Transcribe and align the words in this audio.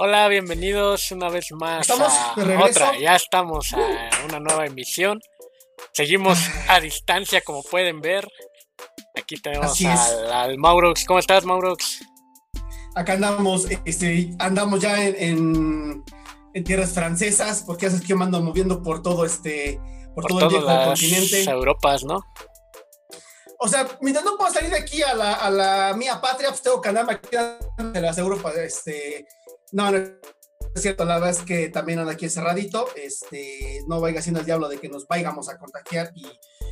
Hola, 0.00 0.28
bienvenidos 0.28 1.10
una 1.10 1.28
vez 1.28 1.50
más 1.50 1.80
¿Estamos 1.80 2.12
a 2.12 2.34
de 2.36 2.44
regreso? 2.44 2.70
otra. 2.70 2.98
Ya 3.00 3.16
estamos 3.16 3.72
a 3.72 4.24
una 4.26 4.38
nueva 4.38 4.64
emisión. 4.66 5.20
Seguimos 5.92 6.38
a 6.68 6.78
distancia, 6.78 7.40
como 7.40 7.64
pueden 7.64 8.00
ver. 8.00 8.28
Aquí 9.20 9.36
tenemos 9.40 9.80
al, 9.84 10.32
al 10.32 10.58
Maurox. 10.58 11.04
¿Cómo 11.04 11.18
estás, 11.18 11.44
Maurox? 11.44 12.00
Acá 12.94 13.14
andamos, 13.14 13.66
este, 13.84 14.30
andamos 14.38 14.80
ya 14.80 15.04
en, 15.04 15.16
en, 15.18 16.04
en 16.54 16.64
tierras 16.64 16.92
francesas, 16.92 17.64
porque 17.66 17.86
ya 17.86 17.90
sabes 17.90 18.02
que 18.02 18.08
yo 18.10 18.16
me 18.16 18.24
ando 18.24 18.40
moviendo 18.40 18.80
por 18.84 19.02
todo 19.02 19.24
este, 19.24 19.80
por, 20.14 20.22
Por 20.22 20.30
todo 20.30 20.40
el 20.42 20.48
viejo 20.48 20.64
las 20.66 20.86
continente. 20.86 21.42
Europas, 21.42 22.04
¿no? 22.04 22.20
O 23.60 23.66
sea, 23.66 23.88
mientras 24.00 24.24
no 24.24 24.36
puedo 24.36 24.52
salir 24.52 24.70
de 24.70 24.78
aquí 24.78 25.02
a 25.02 25.14
la, 25.14 25.34
a 25.34 25.50
la 25.50 25.92
mía 25.96 26.20
patria, 26.20 26.50
pues 26.50 26.62
tengo 26.62 26.80
que 26.80 26.90
andarme 26.90 27.14
aquí 27.14 27.28
de 27.92 28.00
las 28.00 28.16
Europas, 28.16 28.56
este, 28.56 29.26
no, 29.72 29.90
no 29.90 29.98
es 30.74 30.82
cierto, 30.82 31.04
la 31.04 31.14
verdad 31.14 31.30
es 31.30 31.42
que 31.42 31.68
también 31.68 31.98
ando 31.98 32.12
aquí 32.12 32.24
encerradito, 32.24 32.86
este, 32.96 33.80
no 33.88 34.00
vaya 34.00 34.22
siendo 34.22 34.40
el 34.40 34.46
diablo 34.46 34.68
de 34.68 34.78
que 34.78 34.88
nos 34.88 35.06
vayamos 35.06 35.48
a 35.48 35.58
contagiar 35.58 36.12
y 36.14 36.26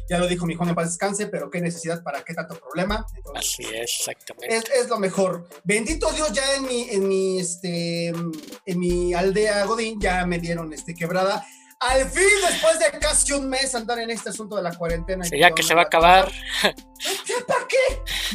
ya 0.09 0.19
lo 0.19 0.29
dijo 0.29 0.47
mi 0.47 0.55
Juan 0.55 0.69
en 0.69 0.75
paz 0.75 0.91
descanse, 0.91 1.27
pero 1.27 1.51
qué 1.51 1.61
necesidad, 1.61 2.03
para 2.03 2.23
qué 2.23 2.33
tanto 2.35 2.59
problema. 2.59 3.05
Entonces, 3.17 3.55
Así 3.55 3.63
es, 3.75 3.99
exactamente. 3.99 4.57
es, 4.57 4.65
es 4.71 4.89
lo 4.89 4.99
mejor. 4.99 5.49
Bendito 5.65 6.11
Dios, 6.13 6.33
ya 6.33 6.55
en 6.55 6.67
mi, 6.67 6.89
en 6.91 7.09
mi, 7.09 7.41
este, 7.41 8.09
en 8.09 8.79
mi 8.79 9.15
aldea 9.15 9.65
Godín 9.65 10.01
ya 10.01 10.25
me 10.27 10.39
dieron 10.39 10.73
este 10.73 10.95
quebrada. 10.95 11.45
Al 11.81 12.09
fin, 12.09 12.25
después 12.49 12.79
de 12.79 12.99
casi 12.99 13.33
un 13.35 13.49
mes 13.51 13.75
andar 13.75 13.99
en 13.99 14.11
este 14.11 14.31
asunto 14.31 14.57
de 14.57 14.63
la 14.63 14.75
cuarentena. 14.75 15.27
y 15.27 15.29
Sí, 15.29 15.39
ya 15.39 15.51
que 15.51 15.63
se 15.63 15.75
va 15.75 15.83
a 15.83 15.85
acabar. 15.85 16.33
¿Ya 16.63 17.35
para 17.47 17.67
qué? 17.69 17.77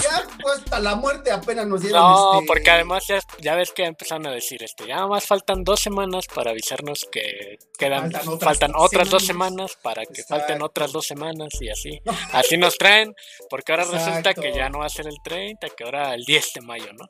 Ya 0.03 0.23
pues 0.42 0.59
hasta 0.59 0.80
la 0.80 0.94
muerte 0.95 1.31
apenas 1.31 1.66
nos 1.66 1.81
dieron. 1.81 2.00
No, 2.02 2.34
este, 2.36 2.45
porque 2.47 2.69
además 2.69 3.03
ya, 3.08 3.19
ya 3.39 3.56
ves 3.56 3.72
que 3.72 3.84
empezaron 3.86 4.28
a 4.28 4.31
decir 4.31 4.62
esto. 4.62 4.86
Ya 4.86 5.08
más 5.08 5.25
faltan 5.25 5.64
dos 5.64 5.80
semanas 5.80 6.25
para 6.34 6.52
avisarnos 6.52 7.08
que 7.12 7.58
quedan, 7.80 8.12
Faltan 8.12 8.39
faltan 8.39 8.72
otras 8.75 9.09
dos 9.09 9.25
semanas. 9.25 9.75
para 9.81 10.03
que 10.06 10.22
Exacto. 10.22 10.36
falten 10.36 10.62
otras 10.62 10.92
dos 10.92 11.08
semanas 11.08 11.50
y 11.59 11.69
así. 11.69 12.00
Así 12.34 12.58
nos 12.58 12.78
traen, 12.78 13.16
porque 13.50 13.72
ahora 13.72 13.86
resulta 13.86 14.36
que 14.36 14.53
ya 14.53 14.69
no 14.69 14.80
va 14.80 14.86
a 14.86 14.89
ser 14.89 15.08
el 15.08 15.16
30, 15.23 15.67
que 15.69 15.84
ahora 15.84 16.14
el 16.14 16.23
10 16.25 16.53
de 16.53 16.62
mayo, 16.62 16.94
¿no? 16.94 17.06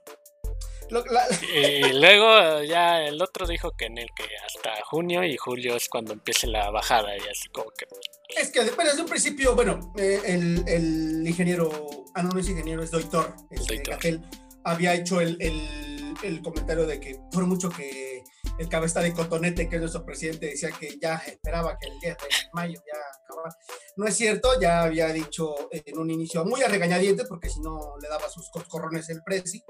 Lo- 0.92 1.06
la- 1.06 1.28
Y 1.56 1.94
luego 1.94 2.62
ya 2.64 3.02
el 3.04 3.22
otro 3.22 3.48
dijo 3.48 3.72
que 3.78 3.86
en 3.86 3.98
el 3.98 4.10
que 4.16 4.26
hasta 4.46 4.84
junio 4.86 5.24
y 5.24 5.36
julio 5.38 5.76
es 5.76 5.90
cuando 5.90 6.14
empiece 6.14 6.48
la 6.48 6.70
bajada 6.70 7.16
y 7.18 7.22
así 7.22 7.50
como 7.50 7.72
que 7.72 7.86
es 8.40 8.50
que 8.50 8.64
desde 8.64 9.02
un 9.02 9.08
principio, 9.10 9.56
bueno, 9.56 9.94
eh, 9.98 10.22
el, 10.26 10.64
el 10.68 11.28
ingeniero, 11.28 11.70
ah, 12.16 12.24
no, 12.24 12.30
no 12.30 12.40
es 12.40 12.48
ingeniero, 12.48 12.82
es 12.82 12.92
doctor, 12.92 13.36
este, 13.50 13.76
Doctor. 13.76 13.94
Gatel, 13.96 14.22
había 14.64 14.94
hecho 14.94 15.20
el, 15.20 15.36
el, 15.42 16.14
el 16.24 16.42
comentario 16.42 16.86
de 16.86 17.00
que 17.00 17.18
por 17.32 17.46
mucho 17.46 17.70
que 17.70 18.24
el 18.58 18.70
cabeza 18.70 19.02
de 19.02 19.12
Cotonete, 19.14 19.68
que 19.68 19.76
es 19.76 19.82
nuestro 19.82 20.06
presidente, 20.06 20.46
decía 20.48 20.70
que 20.72 20.98
ya 21.02 21.16
esperaba 21.28 21.78
que 21.78 21.88
el 21.90 22.00
10 22.00 22.18
de 22.18 22.24
mayo 22.54 22.80
ya 22.88 23.00
acabara. 23.32 23.56
No 23.96 24.08
es 24.08 24.16
cierto, 24.16 24.60
ya 24.60 24.84
había 24.84 25.08
dicho 25.08 25.56
en 25.72 25.98
un 25.98 26.10
inicio 26.10 26.46
muy 26.46 26.62
a 26.62 26.68
regañadientes, 26.68 27.28
porque 27.28 27.50
si 27.50 27.60
no 27.62 27.96
le 28.02 28.08
daba 28.08 28.30
sus 28.30 28.50
coscorrones 28.50 29.10
el 29.10 29.24
presi, 29.24 29.64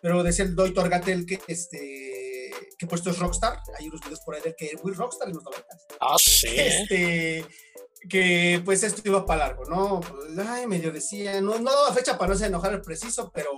pero 0.00 0.22
decía 0.22 0.44
el 0.44 0.54
doctor 0.54 0.88
Gatel 0.88 1.26
que 1.26 1.40
este 1.46 2.50
que 2.78 2.86
puesto 2.86 3.10
es 3.10 3.18
rockstar, 3.18 3.58
hay 3.78 3.88
unos 3.88 4.00
videos 4.00 4.20
por 4.20 4.34
ahí 4.34 4.42
de 4.42 4.54
que 4.54 4.66
es 4.66 4.82
muy 4.82 4.92
rockstar 4.92 5.28
en 5.28 5.34
los 5.34 5.44
90 5.44 5.66
Ah, 6.00 6.16
sí. 6.18 6.48
¿eh? 6.48 6.82
este, 6.82 7.46
que 8.08 8.60
pues 8.64 8.82
esto 8.82 9.02
iba 9.04 9.24
para 9.24 9.48
largo, 9.48 9.64
¿no? 9.64 10.00
Pues, 10.00 10.46
ay, 10.46 10.66
medio 10.66 10.92
decía, 10.92 11.40
no, 11.40 11.58
no 11.58 11.70
daba 11.70 11.92
fecha 11.92 12.18
para 12.18 12.32
no 12.32 12.38
se 12.38 12.46
enojar 12.46 12.72
el 12.74 12.82
preciso, 12.82 13.30
pero 13.32 13.50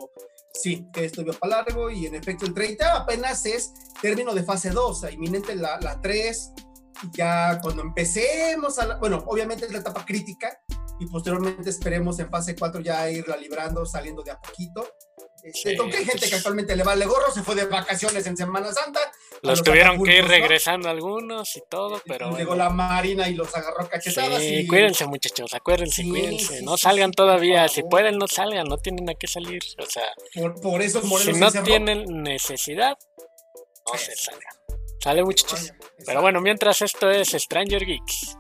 sí, 0.53 0.87
que 0.93 1.05
esto 1.05 1.23
iba 1.23 1.33
para 1.35 1.63
largo 1.63 1.91
y 1.91 2.07
en 2.07 2.15
efecto 2.15 2.47
el 2.47 2.55
30 2.55 2.97
apenas 2.97 3.45
es 3.47 3.73
término 4.01 4.35
de 4.35 4.45
fase 4.45 4.71
2, 4.71 4.85
o 4.85 4.95
sea, 4.95 5.11
inminente 5.11 5.55
la, 5.55 5.79
la 5.81 6.01
3, 6.01 6.53
y 6.57 6.66
ya 7.13 7.59
cuando 7.63 7.83
empecemos 7.83 8.79
a, 8.79 8.87
la- 8.87 8.97
bueno, 8.97 9.23
obviamente 9.27 9.67
es 9.67 9.73
la 9.73 9.79
etapa 9.79 10.05
crítica 10.05 10.59
y 10.99 11.07
posteriormente 11.07 11.69
esperemos 11.71 12.19
en 12.21 12.31
fase 12.31 12.55
4 12.57 12.81
ya 12.81 13.11
irla 13.11 13.37
librando, 13.37 13.85
saliendo 13.87 14.23
de 14.23 14.31
a 14.33 14.41
poquito. 14.41 14.89
Este, 15.43 15.71
Sí, 15.71 15.77
aunque 15.79 15.99
hay 15.99 16.05
gente 16.05 16.19
pues- 16.21 16.31
que 16.31 16.37
actualmente 16.37 16.75
le 16.75 16.83
vale 16.83 17.07
gorro, 17.07 17.31
se 17.33 17.43
fue 17.43 17.55
de 17.55 17.67
vacaciones 17.67 18.27
en 18.27 18.37
Semana 18.37 18.73
Santa, 18.73 18.99
Los 19.43 19.59
los 19.59 19.63
tuvieron 19.63 20.03
que 20.03 20.17
ir 20.19 20.25
regresando 20.27 20.89
algunos 20.89 21.55
y 21.57 21.63
todo, 21.69 22.03
pero 22.05 22.31
llegó 22.37 22.51
bueno. 22.51 22.65
la 22.65 22.71
marina 22.71 23.29
y 23.29 23.35
los 23.35 23.55
agarró 23.55 23.89
cachetadas. 23.89 24.41
Sí, 24.41 24.55
y, 24.61 24.67
cuídense 24.67 25.07
muchachos, 25.07 25.55
acuérdense, 25.55 26.03
Sí, 26.03 26.09
cuídense. 26.09 26.59
sí, 26.59 26.65
no 26.65 26.77
salgan 26.77 27.13
todavía, 27.13 27.69
si 27.69 27.83
pueden 27.85 28.19
no 28.19 28.27
salgan, 28.27 28.67
no 28.67 28.77
tienen 28.79 29.09
a 29.11 29.15
qué 29.15 29.29
salir. 29.29 29.63
O 29.79 29.87
sea, 29.87 30.07
Por, 30.35 30.61
por 30.61 30.83
eso 30.83 31.01
si 31.03 31.33
no 31.35 31.47
encerró. 31.47 31.65
tienen 31.65 32.23
necesidad, 32.25 32.97
no 33.93 33.99
se 33.99 34.17
salgan. 34.17 34.53
Sale 35.07 35.23
muchachos. 35.23 35.73
Pero 36.05 36.21
bueno, 36.21 36.41
mientras 36.41 36.83
esto 36.83 37.09
es 37.09 37.29
Stranger 37.29 37.87
Geeks. 37.87 38.37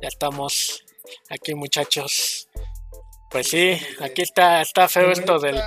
Ya 0.00 0.06
estamos 0.06 0.84
aquí 1.28 1.56
muchachos. 1.56 2.35
Pues 3.30 3.48
sí, 3.48 3.78
aquí 4.00 4.22
está, 4.22 4.62
está 4.62 4.88
feo 4.88 5.10
esto 5.10 5.38
del, 5.38 5.60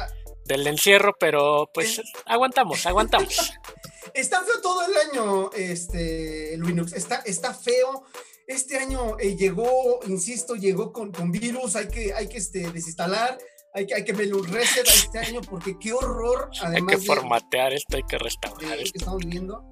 del 0.45 0.65
encierro, 0.67 1.15
pero 1.19 1.69
pues 1.73 1.99
Es- 1.99 2.11
aguantamos, 2.25 2.85
aguantamos. 2.85 3.51
está 4.13 4.41
feo 4.43 4.61
todo 4.61 4.81
el 4.85 4.93
año, 5.11 5.51
este, 5.53 6.57
Linux. 6.57 6.93
Está, 6.93 7.17
está 7.25 7.53
feo. 7.53 8.03
Este 8.47 8.77
año 8.79 9.19
eh, 9.19 9.35
llegó, 9.35 9.99
insisto, 10.07 10.55
llegó 10.55 10.91
con, 10.91 11.11
con 11.11 11.31
virus. 11.31 11.75
Hay 11.75 11.87
que, 11.87 12.13
hay 12.13 12.27
que 12.27 12.37
este, 12.39 12.71
desinstalar. 12.71 13.37
Hay 13.75 13.85
que, 13.85 13.93
hay 13.93 14.03
que 14.03 14.13
reset 14.13 14.87
a 14.87 14.91
este 14.91 15.19
año 15.19 15.41
porque 15.41 15.77
qué 15.79 15.93
horror. 15.93 16.49
Hay 16.61 16.67
Además 16.67 16.95
que 16.95 17.01
de- 17.01 17.05
formatear 17.05 17.73
esto, 17.73 17.97
hay 17.97 18.03
que 18.09 18.15
de 18.17 18.23
restaurar 18.23 18.71
lo 18.71 18.75
que 18.77 18.81
esto. 18.83 18.97
estamos 18.97 19.19
viviendo. 19.19 19.63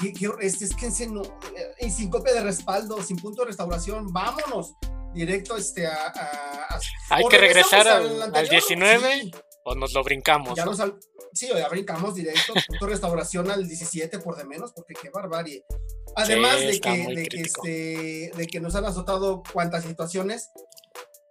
Qué, 0.00 0.12
este, 0.42 0.64
es 0.66 0.76
que 0.76 0.86
en 0.86 0.92
serio, 0.92 1.22
eh, 1.80 1.90
sin 1.90 2.08
copia 2.08 2.32
de 2.32 2.42
respaldo, 2.42 3.02
sin 3.02 3.16
punto 3.16 3.42
de 3.42 3.48
restauración, 3.48 4.12
vámonos 4.12 4.74
directo 5.12 5.56
este, 5.56 5.88
a, 5.88 6.06
a- 6.06 6.49
Hay 7.10 7.24
o 7.24 7.28
que 7.28 7.38
regresar 7.38 7.86
al, 7.88 8.06
al 8.06 8.22
anterior, 8.22 8.50
19 8.50 9.20
sí. 9.22 9.30
o 9.64 9.74
nos 9.74 9.92
lo 9.92 10.02
brincamos. 10.04 10.56
Ya 10.56 10.64
¿no? 10.64 10.70
nos 10.72 10.80
al- 10.80 10.98
sí, 11.32 11.48
ya 11.54 11.68
brincamos 11.68 12.14
directo, 12.14 12.54
punto 12.68 12.86
restauración 12.86 13.50
al 13.50 13.66
17 13.66 14.18
por 14.20 14.36
de 14.36 14.44
menos, 14.44 14.72
porque 14.72 14.94
qué 15.00 15.10
barbarie. 15.10 15.64
Además 16.16 16.56
Sí, 16.58 16.66
de, 16.66 16.80
que, 16.80 16.90
de, 17.14 17.26
que, 17.28 17.40
este, 17.40 18.32
de 18.36 18.46
que 18.46 18.60
nos 18.60 18.74
han 18.74 18.84
azotado 18.84 19.42
cuantas 19.52 19.84
situaciones, 19.84 20.48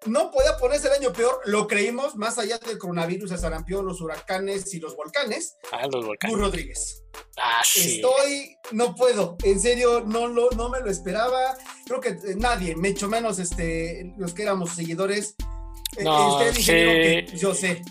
no 0.09 0.31
podía 0.31 0.57
ponerse 0.57 0.87
el 0.87 0.93
año 0.93 1.13
peor, 1.13 1.39
lo 1.45 1.67
creímos, 1.67 2.15
más 2.15 2.37
allá 2.37 2.57
del 2.57 2.77
coronavirus, 2.77 3.31
el 3.31 3.39
sarampión, 3.39 3.85
los 3.85 4.01
huracanes 4.01 4.73
y 4.73 4.79
los 4.79 4.95
volcanes, 4.95 5.55
Ah, 5.71 5.87
los 5.91 6.05
volcanes. 6.05 6.35
Gus 6.35 6.45
Rodríguez. 6.45 7.03
Ah, 7.37 7.61
sí. 7.63 7.95
Estoy, 7.95 8.55
no 8.71 8.95
puedo, 8.95 9.37
en 9.43 9.59
serio, 9.59 10.03
no, 10.05 10.27
lo, 10.27 10.49
no 10.51 10.69
me 10.69 10.79
lo 10.81 10.89
esperaba. 10.91 11.57
Creo 11.85 12.01
que 12.01 12.09
eh, 12.09 12.35
nadie, 12.37 12.75
mucho 12.75 13.07
menos 13.07 13.39
este, 13.39 14.13
los 14.17 14.33
que 14.33 14.43
éramos 14.43 14.71
seguidores. 14.71 15.35
Eh, 15.97 16.03
No, 16.03 16.37
usted, 16.37 16.53
sí. 16.53 16.65
que 16.65 17.27
yo 17.35 17.53
sé. 17.55 17.81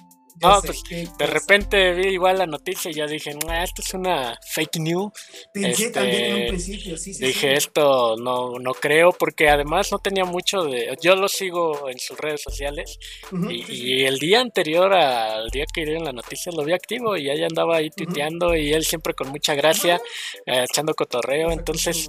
No, 0.40 0.60
sé 0.60 0.66
pues, 0.66 1.18
De 1.18 1.26
repente 1.26 1.92
vi 1.94 2.08
igual 2.08 2.38
la 2.38 2.46
noticia 2.46 2.90
y 2.90 2.94
ya 2.94 3.06
dije, 3.06 3.34
"Nah, 3.46 3.62
esto 3.62 3.82
es 3.82 3.94
una 3.94 4.38
fake 4.54 4.78
news. 4.78 5.12
Pensé 5.52 5.86
este, 5.86 5.90
también 5.90 6.24
en 6.24 6.42
un 6.42 6.48
principio, 6.48 6.96
sí, 6.96 7.14
sí. 7.14 7.24
Dije, 7.24 7.50
sí. 7.50 7.56
esto 7.56 8.16
no, 8.16 8.58
no 8.58 8.74
creo, 8.74 9.12
porque 9.12 9.48
además 9.48 9.90
no 9.92 9.98
tenía 9.98 10.24
mucho 10.24 10.62
de... 10.64 10.96
Yo 11.00 11.14
lo 11.16 11.28
sigo 11.28 11.88
en 11.88 11.98
sus 11.98 12.18
redes 12.18 12.42
sociales 12.42 12.98
y, 13.32 13.62
sí, 13.62 13.64
sí. 13.66 13.84
y 13.84 14.04
el 14.04 14.18
día 14.18 14.40
anterior 14.40 14.92
al 14.92 15.48
día 15.50 15.64
que 15.72 15.84
dieron 15.84 16.04
la 16.04 16.12
noticia 16.12 16.52
lo 16.52 16.64
vi 16.64 16.72
activo 16.72 17.16
y 17.16 17.28
ahí 17.30 17.42
andaba 17.42 17.76
ahí 17.76 17.90
tuiteando 17.90 18.54
y 18.56 18.72
él 18.72 18.84
siempre 18.84 19.14
con 19.14 19.28
mucha 19.28 19.54
gracia, 19.54 20.00
eh, 20.46 20.64
echando 20.68 20.94
cotorreo. 20.94 21.50
Entonces, 21.50 22.08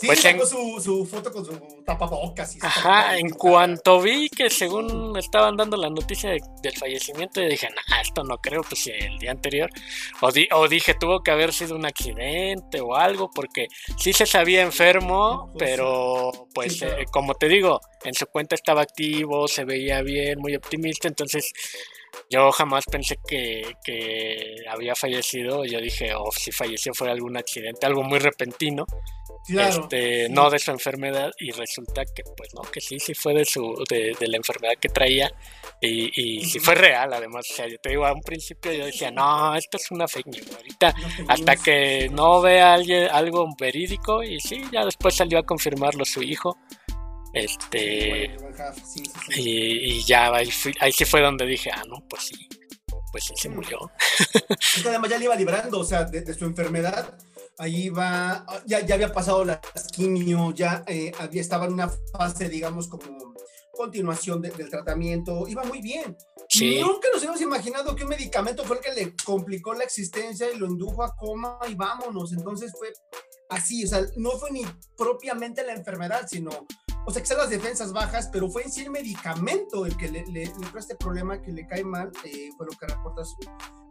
Sí, 0.00 0.06
pues 0.06 0.20
sacó 0.20 0.42
en- 0.42 0.48
su, 0.48 0.80
su 0.80 1.04
foto 1.06 1.32
con 1.32 1.44
su 1.44 1.82
tapabocas. 1.84 2.54
Y 2.54 2.60
su 2.60 2.66
Ajá, 2.66 2.80
tapabocas. 2.82 3.18
en 3.18 3.30
cuanto 3.30 4.00
vi 4.00 4.28
que 4.28 4.48
según 4.48 5.16
estaban 5.18 5.56
dando 5.56 5.76
la 5.76 5.90
noticia 5.90 6.30
de- 6.30 6.40
del 6.62 6.76
fallecimiento, 6.76 7.40
yo 7.40 7.48
dije, 7.48 7.68
nah, 7.68 8.00
esto 8.00 8.22
no 8.22 8.38
creo, 8.38 8.62
pues 8.62 8.86
el 8.86 9.18
día 9.18 9.32
anterior. 9.32 9.68
O, 10.20 10.30
di- 10.30 10.48
o 10.52 10.68
dije, 10.68 10.94
tuvo 10.94 11.20
que 11.22 11.32
haber 11.32 11.52
sido 11.52 11.74
un 11.74 11.84
accidente 11.84 12.80
o 12.80 12.94
algo, 12.94 13.28
porque 13.34 13.66
sí 13.98 14.12
se 14.12 14.24
sabía 14.26 14.62
enfermo, 14.62 15.50
Pues, 15.52 15.64
pero 15.70 16.30
pues 16.54 16.74
Sí, 16.74 16.78
claro. 16.80 16.98
eh, 17.02 17.04
como 17.10 17.34
te 17.34 17.48
digo, 17.48 17.80
en 18.04 18.14
su 18.14 18.26
cuenta 18.26 18.54
estaba 18.54 18.82
activo, 18.82 19.48
se 19.48 19.64
veía 19.64 20.00
bien, 20.02 20.38
muy 20.38 20.54
optimista, 20.54 21.08
entonces 21.08 21.52
yo 22.30 22.52
jamás 22.52 22.84
pensé 22.90 23.18
que, 23.26 23.74
que 23.84 24.56
había 24.70 24.94
fallecido. 24.94 25.64
Yo 25.64 25.80
dije, 25.80 26.14
o 26.14 26.30
si 26.32 26.52
falleció 26.52 26.92
fue 26.94 27.10
algún 27.10 27.36
accidente, 27.36 27.84
algo 27.86 28.02
muy 28.02 28.18
repentino. 28.18 28.86
Este, 29.48 30.28
no 30.28 30.50
de 30.50 30.58
su 30.58 30.70
enfermedad, 30.70 31.30
y 31.38 31.50
resulta 31.52 32.04
que 32.04 32.22
pues 32.36 32.54
no, 32.54 32.62
que 32.62 32.80
sí, 32.80 32.98
sí 32.98 33.14
fue 33.14 33.34
de 33.34 33.44
su, 33.44 33.84
de, 33.88 34.14
la 34.20 34.36
enfermedad 34.36 34.74
que 34.80 34.88
traía, 34.88 35.30
y, 35.80 36.10
y 36.14 36.44
sí 36.44 36.58
fue 36.58 36.74
real 36.74 37.12
además, 37.12 37.46
o 37.50 37.54
sea, 37.54 37.68
yo 37.68 37.78
te 37.78 37.90
digo, 37.90 38.06
a 38.06 38.12
un 38.12 38.22
principio 38.22 38.72
yo 38.72 38.86
decía, 38.86 39.10
no, 39.10 39.54
esto 39.56 39.76
es 39.76 39.90
una 39.90 40.08
fake 40.08 40.26
news, 40.26 40.56
ahorita, 40.56 40.94
hasta 41.28 41.56
que 41.56 42.08
no 42.10 42.40
vea 42.40 42.74
alguien, 42.74 43.08
algo 43.10 43.48
verídico, 43.58 44.22
y 44.22 44.40
sí, 44.40 44.62
ya 44.72 44.84
después 44.84 45.14
salió 45.14 45.38
a 45.38 45.42
confirmarlo 45.44 46.04
su 46.04 46.22
hijo, 46.22 46.58
este, 47.32 48.36
y, 49.36 50.02
ya 50.04 50.34
ahí, 50.34 50.48
ahí 50.80 50.92
sí 50.92 51.04
fue 51.04 51.20
donde 51.20 51.46
dije, 51.46 51.70
ah, 51.72 51.82
no, 51.88 52.02
pues 52.08 52.24
sí, 52.24 52.48
pues 53.10 53.24
sí 53.24 53.34
se 53.36 53.48
murió. 53.48 53.90
además 54.86 55.10
ya 55.10 55.18
le 55.18 55.24
iba 55.24 55.36
librando, 55.36 55.80
o 55.80 55.84
sea, 55.84 56.04
de, 56.04 56.34
su 56.34 56.44
enfermedad, 56.44 57.18
ahí 57.58 57.90
va, 57.90 58.46
ya, 58.66 58.80
ya 58.84 58.94
había 58.94 59.12
pasado 59.12 59.44
la 59.44 59.60
quimio, 59.92 60.52
ya 60.52 60.84
eh, 60.86 61.12
había, 61.18 61.40
estaba 61.40 61.66
en 61.66 61.74
una 61.74 61.88
fase, 61.88 62.48
digamos, 62.48 62.88
como 62.88 63.34
continuación 63.72 64.42
del 64.42 64.68
tratamiento, 64.68 65.46
iba 65.46 65.62
muy 65.64 65.80
bien. 65.80 66.16
Nunca 66.80 67.08
nos 67.12 67.22
hemos 67.22 67.40
imaginado 67.40 67.94
que 67.94 68.04
un 68.04 68.08
medicamento 68.08 68.64
fue 68.64 68.76
el 68.76 68.82
que 68.82 68.92
le 68.92 69.14
complicó 69.24 69.74
la 69.74 69.84
existencia 69.84 70.50
y 70.50 70.56
lo 70.56 70.66
indujo 70.66 71.04
a 71.04 71.14
coma 71.14 71.58
y 71.68 71.74
vámonos. 71.74 72.32
Entonces 72.32 72.72
fue 72.76 72.92
así, 73.50 73.84
o 73.84 73.88
sea, 73.88 74.04
no 74.16 74.30
fue 74.32 74.50
ni 74.50 74.62
propiamente 74.96 75.62
la 75.64 75.74
enfermedad, 75.74 76.26
sino 76.28 76.50
o 77.08 77.10
sea, 77.10 77.22
que 77.22 77.34
las 77.34 77.48
defensas 77.48 77.90
bajas, 77.94 78.28
pero 78.30 78.50
fue 78.50 78.64
en 78.64 78.70
sí 78.70 78.82
el 78.82 78.90
medicamento 78.90 79.86
el 79.86 79.96
que 79.96 80.10
le, 80.10 80.26
le, 80.26 80.44
le 80.44 80.78
este 80.78 80.94
problema 80.94 81.40
que 81.40 81.50
le 81.52 81.66
cae 81.66 81.82
mal, 81.82 82.12
eh, 82.22 82.50
fue 82.54 82.66
lo 82.66 82.72
que 82.72 82.86
reporta 82.86 83.24
su, 83.24 83.38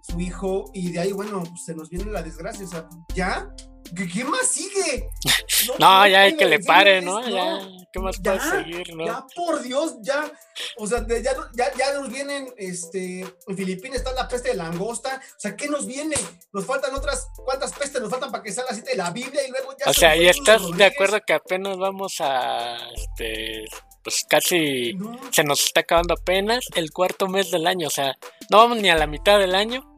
su 0.01 0.19
hijo, 0.19 0.69
y 0.71 0.91
de 0.91 0.99
ahí, 0.99 1.13
bueno, 1.13 1.41
pues, 1.41 1.63
se 1.63 1.73
nos 1.73 1.89
viene 1.89 2.11
la 2.11 2.21
desgracia, 2.21 2.63
o 2.63 2.69
sea, 2.69 2.87
ya, 3.15 3.51
¿qué, 3.95 4.23
más 4.23 4.47
sigue? 4.51 5.09
No, 5.79 6.07
ya 6.07 6.21
hay 6.21 6.37
que 6.37 6.45
le 6.45 6.59
pare, 6.59 7.01
¿no? 7.01 7.27
Ya, 7.27 7.67
¿qué 7.91 7.99
más 7.99 8.19
puede 8.21 8.39
seguir, 8.39 8.95
no? 8.95 9.05
Ya, 9.05 9.25
por 9.35 9.61
Dios, 9.61 9.95
ya, 10.01 10.31
o 10.77 10.85
sea, 10.85 11.05
ya, 11.07 11.33
ya, 11.53 11.73
ya, 11.75 11.93
nos 11.93 12.11
vienen, 12.11 12.53
este, 12.57 13.21
en 13.21 13.57
Filipinas 13.57 13.97
está 13.97 14.13
la 14.13 14.27
peste 14.27 14.49
de 14.49 14.55
langosta, 14.55 15.19
o 15.19 15.39
sea, 15.39 15.55
¿qué 15.55 15.67
nos 15.67 15.87
viene? 15.87 16.15
Nos 16.53 16.65
faltan 16.65 16.93
otras, 16.93 17.27
¿cuántas 17.43 17.73
pestes 17.73 18.01
nos 18.01 18.09
faltan 18.09 18.31
para 18.31 18.43
que 18.43 18.51
salga 18.51 18.71
la 18.71 18.77
cita 18.77 18.91
de 18.91 18.97
la 18.97 19.09
Biblia 19.09 19.41
y 19.47 19.51
luego 19.51 19.75
ya... 19.77 19.89
O 19.89 19.93
sea, 19.93 20.15
¿y 20.15 20.27
estás 20.27 20.61
de 20.77 20.85
acuerdo 20.85 21.19
que 21.25 21.33
apenas 21.33 21.77
vamos 21.77 22.17
a, 22.19 22.77
este, 22.95 23.65
pues 24.03 24.25
casi 24.29 24.97
se 25.31 25.43
nos 25.43 25.65
está 25.65 25.81
acabando 25.81 26.13
apenas 26.13 26.65
el 26.75 26.91
cuarto 26.91 27.27
mes 27.27 27.51
del 27.51 27.67
año, 27.67 27.87
o 27.87 27.91
sea, 27.91 28.15
no 28.49 28.57
vamos 28.57 28.77
ni 28.77 28.89
a 28.89 28.95
la 28.95 29.07
mitad 29.07 29.39
del 29.39 29.55
año 29.55 29.97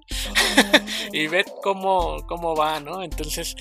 y 1.14 1.28
ve 1.28 1.46
cómo, 1.62 2.18
cómo 2.28 2.56
va, 2.56 2.80
¿no? 2.80 3.04
Entonces, 3.04 3.56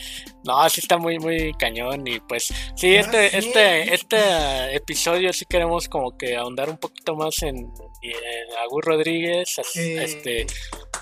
no, 0.45 0.61
así 0.61 0.81
está 0.81 0.99
muy, 0.99 1.19
muy 1.19 1.53
cañón. 1.55 2.07
Y 2.07 2.21
pues, 2.21 2.53
sí, 2.77 2.95
este, 2.95 3.37
este, 3.37 3.95
este 3.95 4.77
episodio 4.77 5.33
sí 5.33 5.45
queremos 5.47 5.89
como 5.89 6.17
que 6.17 6.37
ahondar 6.37 6.71
un 6.71 6.79
poquito 6.79 7.15
más 7.15 7.43
en, 7.43 7.57
en 7.57 8.59
Agur 8.65 8.85
Rodríguez, 8.85 9.59
este, 9.59 10.47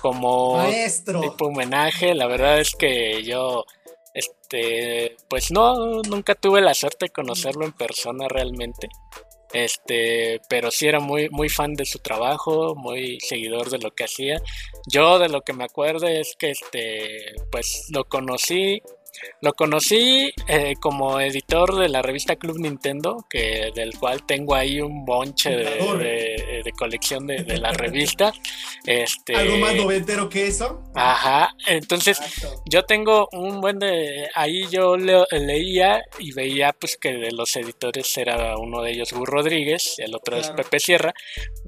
como 0.01 0.65
tipo 1.21 1.47
homenaje. 1.47 2.13
La 2.15 2.27
verdad 2.27 2.59
es 2.59 2.75
que 2.75 3.23
yo 3.23 3.65
este 4.13 5.15
pues 5.29 5.51
no 5.51 6.01
nunca 6.01 6.33
tuve 6.33 6.59
la 6.59 6.73
suerte 6.73 7.05
de 7.05 7.11
conocerlo 7.11 7.65
en 7.65 7.71
persona 7.71 8.27
realmente 8.27 8.89
este, 9.53 10.41
pero 10.49 10.71
sí 10.71 10.87
era 10.87 10.99
muy, 10.99 11.29
muy 11.29 11.49
fan 11.49 11.73
de 11.73 11.85
su 11.85 11.99
trabajo, 11.99 12.75
muy 12.75 13.19
seguidor 13.19 13.69
de 13.69 13.79
lo 13.79 13.91
que 13.91 14.05
hacía. 14.05 14.41
Yo 14.87 15.19
de 15.19 15.29
lo 15.29 15.41
que 15.41 15.53
me 15.53 15.63
acuerdo 15.63 16.07
es 16.07 16.35
que 16.37 16.51
este, 16.51 17.35
pues 17.51 17.87
lo 17.91 18.05
conocí 18.05 18.81
lo 19.41 19.53
conocí 19.53 20.31
eh, 20.47 20.75
como 20.79 21.19
editor 21.19 21.75
de 21.75 21.89
la 21.89 22.01
revista 22.01 22.35
Club 22.35 22.59
Nintendo, 22.59 23.25
que, 23.29 23.71
del 23.75 23.97
cual 23.97 24.25
tengo 24.25 24.55
ahí 24.55 24.81
un 24.81 25.05
bonche 25.05 25.51
de, 25.51 26.61
de, 26.63 26.71
colección 26.77 27.27
de, 27.27 27.57
la 27.57 27.71
revista. 27.71 28.33
Este, 28.85 29.35
¿Algo 29.35 29.57
más 29.57 29.75
noventero 29.75 30.29
que 30.29 30.47
eso? 30.47 30.81
Ajá, 30.95 31.53
entonces 31.67 32.19
yo 32.65 32.83
tengo 32.85 33.27
un 33.33 33.59
buen 33.59 33.79
de... 33.79 34.29
Ahí 34.33 34.65
yo 34.69 34.95
leía 34.95 36.03
y 36.19 36.31
veía 36.31 36.71
pues 36.71 36.95
que 36.95 37.13
de 37.13 37.31
los 37.31 37.53
editores 37.57 38.17
era 38.17 38.57
uno 38.57 38.81
de 38.81 38.91
ellos 38.91 39.11
Gur 39.11 39.29
Rodríguez, 39.29 39.95
el 39.97 40.15
otro 40.15 40.37
es 40.37 40.49
Pepe 40.51 40.79
Sierra. 40.79 41.13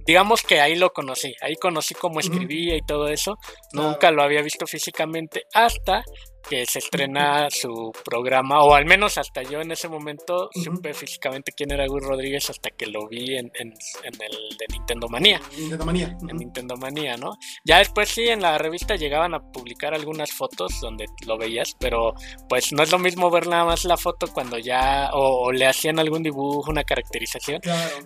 Digamos 0.05 0.43
que 0.43 0.61
ahí 0.61 0.75
lo 0.75 0.91
conocí, 0.91 1.35
ahí 1.41 1.55
conocí 1.55 1.93
cómo 1.93 2.21
escribía 2.21 2.75
y 2.75 2.81
todo 2.81 3.09
eso. 3.09 3.37
Nunca 3.73 4.11
lo 4.11 4.23
había 4.23 4.41
visto 4.41 4.65
físicamente 4.65 5.43
hasta 5.53 6.03
que 6.47 6.65
se 6.65 6.79
estrena 6.79 7.49
su 7.49 7.91
programa, 8.05 8.63
o 8.63 8.73
al 8.73 8.85
menos 8.85 9.17
hasta 9.17 9.43
yo 9.43 9.61
en 9.61 9.71
ese 9.71 9.87
momento 9.87 10.49
supe 10.53 10.93
físicamente 10.93 11.51
quién 11.51 11.71
era 11.71 11.87
Gus 11.87 12.03
Rodríguez 12.03 12.49
hasta 12.49 12.69
que 12.71 12.87
lo 12.87 13.07
vi 13.07 13.37
en, 13.37 13.51
en, 13.55 13.73
el 14.03 14.57
de 14.57 14.65
Nintendo 14.71 15.07
Manía. 15.07 15.41
Nintendo 15.57 15.85
Manía. 15.85 16.17
En 16.29 16.37
Nintendo 16.37 16.77
Manía, 16.77 17.17
¿no? 17.17 17.31
Ya 17.65 17.79
después 17.79 18.09
sí, 18.09 18.27
en 18.27 18.41
la 18.41 18.57
revista 18.57 18.95
llegaban 18.95 19.33
a 19.33 19.39
publicar 19.39 19.93
algunas 19.93 20.31
fotos 20.31 20.79
donde 20.81 21.05
lo 21.25 21.37
veías, 21.37 21.75
pero 21.79 22.13
pues 22.47 22.71
no 22.71 22.83
es 22.83 22.91
lo 22.91 22.99
mismo 22.99 23.29
ver 23.29 23.47
nada 23.47 23.65
más 23.65 23.85
la 23.85 23.97
foto 23.97 24.27
cuando 24.27 24.57
ya, 24.57 25.09
o, 25.13 25.51
le 25.51 25.65
hacían 25.67 25.99
algún 25.99 26.23
dibujo, 26.23 26.69
una 26.69 26.83
caracterización, 26.83 27.61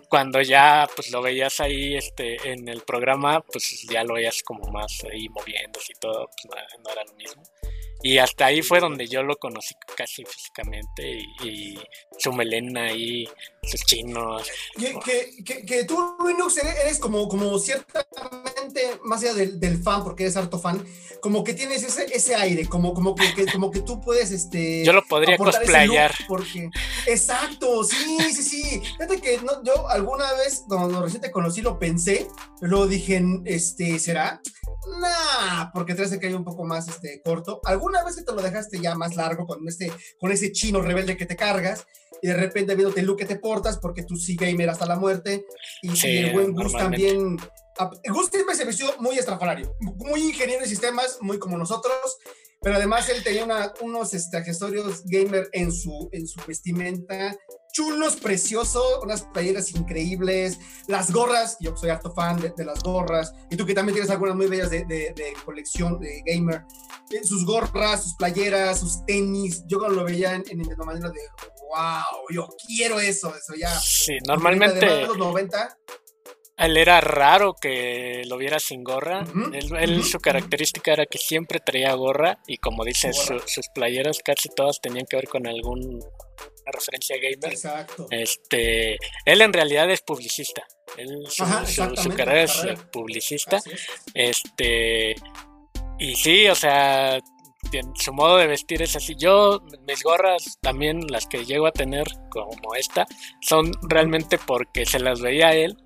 cuando 0.10 0.42
ya 0.42 0.88
pues 0.96 1.12
lo 1.12 1.22
veías 1.22 1.60
ahí 1.60 1.96
este, 1.96 2.52
en 2.52 2.68
el 2.68 2.82
programa, 2.82 3.42
pues 3.42 3.86
ya 3.90 4.04
lo 4.04 4.16
veías 4.16 4.42
como 4.44 4.72
más 4.72 5.04
ahí 5.12 5.28
moviéndose 5.30 5.94
y 5.96 6.00
todo, 6.00 6.28
pues 6.28 6.64
no 6.84 6.92
era 6.92 7.04
lo 7.04 7.14
mismo. 7.16 7.44
Y 8.06 8.18
hasta 8.18 8.48
ahí 8.48 8.62
fue 8.62 8.82
donde 8.82 9.08
yo 9.08 9.24
lo 9.24 9.38
conocí 9.38 9.74
casi 9.96 10.26
físicamente 10.26 11.20
y, 11.42 11.80
su 12.20 12.34
melena 12.34 12.92
y 12.92 13.30
sus 13.64 13.86
chinos. 13.86 14.46
Que, 14.76 15.86
tú, 15.86 16.18
Linux, 16.28 16.58
eres 16.58 17.00
como, 17.00 17.30
como 17.30 17.58
ciertamente, 17.60 19.00
más 19.06 19.24
allá 19.24 19.34
del, 19.34 19.82
fan, 19.82 20.04
porque 20.04 20.24
eres 20.24 20.36
harto 20.36 20.60
fan, 20.60 20.86
como 21.22 21.46
que 21.46 21.54
tienes 21.54 21.84
ese, 21.84 22.14
ese 22.14 22.36
aire, 22.36 22.68
como, 22.68 22.94
como, 22.94 23.16
que, 23.16 23.46
como 23.50 23.72
que 23.72 23.80
tú 23.80 24.02
puedes... 24.02 24.32
Este, 24.32 24.84
yo 24.84 24.92
lo 24.92 25.04
podría 25.06 25.38
cosplayar. 25.38 26.14
Porque, 26.28 26.70
exacto, 27.08 27.86
sí, 27.86 28.18
sí, 28.34 28.44
sí. 28.44 28.82
Fíjate 28.98 29.22
que 29.22 29.38
no, 29.38 29.64
yo 29.64 29.88
alguna 29.88 30.32
vez, 30.34 30.66
cuando 30.68 31.02
recién 31.02 31.22
te 31.22 31.32
conocí, 31.32 31.62
lo 31.62 31.80
pensé, 31.80 32.28
pero 32.60 32.70
luego 32.72 32.88
dije, 32.88 33.24
este, 33.46 33.98
¿será? 33.98 34.42
Nah, 35.00 35.72
porque 35.72 35.96
traes 35.96 36.18
que 36.18 36.28
hay 36.28 36.34
un 36.34 36.44
poco 36.44 36.66
más 36.66 36.88
este, 36.90 37.22
corto. 37.24 37.62
¿Alguna 37.64 37.93
vez 38.02 38.16
que 38.16 38.24
te 38.24 38.32
lo 38.32 38.42
dejaste 38.42 38.80
ya 38.80 38.96
más 38.96 39.16
largo 39.18 39.46
con, 39.46 39.68
este, 39.68 39.92
con 40.20 40.32
ese 40.32 40.54
chino 40.54 40.82
rebelde 40.82 41.18
que 41.18 41.26
te 41.26 41.36
cargas 41.36 41.86
y 42.22 42.28
de 42.28 42.36
repente 42.36 42.74
viéndote 42.74 43.02
el 43.02 43.06
look 43.06 43.18
que 43.18 43.26
te 43.26 43.36
portas 43.36 43.78
porque 43.78 44.04
tú 44.04 44.16
sí 44.16 44.38
gamer 44.38 44.70
hasta 44.70 44.86
la 44.86 44.96
muerte 44.96 45.46
y, 45.82 46.08
el 46.08 46.34
buen 46.34 46.54
Gus 46.54 46.72
también. 46.72 47.38
Ah, 47.78 47.92
Gus 48.08 48.30
siempre 48.32 48.56
se 48.56 48.64
vistió 48.66 48.88
muy 49.00 49.18
estrafalario, 49.18 49.76
muy 49.80 50.30
ingeniero 50.30 50.62
de 50.62 50.70
sistemas, 50.70 51.18
muy 51.20 51.38
como 51.38 51.58
nosotros, 51.58 52.18
pero 52.62 52.78
además 52.78 53.10
él 53.10 53.22
tenía 53.24 53.74
unos 53.82 54.14
este, 54.14 54.38
accesorios 54.38 55.04
gamer 55.06 55.50
en 55.52 55.72
su, 55.74 56.08
en 56.14 56.26
su 56.26 56.40
vestimenta 56.48 57.36
chulos, 57.74 58.16
preciosos, 58.18 59.00
unas 59.02 59.24
playeras 59.24 59.72
increíbles, 59.72 60.60
las 60.88 61.12
gorras, 61.12 61.58
yo 61.60 61.76
soy 61.76 61.90
harto 61.90 62.14
fan 62.14 62.40
de, 62.40 62.64
las 62.64 62.82
gorras, 62.84 63.34
y 63.50 63.58
tú 63.58 63.66
que 63.66 63.74
también 63.74 63.96
tienes 63.96 64.12
algunas 64.12 64.36
muy 64.36 64.46
bellas 64.46 64.70
de, 64.70 64.86
de, 64.86 65.34
colección 65.44 66.00
de 66.00 66.22
gamer, 66.26 66.64
sus 67.24 67.46
gorras, 67.46 68.04
sus 68.04 68.16
playeras, 68.16 68.80
sus 68.80 69.06
tenis, 69.06 69.64
yo 69.68 69.80
cuando 69.80 70.02
lo 70.02 70.06
veía 70.06 70.34
en, 70.36 70.44
Nintendo 70.44 70.86
Manía 70.86 71.10
de, 71.10 71.22
wow, 71.70 72.26
yo 72.32 72.50
quiero 72.68 73.00
eso, 73.00 73.34
eso 73.36 73.54
ya. 73.56 73.70
Sí, 73.80 74.18
normalmente... 74.28 75.06
los 75.06 75.18
90, 75.18 75.78
él 76.58 76.78
era 76.78 77.02
raro 77.02 77.56
que 77.60 78.24
lo 78.28 78.38
viera 78.38 78.60
sin 78.60 78.84
gorra. 78.84 79.26
él, 79.54 80.04
su 80.04 80.20
característica 80.20 80.94
era 80.94 81.06
que 81.06 81.18
siempre 81.18 81.60
traía 81.60 81.94
gorra 81.94 82.38
y 82.48 82.58
como 82.58 82.86
dices, 82.86 83.18
sus 83.46 83.68
playeras 83.74 84.20
casi 84.24 84.50
todas 84.50 84.80
tenían 84.80 85.06
que 85.10 85.16
ver 85.16 85.28
con 85.28 85.48
algún 85.48 86.00
referencia 86.66 87.18
gamer. 87.18 87.52
Exacto. 87.54 88.08
Este, 88.10 88.98
él 89.26 89.42
en 89.42 89.52
realidad 89.52 89.90
es 89.90 90.02
publicista. 90.02 90.64
Él, 90.98 91.24
su, 91.28 91.44
carrera 92.16 92.44
es 92.44 92.66
publicista. 92.92 93.60
Este, 94.14 95.16
y 96.00 96.16
sí, 96.16 96.48
o 96.48 96.56
sea, 96.56 97.20
su 97.96 98.14
modo 98.14 98.38
de 98.38 98.48
vestir 98.48 98.82
es 98.82 98.96
así. 98.96 99.16
Yo, 99.18 99.62
mis 99.88 100.04
gorras 100.04 100.58
también, 100.62 101.02
las 101.08 101.26
que 101.26 101.46
llego 101.46 101.68
a 101.68 101.72
tener 101.72 102.06
como 102.30 102.76
esta, 102.76 103.06
son 103.42 103.72
realmente 103.84 104.38
porque 104.38 104.86
se 104.86 105.00
las 105.00 105.22
veía 105.22 105.50
a 105.50 105.56
él. 105.56 105.78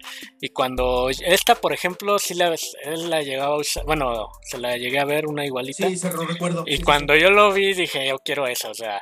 Y 0.41 0.49
cuando 0.49 1.09
esta, 1.09 1.55
por 1.55 1.73
ejemplo, 1.73 2.19
sí 2.19 2.33
la, 2.33 2.53
él 2.83 3.09
la 3.09 3.21
llegaba 3.21 3.55
a 3.55 3.59
usar, 3.59 3.85
bueno, 3.85 4.27
se 4.43 4.57
la 4.57 4.77
llegué 4.77 4.99
a 4.99 5.05
ver 5.05 5.27
una 5.27 5.45
igualita. 5.45 5.87
Sí, 5.87 5.97
se 5.97 6.11
lo 6.11 6.25
recuerdo. 6.25 6.63
Y 6.65 6.81
cuando 6.81 7.15
yo 7.15 7.29
lo 7.29 7.53
vi, 7.53 7.73
dije, 7.73 8.07
yo 8.07 8.17
quiero 8.19 8.47
esa, 8.47 8.69
o 8.69 8.73
sea, 8.73 8.99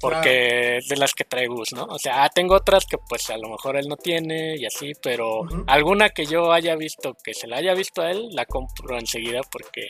porque 0.00 0.80
de 0.88 0.96
las 0.96 1.12
que 1.12 1.24
trae 1.24 1.46
Gus, 1.46 1.72
¿no? 1.72 1.84
O 1.84 1.98
sea, 1.98 2.24
ah, 2.24 2.30
tengo 2.30 2.54
otras 2.54 2.86
que 2.86 2.96
pues 2.98 3.28
a 3.30 3.36
lo 3.36 3.48
mejor 3.50 3.76
él 3.76 3.86
no 3.88 3.96
tiene 3.96 4.56
y 4.56 4.64
así, 4.64 4.92
pero 5.02 5.42
alguna 5.66 6.10
que 6.10 6.26
yo 6.26 6.52
haya 6.52 6.74
visto, 6.76 7.14
que 7.22 7.34
se 7.34 7.46
la 7.46 7.58
haya 7.58 7.74
visto 7.74 8.02
a 8.02 8.10
él, 8.10 8.28
la 8.32 8.46
compro 8.46 8.98
enseguida 8.98 9.40
porque 9.50 9.88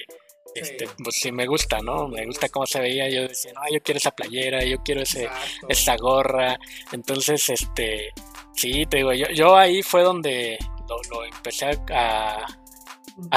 este, 0.55 0.89
pues 1.03 1.17
sí 1.17 1.31
me 1.33 1.47
gusta, 1.47 1.79
¿no? 1.81 2.09
Me 2.09 2.27
gusta 2.27 2.49
cómo 2.49 2.67
se 2.67 2.81
veía. 2.81 3.09
Yo 3.09 3.29
decía, 3.29 3.53
no, 3.53 3.61
yo 3.73 3.81
quiero 3.83 3.99
esa 3.99 4.11
playera, 4.11 4.65
yo 4.65 4.79
quiero 4.83 5.03
ese, 5.03 5.29
esa 5.69 5.97
gorra. 5.97 6.59
Entonces, 6.93 7.49
este, 7.49 8.13
sí, 8.55 8.85
te 8.87 8.99
digo, 8.99 9.13
yo, 9.13 9.27
yo 9.29 9.57
ahí 9.57 9.83
fue 9.83 10.03
donde 10.03 10.59
lo, 11.11 11.25
empecé 11.25 11.67
a, 11.67 11.79
a 11.95 12.60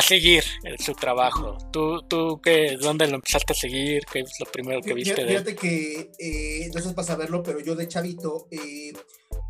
seguir 0.01 0.43
en 0.63 0.77
su 0.77 0.93
trabajo. 0.93 1.57
¿Tú, 1.71 2.01
tú 2.07 2.39
qué, 2.41 2.77
dónde 2.79 3.07
lo 3.07 3.15
empezaste 3.15 3.53
a 3.53 3.55
seguir? 3.55 4.03
¿Qué 4.11 4.19
es 4.19 4.31
lo 4.39 4.45
primero 4.51 4.81
que 4.81 4.93
viste? 4.93 5.25
Fíjate, 5.25 5.55
que, 5.55 6.11
eh, 6.19 6.71
no 6.73 6.81
sé 6.81 6.93
para 6.93 7.07
saberlo, 7.07 7.43
pero 7.43 7.59
yo 7.59 7.75
de 7.75 7.87
chavito 7.87 8.47
eh, 8.51 8.93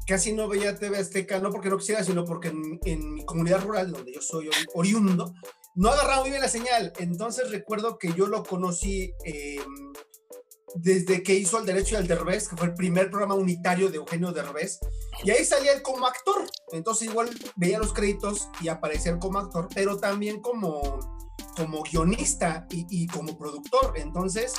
casi 0.06 0.34
no 0.34 0.48
veía 0.48 0.76
TV 0.76 0.98
Azteca, 0.98 1.40
no 1.40 1.52
porque 1.52 1.70
no 1.70 1.78
quisiera, 1.78 2.04
sino 2.04 2.26
porque 2.26 2.50
en, 2.50 2.80
en 2.86 3.14
mi 3.14 3.26
comunidad 3.26 3.62
rural, 3.64 3.92
donde 3.92 4.14
yo 4.14 4.22
soy 4.22 4.50
oriundo, 4.74 5.34
no 5.76 5.90
agarraba 5.90 6.22
muy 6.22 6.30
bien 6.30 6.42
la 6.42 6.50
señal. 6.50 6.94
Entonces 7.00 7.50
recuerdo 7.50 7.98
que 7.98 8.14
yo 8.14 8.28
lo 8.28 8.44
conocí 8.44 9.14
em, 9.26 9.94
desde 10.76 11.24
que 11.24 11.36
hizo 11.36 11.60
El 11.60 11.66
Derecho 11.66 11.96
y 11.96 12.00
el 12.00 12.08
Derbez, 12.08 12.48
que 12.48 12.56
fue 12.56 12.68
el 12.68 12.74
primer 12.74 13.10
programa 13.10 13.36
unitario 13.36 13.90
de 13.90 13.98
Eugenio 13.98 14.32
Derbez. 14.32 14.80
Y 15.24 15.32
ahí 15.32 15.46
salía 15.46 15.74
él 15.74 15.82
como 15.82 16.08
actor. 16.08 16.46
Entonces 16.72 17.10
igual 17.10 17.30
veía 17.56 17.80
los 17.80 17.94
créditos 17.94 18.50
y 18.62 18.68
aparecía 18.68 19.12
él 19.12 19.20
como 19.20 19.40
actor, 19.40 19.68
pero 19.74 19.98
también 20.00 20.42
como, 20.42 21.00
como 21.56 21.84
guionista 21.84 22.68
y, 22.70 23.08
como 23.08 23.38
productor. 23.38 23.94
Entonces 23.98 24.54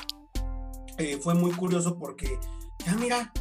eh, 0.99 1.19
fue 1.23 1.35
muy 1.35 1.53
curioso 1.53 1.99
porque, 1.99 2.39
ya 2.87 2.95
mira, 2.95 3.33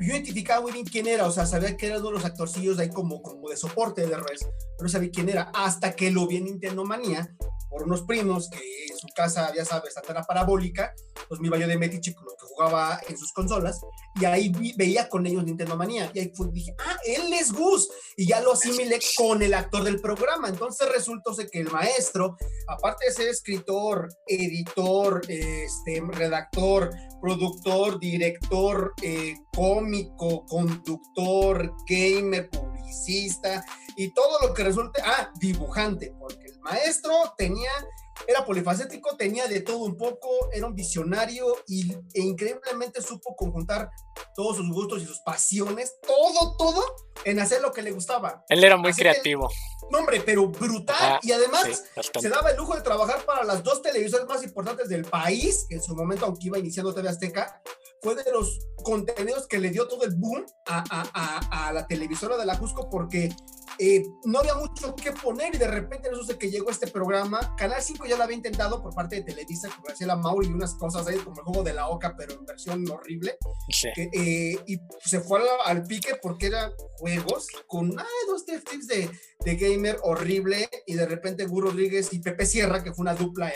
yo 0.00 0.12
identificaba 0.12 0.60
muy 0.60 0.72
bien 0.72 0.84
quién 0.84 1.06
era, 1.06 1.26
o 1.26 1.30
sea, 1.30 1.46
sabía 1.46 1.76
que 1.76 1.86
era 1.86 1.98
uno 1.98 2.08
de 2.08 2.14
los 2.14 2.24
actorcillos 2.24 2.78
ahí 2.78 2.88
como, 2.88 3.22
como 3.22 3.48
de 3.48 3.56
soporte 3.56 4.06
de 4.06 4.16
res, 4.16 4.46
pero 4.76 4.88
sabía 4.88 5.10
quién 5.12 5.28
era, 5.28 5.50
hasta 5.54 5.94
que 5.94 6.10
lo 6.10 6.26
vi 6.26 6.38
en 6.38 6.44
Nintendo 6.44 6.84
Manía, 6.84 7.34
por 7.70 7.84
unos 7.84 8.02
primos 8.02 8.50
que 8.50 8.58
en 8.58 8.98
su 8.98 9.06
casa, 9.14 9.52
ya 9.54 9.64
sabes, 9.64 9.96
antena 9.96 10.22
parabólica, 10.22 10.92
pues 11.28 11.40
me 11.40 11.48
iba 11.48 11.56
yo 11.56 11.66
de 11.66 11.78
metiche 11.78 12.14
con 12.14 12.26
lo 12.26 12.32
que 12.32 12.46
jugaba 12.46 13.00
en 13.08 13.16
sus 13.16 13.32
consolas, 13.32 13.80
y 14.20 14.24
ahí 14.26 14.52
veía 14.76 15.08
con 15.08 15.26
ellos 15.26 15.44
Nintendo 15.44 15.76
Manía, 15.76 16.10
y 16.12 16.18
ahí 16.18 16.32
dije, 16.52 16.74
ah, 16.78 16.96
él 17.06 17.32
es 17.32 17.52
Gus, 17.52 17.88
y 18.16 18.26
ya 18.26 18.40
lo 18.40 18.52
asimilé 18.52 18.98
con 19.16 19.42
el 19.42 19.54
actor 19.54 19.84
del 19.84 20.00
programa, 20.00 20.48
entonces 20.48 20.88
resultó 20.92 21.32
que 21.50 21.60
el 21.60 21.70
maestro, 21.70 22.36
aparte 22.68 23.06
de 23.06 23.12
ser 23.12 23.28
escritor, 23.28 24.08
editor, 24.26 25.22
este, 25.28 26.02
redactor, 26.12 26.90
productor, 27.22 28.00
director, 28.00 28.94
eh, 29.00 29.36
cómico, 29.54 30.44
conductor, 30.46 31.72
gamer, 31.88 32.50
publicista, 32.50 33.64
y 33.96 34.12
todo 34.12 34.46
lo 34.46 34.52
que 34.52 34.64
resulte, 34.64 35.00
ah, 35.04 35.30
dibujante, 35.38 36.12
porque 36.18 36.46
el 36.46 36.58
maestro 36.60 37.12
tenía 37.38 37.70
era 38.26 38.44
polifacético, 38.44 39.16
tenía 39.16 39.46
de 39.48 39.60
todo 39.60 39.78
un 39.78 39.96
poco, 39.96 40.28
era 40.52 40.66
un 40.66 40.74
visionario 40.74 41.56
y, 41.66 41.92
e 42.14 42.20
increíblemente 42.20 43.02
supo 43.02 43.34
conjuntar 43.34 43.90
todos 44.34 44.58
sus 44.58 44.70
gustos 44.70 45.02
y 45.02 45.06
sus 45.06 45.20
pasiones, 45.20 45.94
todo, 46.06 46.56
todo, 46.56 46.84
en 47.24 47.40
hacer 47.40 47.60
lo 47.60 47.72
que 47.72 47.82
le 47.82 47.90
gustaba. 47.90 48.44
Él 48.48 48.62
era 48.62 48.76
muy 48.76 48.92
creativo. 48.92 49.48
no, 49.90 49.98
hombre, 49.98 50.22
pero 50.24 50.48
brutal. 50.48 51.18
y 51.22 51.32
además 51.32 51.84
se 52.20 52.28
daba 52.28 52.50
el 52.50 52.56
lujo 52.56 52.74
de 52.74 52.82
trabajar 52.82 53.24
para 53.24 53.44
las 53.44 53.62
dos 53.62 53.82
televisoras 53.82 54.26
más 54.26 54.42
importantes 54.42 54.88
del 54.88 55.04
país, 55.04 55.66
que 55.68 55.76
en 55.76 55.82
su 55.82 55.94
momento, 55.94 56.26
aunque 56.26 56.46
iba 56.46 56.58
iniciando 56.58 56.94
TV 56.94 57.08
Azteca, 57.08 57.62
fue 58.02 58.16
de 58.16 58.30
los 58.32 58.58
contenidos 58.82 59.46
que 59.46 59.58
le 59.58 59.70
dio 59.70 59.86
todo 59.86 60.04
el 60.04 60.14
boom 60.16 60.44
a, 60.66 60.82
a, 60.90 61.68
a, 61.68 61.72
la 61.72 61.86
televisora 61.86 62.36
de 62.36 62.44
la 62.44 62.58
Cusco 62.58 62.90
porque 62.90 63.30
eh, 63.78 64.04
no 64.24 64.40
había 64.40 64.54
mucho 64.54 64.94
que 64.94 65.12
poner 65.12 65.54
y 65.54 65.58
de 65.58 65.66
repente 65.66 66.10
sé 66.26 66.38
que 66.38 66.50
llegó 66.50 66.70
este 66.70 66.86
programa. 66.86 67.54
Canal 67.56 67.82
5 67.82 68.06
ya 68.06 68.16
lo 68.16 68.24
había 68.24 68.36
intentado 68.36 68.82
por 68.82 68.94
parte 68.94 69.16
de 69.16 69.22
Televisa 69.22 69.68
con 69.68 69.84
Graciela 69.84 70.16
Mauri 70.16 70.48
y 70.48 70.52
unas 70.52 70.74
cosas 70.74 71.06
ahí 71.06 71.16
como 71.18 71.36
el 71.36 71.44
juego 71.44 71.62
de 71.62 71.72
la 71.72 71.88
Oca, 71.88 72.14
pero 72.16 72.34
en 72.34 72.44
versión 72.44 72.88
horrible. 72.90 73.36
Eh, 73.96 74.58
y 74.66 74.80
se 75.04 75.20
fue 75.20 75.40
al, 75.64 75.82
pique 75.84 76.16
porque 76.20 76.46
eran 76.46 76.72
juegos 76.98 77.48
con 77.66 77.98
ay, 77.98 78.06
dos 78.28 78.44
tips 78.44 78.86
de, 78.86 79.10
de 79.44 79.56
gamer 79.56 79.98
horrible 80.02 80.68
y 80.86 80.94
de 80.94 81.06
repente 81.06 81.46
Gur 81.46 81.64
Rodríguez 81.64 82.12
y 82.12 82.20
Pepe 82.20 82.46
Sierra, 82.46 82.82
que 82.82 82.92
fue 82.92 83.02
una 83.02 83.14
dupla 83.14 83.52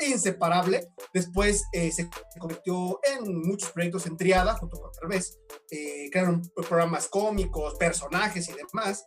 inseparable. 0.00 0.88
Después 1.12 1.64
eh, 1.72 1.90
se 1.92 2.08
convirtió 2.38 3.00
en 3.02 3.42
muchos 3.42 3.70
proyectos 3.70 4.06
en 4.06 4.16
triada 4.16 4.54
junto 4.54 4.78
con 4.80 4.90
Revés. 5.02 5.38
Eh, 5.70 6.08
crearon 6.10 6.42
programas 6.54 7.08
cómicos, 7.08 7.74
personajes 7.74 8.48
y 8.48 8.52
demás. 8.52 9.04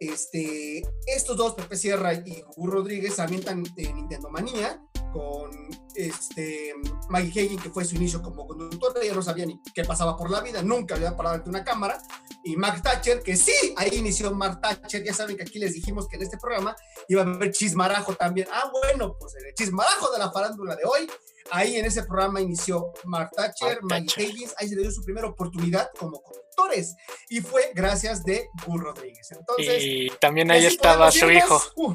Este, 0.00 0.82
estos 1.06 1.36
dos, 1.36 1.54
Pepe 1.54 1.76
Sierra 1.76 2.14
y 2.14 2.42
Hugo 2.56 2.72
Rodríguez, 2.72 3.18
avientan 3.18 3.62
en 3.76 3.96
Nintendo 3.96 4.28
Manía 4.30 4.80
con 5.14 5.48
este, 5.94 6.74
Maggie 7.08 7.44
Hagen, 7.44 7.58
que 7.58 7.70
fue 7.70 7.84
su 7.84 7.94
inicio 7.94 8.20
como 8.20 8.48
conductora, 8.48 9.00
ella 9.00 9.14
no 9.14 9.22
sabía 9.22 9.46
ni 9.46 9.60
qué 9.72 9.84
pasaba 9.84 10.16
por 10.16 10.28
la 10.28 10.40
vida, 10.40 10.60
nunca 10.60 10.96
había 10.96 11.16
parado 11.16 11.36
ante 11.36 11.48
una 11.48 11.62
cámara, 11.62 12.02
y 12.42 12.56
Mark 12.56 12.82
Thatcher, 12.82 13.22
que 13.22 13.36
sí, 13.36 13.52
ahí 13.76 13.90
inició 13.92 14.34
Mark 14.34 14.60
Thatcher, 14.60 15.04
ya 15.04 15.14
saben 15.14 15.36
que 15.36 15.44
aquí 15.44 15.60
les 15.60 15.74
dijimos 15.74 16.08
que 16.08 16.16
en 16.16 16.22
este 16.22 16.36
programa 16.36 16.74
iba 17.06 17.22
a 17.22 17.24
haber 17.26 17.52
chismarajo 17.52 18.14
también, 18.16 18.48
ah, 18.50 18.72
bueno, 18.72 19.16
pues 19.20 19.34
el 19.36 19.54
chismarajo 19.54 20.10
de 20.10 20.18
la 20.18 20.32
farándula 20.32 20.74
de 20.74 20.82
hoy, 20.84 21.08
ahí 21.52 21.76
en 21.76 21.84
ese 21.84 22.02
programa 22.02 22.40
inició 22.40 22.92
Mark 23.04 23.30
Thatcher, 23.36 23.78
Maggie 23.82 24.24
Higgins, 24.24 24.52
ahí 24.58 24.68
se 24.68 24.74
le 24.74 24.82
dio 24.82 24.90
su 24.90 25.04
primera 25.04 25.28
oportunidad 25.28 25.90
como 25.96 26.20
conductores, 26.20 26.96
y 27.28 27.40
fue 27.40 27.70
gracias 27.72 28.24
de 28.24 28.48
Bull 28.66 28.80
Rodríguez. 28.80 29.30
Entonces, 29.30 29.80
y 29.80 30.10
también 30.20 30.50
ahí 30.50 30.66
estaba 30.66 31.12
su 31.12 31.30
hijo. 31.30 31.62
Uh, 31.76 31.94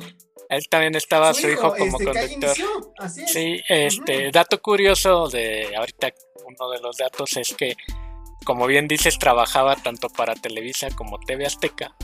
él 0.49 0.67
también 0.69 0.95
estaba 0.95 1.33
su, 1.33 1.47
hijo, 1.47 1.73
como 1.75 1.97
este, 1.97 2.05
conductor. 2.05 2.57
Sí, 3.27 3.61
este 3.69 4.31
dato 4.31 4.61
curioso 4.61 5.29
de 5.29 5.75
ahorita 5.75 6.11
uno 6.45 6.71
de 6.71 6.79
los 6.81 6.97
datos 6.97 7.37
es 7.37 7.53
que 7.53 7.75
como 8.43 8.65
bien 8.65 8.87
dices 8.87 9.19
trabajaba 9.19 9.75
tanto 9.75 10.09
para 10.09 10.33
Televisa 10.33 10.89
como 10.95 11.19
TV 11.19 11.45
Azteca. 11.45 11.95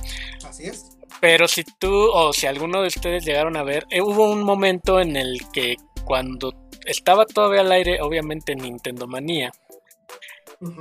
Así 0.48 0.66
es. 0.68 0.98
Pero 1.20 1.48
si 1.48 1.64
tú 1.64 1.92
o 2.12 2.34
si 2.34 2.46
alguno 2.46 2.82
de 2.82 2.88
ustedes 2.88 3.26
llegaron 3.26 3.58
a 3.58 3.64
ver, 3.64 3.86
eh, 3.90 4.02
hubo 4.02 4.30
un 4.30 4.44
momento 4.44 5.00
en 5.00 5.16
el 5.16 5.40
que 5.52 5.78
cuando 6.04 6.54
estaba 6.86 7.26
todavía 7.26 7.62
al 7.62 7.72
aire, 7.72 8.02
obviamente 8.02 8.56
Nintendo 8.56 9.08
Manía, 9.08 9.52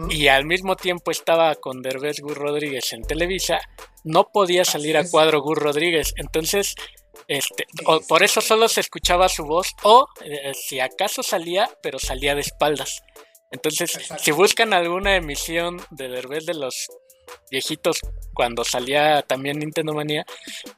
y 0.09 0.29
al 0.29 0.45
mismo 0.45 0.77
tiempo 0.77 1.11
estaba 1.11 1.55
con 1.57 1.83
Derbez 1.83 2.21
Gur 2.21 2.37
Rodríguez 2.37 2.93
en 2.93 3.03
Televisa, 3.03 3.61
no 4.03 4.29
podía 4.33 4.65
salir 4.65 4.97
a 4.97 5.09
cuadro 5.09 5.41
Gur 5.43 5.59
Rodríguez. 5.59 6.15
Entonces, 6.17 6.75
este, 7.29 7.67
por 8.09 8.23
eso 8.23 8.41
solo 8.41 8.69
se 8.69 8.81
escuchaba 8.81 9.29
su 9.29 9.45
voz, 9.45 9.69
o 9.83 10.07
eh, 10.25 10.53
si 10.55 10.81
acaso 10.81 11.23
salía, 11.23 11.71
pero 11.83 11.99
salía 11.99 12.35
de 12.35 12.43
espaldas. 12.43 13.03
Entonces, 13.51 13.99
si 14.19 14.31
buscan 14.33 14.73
alguna 14.73 15.17
emisión 15.17 15.81
de 15.91 16.09
Derbez 16.09 16.45
de 16.45 16.55
los 16.55 16.89
viejitos 17.51 18.01
cuando 18.35 18.65
salía 18.65 19.23
también 19.23 19.61
Nintendo 19.61 19.95
Manía, 19.95 20.27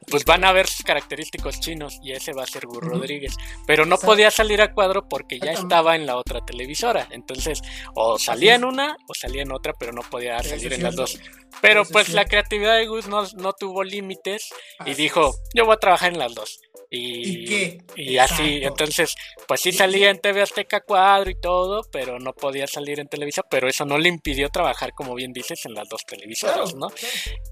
pues 0.09 0.23
van 0.25 0.45
a 0.45 0.51
ver 0.51 0.67
sus 0.67 0.85
característicos 0.85 1.59
chinos 1.59 1.99
y 2.03 2.11
ese 2.11 2.33
va 2.33 2.43
a 2.43 2.47
ser 2.47 2.67
Gur 2.67 2.83
Rodríguez. 2.83 3.35
Pero 3.65 3.85
no 3.85 3.97
podía 3.97 4.31
salir 4.31 4.61
a 4.61 4.73
cuadro 4.73 5.07
porque 5.09 5.39
ya 5.39 5.51
estaba 5.51 5.95
en 5.95 6.05
la 6.05 6.17
otra 6.17 6.45
televisora. 6.45 7.07
Entonces, 7.11 7.61
o 7.95 8.19
salía 8.19 8.55
en 8.55 8.63
una 8.63 8.95
o 9.07 9.13
salía 9.13 9.41
en 9.41 9.51
otra, 9.51 9.73
pero 9.73 9.91
no 9.91 10.03
podía 10.03 10.41
salir 10.43 10.73
en 10.73 10.83
las 10.83 10.95
dos. 10.95 11.19
Pero 11.61 11.85
pues 11.85 12.09
la 12.09 12.25
creatividad 12.25 12.75
de 12.75 12.87
Gus 12.87 13.07
no, 13.07 13.23
no 13.37 13.53
tuvo 13.53 13.83
límites 13.83 14.49
y 14.85 14.93
dijo, 14.93 15.35
yo 15.55 15.65
voy 15.65 15.73
a 15.75 15.79
trabajar 15.79 16.13
en 16.13 16.19
las 16.19 16.35
dos. 16.35 16.59
Y, 16.89 17.79
¿Y, 17.95 18.17
así, 18.17 18.61
entonces, 18.63 19.15
pues 19.45 19.59
sí 19.59 19.73
salía 19.73 20.09
en 20.09 20.19
TV 20.19 20.41
Azteca 20.41 20.81
Cuadro 20.81 21.29
y 21.29 21.39
todo, 21.39 21.81
pero 21.91 22.17
no 22.17 22.33
podía 22.33 22.65
salir 22.65 22.99
en 22.99 23.07
Televisa, 23.07 23.43
pero 23.49 23.67
eso 23.67 23.85
no 23.85 23.97
le 23.97 24.07
impidió 24.07 24.49
trabajar, 24.49 24.93
como 24.93 25.13
bien 25.13 25.33
dices, 25.33 25.65
en 25.65 25.73
las 25.73 25.89
dos 25.89 26.05
televisoras, 26.05 26.75
¿no? 26.75 26.87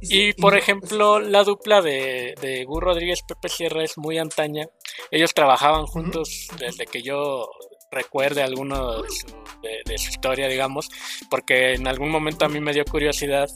Y, 0.02 0.34
por 0.34 0.58
ejemplo, 0.58 1.20
la 1.20 1.44
dupla 1.44 1.82
de, 1.82 2.36
de 2.40 2.64
Gur 2.64 2.84
Rodríguez 2.84 3.22
Pepe 3.28 3.50
Sierra 3.50 3.84
es 3.84 3.98
muy 3.98 4.18
antaña. 4.18 4.68
Ellos 5.12 5.34
trabajaban 5.34 5.86
juntos 5.86 6.48
desde 6.58 6.86
que 6.86 7.02
yo 7.02 7.50
recuerde 7.96 8.44
alguno 8.44 9.02
de 9.02 9.98
su, 9.98 10.10
historia, 10.10 10.48
digamos, 10.48 10.90
porque 11.30 11.74
en 11.74 11.88
algún 11.88 12.10
momento 12.10 12.46
a 12.46 12.50
mí 12.50 12.60
me 12.60 12.74
dio 12.74 12.86
curiosidad. 12.86 13.50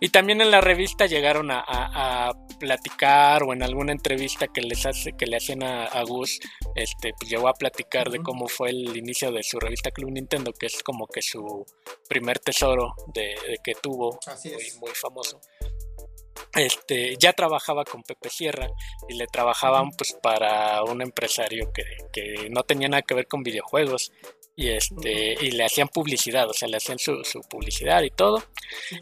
Y 0.00 0.08
también 0.08 0.40
en 0.40 0.50
la 0.50 0.60
revista 0.60 1.06
llegaron 1.06 1.50
a, 1.50 2.32
platicar 2.58 3.42
o 3.42 3.52
en 3.52 3.60
alguna 3.64 3.90
entrevista 3.90 4.46
que 4.46 4.60
les 4.60 4.86
hace, 4.86 5.14
que 5.14 5.26
le 5.26 5.36
hacen 5.36 5.64
a, 5.64 6.02
Gus, 6.04 6.38
este, 6.76 7.12
pues 7.18 7.28
llegó 7.28 7.48
a 7.48 7.54
platicar 7.54 8.08
de 8.08 8.20
cómo 8.20 8.46
fue 8.46 8.70
el 8.70 8.96
inicio 8.96 9.32
de 9.32 9.42
su 9.42 9.58
revista 9.58 9.90
Club 9.90 10.12
Nintendo, 10.12 10.52
que 10.52 10.66
es 10.66 10.80
como 10.84 11.08
que 11.08 11.22
su 11.22 11.66
primer 12.08 12.38
tesoro 12.38 12.94
de, 13.12 13.34
que 13.64 13.74
tuvo, 13.74 14.20
muy, 14.44 14.80
muy 14.80 14.92
famoso 14.94 15.40
este, 16.54 17.16
ya 17.18 17.32
trabajaba 17.32 17.84
con 17.84 18.02
Pepe 18.02 18.28
Sierra 18.28 18.68
y 19.08 19.14
le 19.14 19.26
trabajaban 19.26 19.90
pues 19.96 20.16
para 20.22 20.82
un 20.84 21.02
empresario 21.02 21.72
que, 21.72 21.82
que, 22.12 22.48
no 22.50 22.62
tenía 22.62 22.88
nada 22.88 23.02
que 23.02 23.14
ver 23.14 23.26
con 23.26 23.42
videojuegos 23.42 24.12
y 24.54 24.68
este 24.68 25.34
y 25.40 25.52
le 25.52 25.64
hacían 25.64 25.88
publicidad, 25.88 26.48
o 26.48 26.52
sea, 26.52 26.68
le 26.68 26.76
hacían 26.76 26.98
su, 26.98 27.24
su 27.24 27.40
publicidad 27.40 28.02
y 28.02 28.10
todo. 28.10 28.42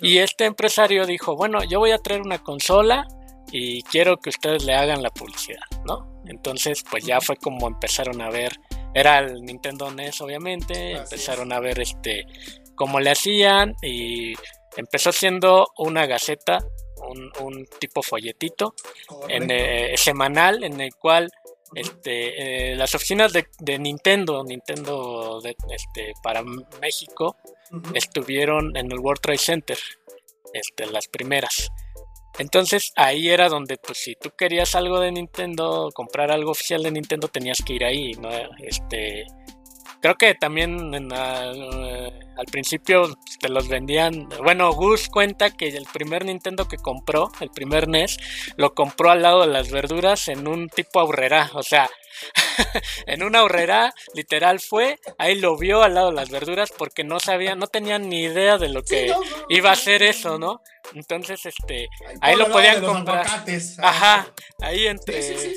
Y 0.01 0.19
este 0.19 0.45
empresario 0.45 1.07
dijo, 1.07 1.35
bueno, 1.35 1.65
yo 1.65 1.81
voy 1.81 1.91
a 1.91 1.99
traer 1.99 2.23
una 2.23 2.39
consola 2.39 3.07
y 3.53 3.83
quiero 3.83 4.19
que 4.19 4.31
ustedes 4.31 4.65
le 4.65 4.75
hagan 4.75 5.03
la 5.03 5.11
publicidad, 5.11 5.65
¿no? 5.85 6.23
Entonces, 6.27 6.85
pues 6.89 7.05
ya 7.05 7.21
fue 7.21 7.37
como 7.37 7.67
empezaron 7.67 8.21
a 8.21 8.31
ver 8.31 8.53
era 8.95 9.19
el 9.19 9.43
Nintendo 9.43 9.91
NES 9.91 10.21
obviamente, 10.21 10.93
empezaron 10.93 11.53
a 11.53 11.61
ver 11.61 11.81
este 11.81 12.27
cómo 12.75 12.99
le 12.99 13.11
hacían 13.11 13.75
y 13.83 14.35
empezó 14.77 15.13
siendo 15.13 15.69
una 15.79 16.07
gaceta, 16.07 16.59
un, 17.11 17.67
tipo 17.79 18.03
folletito 18.03 18.75
en, 19.29 19.51
eh, 19.51 19.95
semanal 19.97 20.65
en 20.65 20.81
el 20.81 20.95
cual 20.95 21.31
este, 21.75 22.73
eh, 22.73 22.77
las 22.77 22.95
oficinas 22.95 23.33
de, 23.33 23.79
Nintendo, 23.79 24.43
Nintendo 24.45 25.41
este, 25.71 26.13
para 26.23 26.43
México, 26.81 27.37
estuvieron 27.95 28.77
en 28.77 28.91
el 28.91 28.99
World 28.99 29.21
Trade 29.21 29.39
Center, 29.39 29.79
este, 30.53 30.87
las 30.87 31.07
primeras. 31.07 31.71
Entonces 32.39 32.93
ahí 32.97 33.29
era 33.29 33.49
donde, 33.49 33.77
pues, 33.77 33.99
si 33.99 34.15
tú 34.15 34.31
querías 34.37 34.75
algo 34.75 34.99
de 35.01 35.13
Nintendo, 35.13 35.91
comprar 35.95 36.31
algo 36.31 36.53
oficial 36.53 36.83
de 36.83 36.91
Nintendo, 36.91 37.29
tenías 37.29 37.59
que 37.65 37.75
ir 37.75 37.85
ahí, 37.85 38.13
¿no? 38.15 38.31
Este, 38.59 39.27
creo 40.01 40.15
que 40.17 40.35
también 40.35 40.93
eh, 40.95 42.10
al 42.41 42.47
principio 42.47 43.15
te 43.39 43.51
los 43.51 43.69
vendían. 43.69 44.29
Bueno, 44.43 44.73
Gus 44.73 45.09
cuenta 45.11 45.51
que 45.51 45.69
el 45.69 45.85
primer 45.93 46.25
Nintendo 46.25 46.67
que 46.67 46.79
compró, 46.79 47.31
el 47.41 47.51
primer 47.51 47.87
NES, 47.87 48.17
lo 48.57 48.75
compró 48.75 49.11
al 49.11 49.21
lado 49.21 49.43
de 49.43 49.49
las 49.49 49.71
verduras 49.71 50.27
en 50.29 50.49
un 50.49 50.71
tipo 50.71 51.01
aurrera. 51.01 51.51
O 51.53 51.63
sea, 51.63 51.91
en 53.07 53.23
una 53.23 53.43
horrera, 53.43 53.93
literal 54.15 54.59
fue, 54.59 54.99
ahí 55.19 55.39
lo 55.39 55.59
vio 55.59 55.83
al 55.83 55.95
lado 55.95 56.09
de 56.09 56.17
las 56.17 56.31
verduras 56.31 56.73
porque 56.77 57.05
no 57.05 57.21
sabía, 57.21 57.55
no 57.55 57.67
tenían 57.67 58.09
ni 58.09 58.23
idea 58.23 58.57
de 58.57 58.71
lo 58.71 58.83
que 58.83 59.13
iba 59.51 59.71
a 59.71 59.77
ser 59.77 60.03
eso, 60.03 60.39
¿no? 60.39 60.63
Entonces, 60.95 61.45
este, 61.47 61.89
ahí, 62.21 62.37
lo 62.37 62.51
podían 62.51 62.85
comprar. 62.85 63.27
Ajá, 63.83 64.33
ahí 64.61 64.87
entre, 64.87 65.55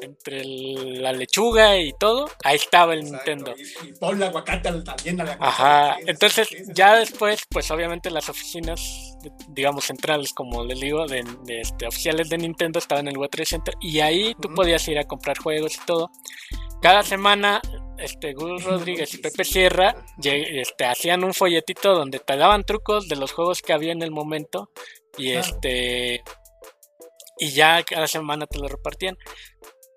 entre 0.00 0.44
la 0.44 1.12
lechuga 1.12 1.76
y 1.76 1.92
todo, 1.98 2.30
ahí 2.44 2.56
estaba 2.56 2.94
el 2.94 3.04
Nintendo. 3.04 3.54
Y, 3.84 3.92
ponle 3.94 4.26
aguacate 4.26 4.70
también 4.82 5.20
Ajá, 5.20 5.96
entonces 6.06 6.48
ya 6.74 6.96
después, 6.96 7.42
pues 7.48 7.70
obviamente 7.70 8.10
las 8.10 8.28
oficinas, 8.28 8.80
digamos, 9.48 9.84
centrales, 9.84 10.32
como 10.32 10.64
les 10.64 10.80
digo, 10.80 11.06
de, 11.06 11.24
este, 11.48 11.86
oficiales 11.86 12.28
de 12.28 12.38
Nintendo 12.38 12.78
estaban 12.78 13.06
en 13.06 13.12
el 13.12 13.18
World 13.18 13.32
Trade 13.32 13.46
Center 13.46 13.74
y 13.80 14.00
ahí 14.00 14.34
tú 14.40 14.52
podías 14.54 14.86
ir 14.88 14.98
a 14.98 15.04
comprar 15.04 15.38
juegos 15.38 15.76
y 15.76 15.86
todo. 15.86 16.10
Cada 16.80 17.02
semana, 17.02 17.60
este, 18.02 18.32
Gus 18.34 18.64
Rodríguez 18.64 19.14
y 19.14 19.18
Pepe 19.18 19.44
Sierra 19.44 19.94
este, 20.22 20.84
hacían 20.84 21.24
un 21.24 21.34
folletito 21.34 21.94
donde 21.94 22.18
te 22.18 22.36
daban 22.36 22.64
trucos 22.64 23.08
de 23.08 23.16
los 23.16 23.32
juegos 23.32 23.62
que 23.62 23.72
había 23.72 23.92
en 23.92 24.02
el 24.02 24.10
momento 24.10 24.70
y 25.16 25.32
este 25.32 26.22
y 27.38 27.50
ya 27.50 27.82
cada 27.82 28.06
semana 28.06 28.46
te 28.46 28.58
lo 28.58 28.68
repartían. 28.68 29.16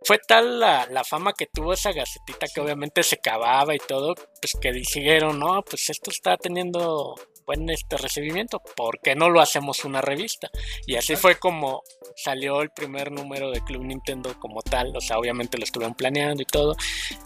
Fue 0.03 0.19
tal 0.19 0.59
la, 0.59 0.88
la, 0.91 1.03
fama 1.03 1.33
que 1.33 1.47
tuvo 1.47 1.74
esa 1.74 1.91
gacetita 1.91 2.47
que 2.53 2.62
obviamente 2.62 3.01
se 3.01 3.17
cavaba 3.17 3.74
y 3.74 3.79
todo, 3.79 4.13
pues 4.39 4.53
que 4.62 4.71
dijeron, 4.71 5.39
no, 5.39 5.63
pues 5.63 5.89
esto 5.89 6.12
está 6.12 6.38
teniendo 6.38 7.15
buen 7.45 7.69
este 7.69 7.97
recibimiento, 7.97 8.61
¿por 8.75 8.99
qué 9.01 9.15
no 9.15 9.29
lo 9.29 9.41
hacemos 9.41 9.85
una 9.85 10.01
revista? 10.01 10.49
Y 10.85 10.95
así 10.95 11.15
fue 11.15 11.35
como 11.37 11.83
salió 12.15 12.61
el 12.61 12.71
primer 12.71 13.11
número 13.11 13.51
de 13.51 13.61
Club 13.61 13.83
Nintendo 13.83 14.33
como 14.39 14.61
tal, 14.61 14.95
o 14.95 15.01
sea, 15.01 15.17
obviamente 15.17 15.57
lo 15.57 15.63
estuvieron 15.63 15.95
planeando 15.95 16.41
y 16.41 16.45
todo, 16.45 16.75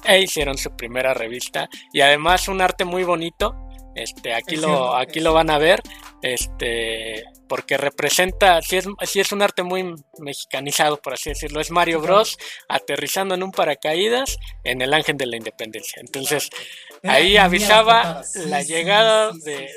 e 0.06 0.22
hicieron 0.22 0.58
su 0.58 0.76
primera 0.76 1.14
revista 1.14 1.70
y 1.94 2.02
además 2.02 2.48
un 2.48 2.62
arte 2.62 2.86
muy 2.86 3.04
bonito, 3.04 3.56
este, 3.96 4.34
aquí 4.34 4.56
lo, 4.56 4.96
aquí 4.96 5.20
lo 5.20 5.34
van 5.34 5.50
a 5.50 5.58
ver, 5.58 5.82
este, 6.22 7.24
porque 7.48 7.78
representa, 7.78 8.62
si 8.62 8.78
es, 8.78 8.88
si 9.04 9.20
es 9.20 9.32
un 9.32 9.42
arte 9.42 9.64
muy 9.64 9.96
mexicanizado, 10.20 11.02
por 11.02 11.14
así 11.14 11.30
decirlo, 11.30 11.60
es 11.60 11.72
Mario 11.72 12.00
Bros. 12.00 12.38
aterrizando 12.70 13.36
en 13.36 13.44
un 13.44 13.52
paracaídas 13.52 14.38
en 14.64 14.82
el 14.82 14.94
Ángel 14.94 15.18
de 15.18 15.26
la 15.26 15.38
Independencia. 15.38 16.02
Entonces, 16.02 16.50
ahí 17.04 17.38
avisaba 17.38 18.22
la 18.36 18.62
llegada 18.62 19.32
de, 19.44 19.70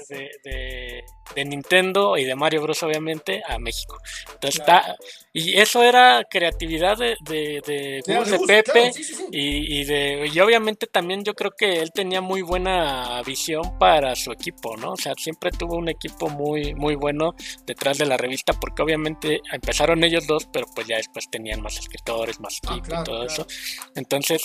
de, 0.44 1.05
Nintendo 1.37 2.16
y 2.16 2.25
de 2.25 2.35
Mario 2.35 2.62
Bros. 2.62 2.83
obviamente 2.83 3.42
a 3.49 3.59
México. 3.59 3.99
Entonces, 4.35 4.61
está, 4.61 4.97
y 5.33 5.59
eso 5.59 5.83
era 5.83 6.25
creatividad 6.29 6.99
de, 6.99 7.16
de, 7.21 7.62
de, 7.64 8.38
Pepe 8.47 8.92
y, 9.31 9.81
y, 9.81 9.85
de, 9.85 10.31
y 10.33 10.40
obviamente 10.40 10.87
también 10.87 11.25
yo 11.25 11.35
creo 11.35 11.53
que 11.53 11.81
él 11.81 11.90
tenía 11.92 12.21
muy 12.21 12.42
buena 12.42 13.23
visión 13.23 13.79
para 13.79 14.14
su 14.14 14.33
equipo, 14.33 14.77
¿no? 14.77 14.92
O 14.92 14.97
sea, 14.97 15.14
siempre 15.16 15.51
tuvo 15.51 15.77
un 15.77 15.88
equipo 15.88 16.29
muy, 16.29 16.75
muy 16.75 16.97
bueno 16.97 17.35
detrás 17.64 17.99
de 17.99 18.07
la 18.07 18.16
revista 18.16 18.53
porque 18.53 18.83
obviamente 18.83 19.40
empezaron 19.53 20.05
ellos 20.05 20.27
dos, 20.27 20.49
pero 20.53 20.66
pues 20.75 20.87
ya 20.87 20.97
después 20.97 21.31
tenían 21.31 21.62
más 21.62 21.79
escritores, 21.79 22.40
más 22.40 22.59
ah, 22.66 22.77
equipo 22.77 23.01
y 23.01 23.05
todo 23.05 23.25
eso. 23.25 23.47
Entonces, 23.95 24.42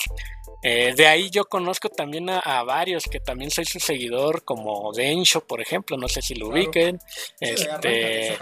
eh, 0.64 0.94
de 0.96 1.08
ahí 1.08 1.30
yo 1.30 1.46
conozco 1.46 1.90
también 1.90 2.30
a, 2.30 2.64
varios 2.64 3.06
que 3.06 3.20
también 3.20 3.52
soy 3.52 3.66
su 3.66 3.80
seguidor, 3.80 4.44
como 4.44 4.92
Densho, 4.94 5.46
por 5.46 5.62
ejemplo, 5.62 5.98
no 5.98 6.08
sé 6.08 6.22
si 6.22 6.34
lo 6.34 6.50
este, 7.40 8.38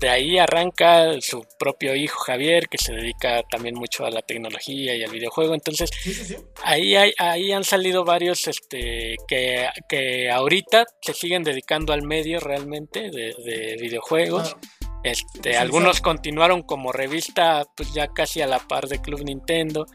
de 0.00 0.08
ahí 0.08 0.38
arranca 0.38 1.20
su 1.20 1.44
propio 1.58 1.94
hijo 1.94 2.18
Javier, 2.20 2.68
que 2.68 2.78
se 2.78 2.92
dedica 2.92 3.42
también 3.50 3.74
mucho 3.74 4.04
a 4.04 4.10
la 4.10 4.22
tecnología 4.22 4.94
y 4.94 5.02
al 5.02 5.10
videojuego. 5.10 5.54
Entonces, 5.54 5.90
ahí, 6.62 6.94
hay, 6.96 7.12
ahí 7.18 7.52
han 7.52 7.64
salido 7.64 8.04
varios 8.04 8.46
este, 8.48 9.16
que, 9.28 9.68
que 9.88 10.30
ahorita 10.30 10.86
se 11.00 11.14
siguen 11.14 11.42
dedicando 11.42 11.92
al 11.92 12.02
medio 12.02 12.40
realmente 12.40 13.10
de, 13.10 13.76
videojuegos. 13.80 14.56
Este, 15.04 15.56
algunos 15.56 16.00
continuaron 16.00 16.62
como 16.62 16.92
revista, 16.92 17.64
pues 17.76 17.92
ya 17.92 18.08
casi 18.08 18.40
a 18.40 18.46
la 18.46 18.60
par 18.60 18.86
de 18.86 19.00
Club 19.00 19.24
Nintendo. 19.24 19.86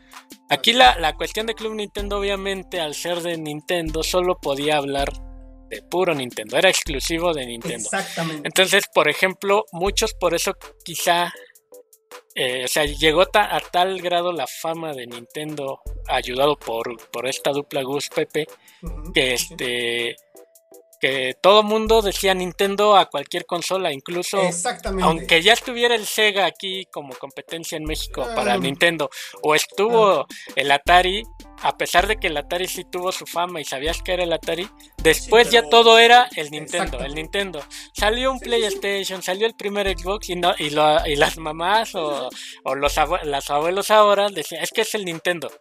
Aquí 0.49 0.73
la, 0.73 0.97
la, 0.99 1.13
cuestión 1.13 1.45
de 1.45 1.53
Club 1.53 1.75
Nintendo, 1.75 2.19
obviamente, 2.19 2.81
al 2.81 2.93
ser 2.93 3.21
de 3.21 3.37
Nintendo, 3.37 4.03
solo 4.03 4.37
podía 4.39 4.77
hablar 4.77 5.09
de 5.69 5.81
puro 5.81 6.13
Nintendo, 6.13 6.57
era 6.57 6.69
exclusivo 6.69 7.33
de 7.33 7.45
Nintendo. 7.45 7.85
Exactamente. 7.85 8.47
Entonces, 8.47 8.85
por 8.93 9.09
ejemplo, 9.09 9.65
muchos 9.71 10.13
por 10.13 10.33
eso 10.33 10.53
quizá, 10.83 11.31
eh, 12.35 12.63
o 12.65 12.67
sea, 12.67 12.85
llegó 12.85 13.23
a 13.33 13.59
tal 13.71 14.01
grado 14.01 14.31
la 14.31 14.47
fama 14.47 14.93
de 14.93 15.07
Nintendo, 15.07 15.81
ayudado 16.07 16.57
por, 16.57 16.97
por 17.09 17.27
esta 17.27 17.51
dupla 17.51 17.83
Gus 17.83 18.09
Pepe, 18.09 18.47
que 19.13 19.33
este 19.33 20.15
que 20.99 21.35
todo 21.41 21.63
mundo 21.63 22.01
decía 22.01 22.33
Nintendo 22.33 22.95
a 22.95 23.07
cualquier 23.07 23.45
consola, 23.45 23.91
incluso 23.91 24.39
aunque 25.01 25.41
ya 25.41 25.53
estuviera 25.53 25.95
el 25.95 26.05
Sega 26.05 26.45
aquí 26.45 26.85
como 26.91 27.13
competencia 27.15 27.77
en 27.77 27.83
México 27.83 28.25
ah. 28.27 28.35
para 28.35 28.57
Nintendo, 28.57 29.09
o 29.43 29.55
estuvo 29.55 30.21
ah. 30.21 30.27
el 30.55 30.71
Atari, 30.71 31.23
a 31.61 31.77
pesar 31.77 32.07
de 32.07 32.17
que 32.17 32.27
el 32.27 32.37
Atari 32.37 32.67
sí 32.67 32.83
tuvo 32.83 33.11
su 33.11 33.25
fama 33.25 33.61
y 33.61 33.65
sabías 33.65 34.01
que 34.01 34.13
era 34.13 34.23
el 34.23 34.33
Atari, 34.33 34.69
después 34.97 35.49
ya 35.51 35.63
todo 35.69 35.99
era 35.99 36.29
el 36.35 36.49
Nintendo, 36.51 36.99
el 36.99 37.15
Nintendo. 37.15 37.63
Salió 37.93 38.31
un 38.31 38.39
PlayStation, 38.39 39.21
salió 39.21 39.47
el 39.47 39.55
primer 39.55 39.87
Xbox 39.97 40.29
y, 40.29 40.35
no, 40.35 40.53
y, 40.57 40.67
y 40.67 41.15
las 41.15 41.37
mamás 41.37 41.95
o, 41.95 42.29
o 42.63 42.75
los, 42.75 42.95
los 43.23 43.49
abuelos 43.49 43.91
ahora 43.91 44.29
decían, 44.29 44.63
es 44.63 44.71
que 44.71 44.81
es 44.81 44.95
el 44.95 45.05
Nintendo. 45.05 45.51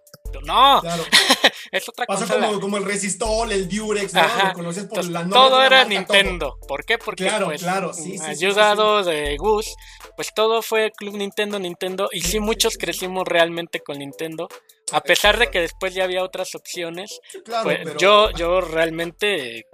No, 0.43 0.83
es 1.73 1.89
otra 1.89 2.07
cosa. 2.07 2.27
Pasó 2.27 2.61
como, 2.61 2.77
el 2.77 2.85
Resistol, 2.85 3.53
el 3.53 3.69
Durex, 3.69 4.15
¿no? 4.15 4.23
Lo 4.23 4.53
conoces 4.55 4.85
por 4.85 5.05
la 5.05 5.29
Todo 5.29 5.63
era 5.63 5.85
Nintendo. 5.85 6.59
¿Por 6.67 6.85
qué? 6.85 6.99
Porque 6.99 7.25
claro, 7.25 7.47
pues, 7.47 7.63
claro, 7.63 7.93
sí, 7.93 8.17
ayudado 8.25 9.03
de 9.05 9.37
Gus, 9.37 9.75
pues 10.17 10.33
todo 10.35 10.63
fue 10.63 10.93
Club 10.93 11.17
Nintendo, 11.17 11.59
Nintendo. 11.59 12.09
Y 12.13 12.21
sí, 12.23 12.41
muchos 12.41 12.77
crecimos 12.77 13.25
realmente 13.27 13.81
con 13.81 13.99
Nintendo. 13.99 14.49
A 14.93 15.01
pesar 15.01 15.39
de 15.39 15.49
que 15.49 15.61
después 15.61 15.95
ya 15.95 16.05
había 16.05 16.23
otras 16.23 16.55
opciones, 16.55 17.21
pues 17.65 17.97
yo, 17.99 18.31
yo 18.31 18.61
realmente 18.61 19.67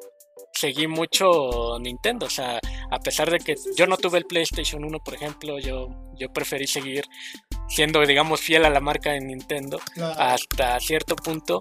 seguí 0.52 0.86
mucho 0.86 1.78
Nintendo. 1.80 2.26
O 2.26 2.30
sea, 2.30 2.60
a 2.90 2.98
pesar 3.00 3.30
de 3.30 3.38
que 3.38 3.54
yo 3.76 3.86
no 3.86 3.96
tuve 3.96 4.18
el 4.18 4.24
PlayStation 4.24 4.84
1, 4.84 4.98
por 5.04 5.14
ejemplo, 5.14 5.58
yo, 5.58 5.88
yo 6.18 6.32
preferí 6.32 6.66
seguir 6.66 7.04
siendo, 7.72 8.04
digamos, 8.06 8.40
fiel 8.40 8.64
a 8.64 8.70
la 8.70 8.80
marca 8.80 9.12
de 9.12 9.20
Nintendo 9.20 9.80
hasta 10.18 10.78
cierto 10.80 11.16
punto 11.16 11.60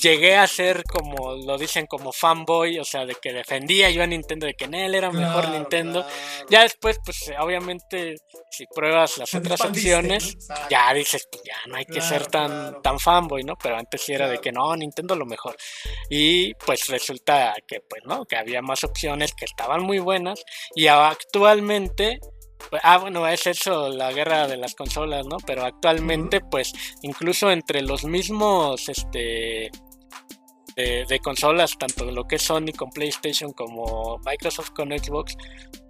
llegué 0.00 0.36
a 0.36 0.46
ser 0.46 0.82
como 0.84 1.36
lo 1.36 1.58
dicen 1.58 1.86
como 1.86 2.12
fanboy, 2.12 2.78
o 2.78 2.84
sea, 2.84 3.06
de 3.06 3.14
que 3.14 3.32
defendía 3.32 3.90
yo 3.90 4.02
a 4.02 4.06
Nintendo, 4.06 4.46
de 4.46 4.54
que 4.54 4.64
en 4.64 4.74
él 4.74 4.94
era 4.94 5.10
mejor 5.10 5.48
Nintendo. 5.50 6.04
Ya 6.50 6.62
después, 6.62 6.98
pues 7.04 7.30
obviamente, 7.38 8.16
si 8.50 8.66
pruebas 8.66 9.18
las 9.18 9.32
otras 9.34 9.60
opciones, 9.60 10.36
ya 10.70 10.92
dices, 10.92 11.26
pues 11.30 11.42
ya 11.44 11.56
no 11.66 11.76
hay 11.76 11.84
que 11.84 12.00
ser 12.00 12.26
tan, 12.26 12.82
tan 12.82 12.98
fanboy, 12.98 13.44
¿no? 13.44 13.56
Pero 13.56 13.76
antes 13.76 14.02
sí 14.02 14.12
era 14.12 14.28
de 14.28 14.38
que 14.38 14.52
no, 14.52 14.74
Nintendo 14.76 15.14
lo 15.14 15.26
mejor. 15.26 15.56
Y 16.10 16.54
pues 16.54 16.88
resulta 16.88 17.54
que, 17.66 17.80
pues, 17.88 18.02
¿no? 18.04 18.24
Que 18.24 18.36
había 18.36 18.62
más 18.62 18.84
opciones 18.84 19.32
que 19.34 19.44
estaban 19.44 19.82
muy 19.82 19.98
buenas 19.98 20.42
y 20.74 20.86
actualmente 20.88 22.18
ah, 22.82 22.98
bueno, 22.98 23.26
es 23.28 23.46
eso, 23.46 23.88
la 23.88 24.12
guerra 24.12 24.46
de 24.46 24.56
las 24.56 24.74
consolas, 24.74 25.26
¿no? 25.26 25.38
Pero 25.46 25.64
actualmente, 25.64 26.40
pues, 26.40 26.72
incluso 27.02 27.50
entre 27.50 27.82
los 27.82 28.04
mismos, 28.04 28.88
este, 28.88 29.70
de, 30.76 31.20
consolas, 31.20 31.78
tanto 31.78 32.04
lo 32.04 32.24
que 32.24 32.36
es 32.36 32.42
Sony 32.42 32.72
con 32.76 32.90
PlayStation 32.90 33.52
como 33.52 34.18
Microsoft 34.26 34.70
con 34.70 34.90
Xbox, 34.90 35.36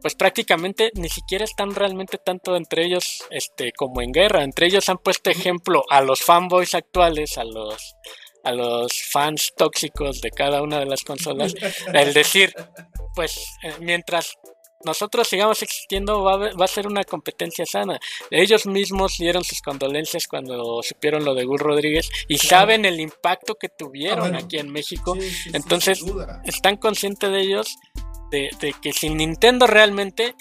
pues 0.00 0.14
prácticamente 0.14 0.92
ni 0.94 1.08
siquiera 1.08 1.44
están 1.44 1.74
realmente 1.74 2.18
tanto 2.24 2.56
entre 2.56 2.84
ellos 2.84 3.24
este, 3.30 3.72
como 3.72 4.00
en 4.00 4.12
guerra. 4.12 4.44
Entre 4.44 4.66
ellos 4.66 4.88
han 4.88 4.98
puesto 4.98 5.30
ejemplo 5.30 5.82
a 5.90 6.00
los 6.02 6.20
fanboys 6.20 6.74
actuales, 6.74 7.36
a 7.36 7.44
los 7.44 7.96
a 8.44 8.52
los 8.52 8.92
fans 9.10 9.52
tóxicos 9.56 10.20
de 10.20 10.30
cada 10.30 10.62
una 10.62 10.78
de 10.78 10.86
las 10.86 11.02
consolas, 11.02 11.52
el 11.92 12.14
decir, 12.14 12.54
pues 13.16 13.36
eh, 13.64 13.74
mientras 13.80 14.36
nosotros 14.84 15.28
sigamos 15.28 15.62
existiendo, 15.62 16.22
va 16.22 16.34
a, 16.34 16.36
va 16.54 16.64
a, 16.64 16.68
ser 16.68 16.86
una 16.86 17.04
competencia 17.04 17.64
sana. 17.66 17.98
Ellos 18.30 18.66
mismos 18.66 19.16
dieron 19.18 19.44
sus 19.44 19.60
condolencias 19.60 20.26
cuando 20.26 20.82
supieron 20.82 21.24
lo 21.24 21.34
de 21.34 21.44
Gus 21.44 21.60
Rodríguez 21.60 22.08
y 22.28 22.38
saben 22.38 22.84
el 22.84 23.00
impacto 23.00 23.54
que 23.54 23.68
tuvieron 23.68 24.34
ah, 24.34 24.38
aquí 24.38 24.58
en 24.58 24.70
México. 24.70 25.16
Entonces, 25.52 26.02
están 26.44 26.76
conscientes 26.76 27.30
de 27.30 27.40
ellos, 27.40 27.76
de, 28.30 28.50
que 28.82 28.92
sin 28.92 29.16
Nintendo 29.16 29.66
realmente 29.66 30.34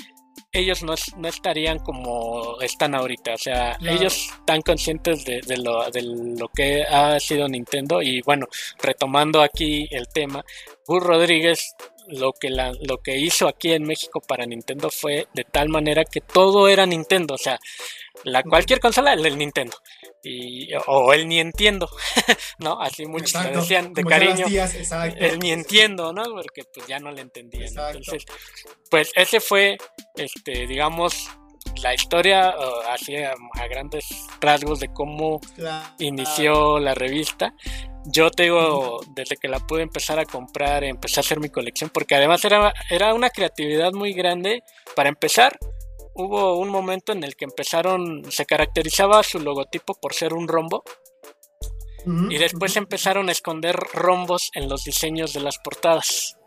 ellos 0.51 0.83
no, 0.83 0.95
no, 1.17 1.27
estarían 1.27 1.79
como 1.79 2.59
están 2.61 2.95
ahorita. 2.95 3.33
O 3.33 3.37
sea, 3.37 3.77
ellos 3.81 4.29
están 4.39 4.61
conscientes 4.61 5.25
de, 5.25 5.41
de, 5.41 5.57
lo, 5.57 5.89
de 5.91 6.01
lo 6.01 6.47
que 6.49 6.83
ha 6.83 7.19
sido 7.19 7.47
Nintendo. 7.47 8.01
Y 8.01 8.21
bueno, 8.21 8.47
retomando 8.81 9.41
aquí 9.41 9.87
el 9.91 10.07
tema, 10.07 10.43
Gus 10.87 11.03
Rodríguez 11.03 11.75
lo 12.07 12.33
que, 12.33 12.49
la, 12.49 12.71
lo 12.81 12.97
que 12.99 13.17
hizo 13.17 13.47
aquí 13.47 13.73
en 13.73 13.83
México 13.83 14.21
para 14.21 14.45
Nintendo 14.45 14.89
fue 14.89 15.27
de 15.33 15.43
tal 15.43 15.69
manera 15.69 16.03
que 16.05 16.21
todo 16.21 16.67
era 16.67 16.85
Nintendo, 16.85 17.35
o 17.35 17.37
sea, 17.37 17.59
la, 18.23 18.43
cualquier 18.43 18.79
consola 18.79 19.13
el 19.13 19.37
Nintendo. 19.37 19.77
Y, 20.23 20.69
o 20.87 21.13
el 21.13 21.27
ni 21.27 21.39
entiendo, 21.39 21.87
¿no? 22.59 22.81
Así 22.81 23.05
muchos 23.05 23.43
le 23.43 23.51
decían 23.51 23.93
de 23.93 24.03
cariño. 24.03 24.47
el 25.17 25.39
ni 25.39 25.51
entiendo, 25.51 26.13
¿no? 26.13 26.23
Porque 26.23 26.63
pues 26.73 26.87
ya 26.87 26.99
no 26.99 27.11
le 27.11 27.21
entendían. 27.21 27.67
Entonces, 27.67 28.25
pues 28.89 29.11
ese 29.15 29.39
fue, 29.39 29.77
este, 30.15 30.65
digamos, 30.65 31.29
la 31.81 31.93
historia 31.93 32.53
así 32.91 33.15
a, 33.17 33.35
grandes 33.69 34.05
rasgos 34.39 34.79
de 34.79 34.91
cómo 34.93 35.41
inició 35.99 36.79
la 36.79 36.93
revista 36.95 37.53
yo 38.05 38.29
tengo, 38.29 38.99
desde 39.15 39.37
que 39.37 39.47
la 39.47 39.59
pude 39.59 39.81
empezar 39.81 40.19
a 40.19 40.25
comprar, 40.25 40.83
empecé 40.83 41.19
a 41.19 41.21
hacer 41.21 41.39
mi 41.39 41.49
colección, 41.49 41.89
porque 41.89 42.15
además 42.15 42.45
era, 42.45 42.73
era 42.89 43.13
una 43.13 43.29
creatividad 43.29 43.93
muy 43.93 44.13
grande. 44.13 44.63
Para 44.95 45.09
empezar, 45.09 45.57
hubo 46.13 46.57
un 46.57 46.69
momento 46.69 47.11
en 47.11 47.23
el 47.23 47.35
que 47.35 47.45
empezaron, 47.45 48.23
se 48.31 48.45
caracterizaba 48.45 49.23
su 49.23 49.39
logotipo 49.39 49.95
por 49.95 50.13
ser 50.13 50.33
un 50.33 50.47
rombo. 50.47 50.83
y 52.29 52.37
después 52.37 52.77
empezaron 52.77 53.29
a 53.29 53.31
esconder 53.31 53.75
rombos 53.75 54.51
en 54.53 54.69
los 54.69 54.83
diseños 54.83 55.33
de 55.33 55.39
las 55.39 55.57
portadas. 55.57 56.37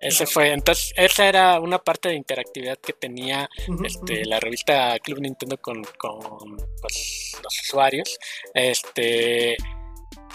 Ese 0.00 0.26
fue, 0.26 0.52
entonces, 0.52 0.92
esa 0.96 1.28
era 1.28 1.60
una 1.60 1.78
parte 1.78 2.08
de 2.08 2.16
interactividad 2.16 2.78
que 2.78 2.92
tenía 2.92 3.48
este, 3.84 4.24
la 4.24 4.40
revista 4.40 4.98
Club 4.98 5.20
Nintendo 5.20 5.56
con, 5.58 5.82
con 5.98 6.56
pues, 6.80 7.36
los 7.42 7.60
usuarios. 7.62 8.18
Este, 8.54 9.56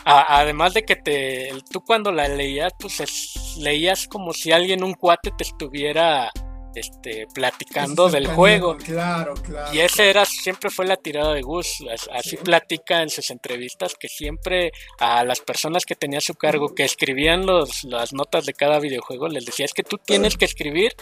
además 0.05 0.73
de 0.73 0.83
que 0.83 0.95
te, 0.95 1.51
tú 1.71 1.83
cuando 1.83 2.12
la 2.12 2.27
leías, 2.27 2.73
pues 2.79 3.57
leías 3.57 4.07
como 4.07 4.33
si 4.33 4.51
alguien, 4.51 4.83
un 4.83 4.93
cuate, 4.93 5.31
te 5.38 5.43
estuviera 5.43 6.31
este, 6.79 7.27
platicando 7.33 8.09
del 8.09 8.27
juego. 8.27 8.77
Claro, 8.77 9.33
claro. 9.35 9.73
Y 9.73 9.79
ese 9.79 10.09
era, 10.09 10.25
siempre 10.25 10.69
fue 10.69 10.85
la 10.85 10.97
tirada 10.97 11.33
de 11.33 11.41
Gus. 11.41 11.83
Así 12.13 12.37
platica 12.37 13.01
en 13.01 13.09
sus 13.09 13.29
entrevistas 13.29 13.95
que 13.99 14.07
siempre 14.07 14.71
a 14.99 15.23
las 15.23 15.41
personas 15.41 15.85
que 15.85 15.95
tenía 15.95 16.19
a 16.19 16.21
su 16.21 16.35
cargo, 16.35 16.73
que 16.73 16.83
escribían 16.83 17.45
los, 17.45 17.83
las 17.83 18.13
notas 18.13 18.45
de 18.45 18.53
cada 18.53 18.79
videojuego, 18.79 19.27
les 19.27 19.45
decía, 19.45 19.65
es 19.65 19.73
que 19.73 19.83
tú 19.83 19.97
tienes 19.97 20.37
que 20.37 20.45
escribir 20.45 20.93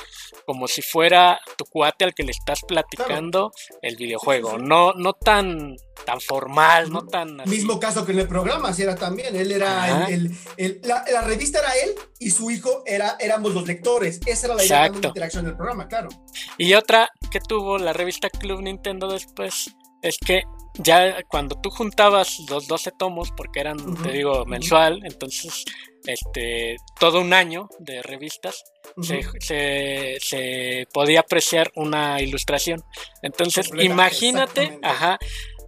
como 0.45 0.67
si 0.67 0.81
fuera 0.81 1.39
tu 1.57 1.65
cuate 1.65 2.05
al 2.05 2.13
que 2.13 2.23
le 2.23 2.31
estás 2.31 2.61
platicando 2.67 3.51
el 3.81 3.95
videojuego. 3.95 4.57
No, 4.57 4.93
no 4.93 5.13
tan 5.13 5.75
tan 6.03 6.19
formal, 6.19 6.91
no 6.91 7.05
tan... 7.05 7.37
Mismo 7.45 7.79
caso 7.79 8.05
que 8.05 8.11
en 8.11 8.19
el 8.19 8.27
programa, 8.27 8.73
si 8.73 8.83
era 8.83 8.95
también, 8.95 9.35
él 9.35 9.51
era 9.51 10.07
el, 10.07 10.81
la, 10.83 11.21
revista 11.21 11.59
era 11.59 11.71
él 11.83 11.95
y 12.19 12.31
su 12.31 12.51
hijo 12.51 12.83
era, 12.85 13.15
éramos 13.19 13.53
los 13.53 13.65
lectores, 13.65 14.19
esa 14.25 14.47
era 14.47 14.55
la 14.55 14.87
interacción 14.87 15.45
del 15.45 15.55
programa, 15.55 15.64
claro. 15.87 16.09
Y 16.57 16.73
otra 16.73 17.09
que 17.31 17.39
tuvo 17.39 17.77
la 17.77 17.93
revista 17.93 18.29
Club 18.29 18.61
Nintendo 18.61 19.07
después 19.07 19.75
es 20.01 20.17
que 20.17 20.43
ya 20.77 21.23
cuando 21.29 21.55
tú 21.61 21.69
juntabas 21.69 22.39
los 22.49 22.67
12 22.67 22.91
tomos, 22.91 23.31
porque 23.31 23.61
eran, 23.61 23.77
te 24.03 24.11
digo, 24.11 24.45
mensual, 24.45 25.01
entonces 25.05 25.63
este, 26.05 26.77
todo 26.99 27.21
un 27.21 27.33
año 27.33 27.69
de 27.79 28.01
revistas, 28.01 28.63
se, 29.01 30.17
se, 30.19 30.87
podía 30.93 31.21
apreciar 31.21 31.71
una 31.75 32.21
ilustración. 32.21 32.83
Entonces, 33.21 33.71
imagínate, 33.79 34.79
ajá, 34.83 35.17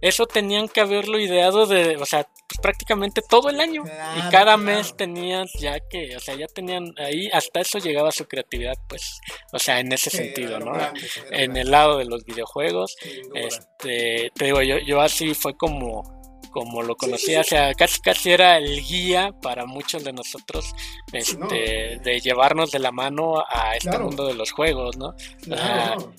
eso 0.00 0.26
tenían 0.26 0.68
que 0.68 0.80
haberlo 0.80 1.18
ideado 1.18 1.66
de, 1.66 1.96
o 1.96 2.06
sea, 2.06 2.26
pues 2.48 2.60
prácticamente 2.60 3.22
todo 3.28 3.50
el 3.50 3.60
año. 3.60 3.84
y 4.16 4.30
cada 4.30 4.56
mes 4.56 4.96
tenían 4.96 5.46
ya 5.58 5.78
que, 5.80 6.16
o 6.16 6.20
sea, 6.20 6.34
ya 6.34 6.46
tenían 6.46 6.94
ahí, 6.98 7.28
hasta 7.32 7.60
eso 7.60 7.78
llegaba 7.78 8.12
su 8.12 8.26
creatividad, 8.26 8.74
pues, 8.88 9.20
o 9.52 9.58
sea, 9.58 9.80
en 9.80 9.92
ese 9.92 10.10
sentido, 10.10 10.58
¿no? 10.58 10.72
en 11.30 11.56
el 11.56 11.70
lado 11.70 11.98
de 11.98 12.04
los 12.04 12.24
videojuegos, 12.24 12.96
este, 13.34 14.30
te 14.34 14.44
digo, 14.46 14.62
yo, 14.62 14.78
yo 14.78 15.00
así 15.00 15.34
fue 15.34 15.56
como 15.56 16.18
como 16.50 16.82
lo 16.82 16.96
conocía, 16.96 17.40
o 17.42 17.44
sea, 17.44 17.74
casi 17.74 18.00
casi 18.00 18.30
era 18.30 18.58
el 18.58 18.82
guía 18.82 19.32
para 19.42 19.66
muchos 19.66 20.04
de 20.04 20.12
nosotros 20.12 20.72
este, 21.12 22.00
de 22.02 22.20
llevarnos 22.20 22.70
de 22.70 22.78
la 22.78 22.90
mano 22.90 23.44
a 23.48 23.76
este 23.76 23.98
mundo 23.98 24.26
de 24.26 24.34
los 24.34 24.50
juegos, 24.52 24.96
¿no? 24.96 25.14
Claro, 25.42 26.12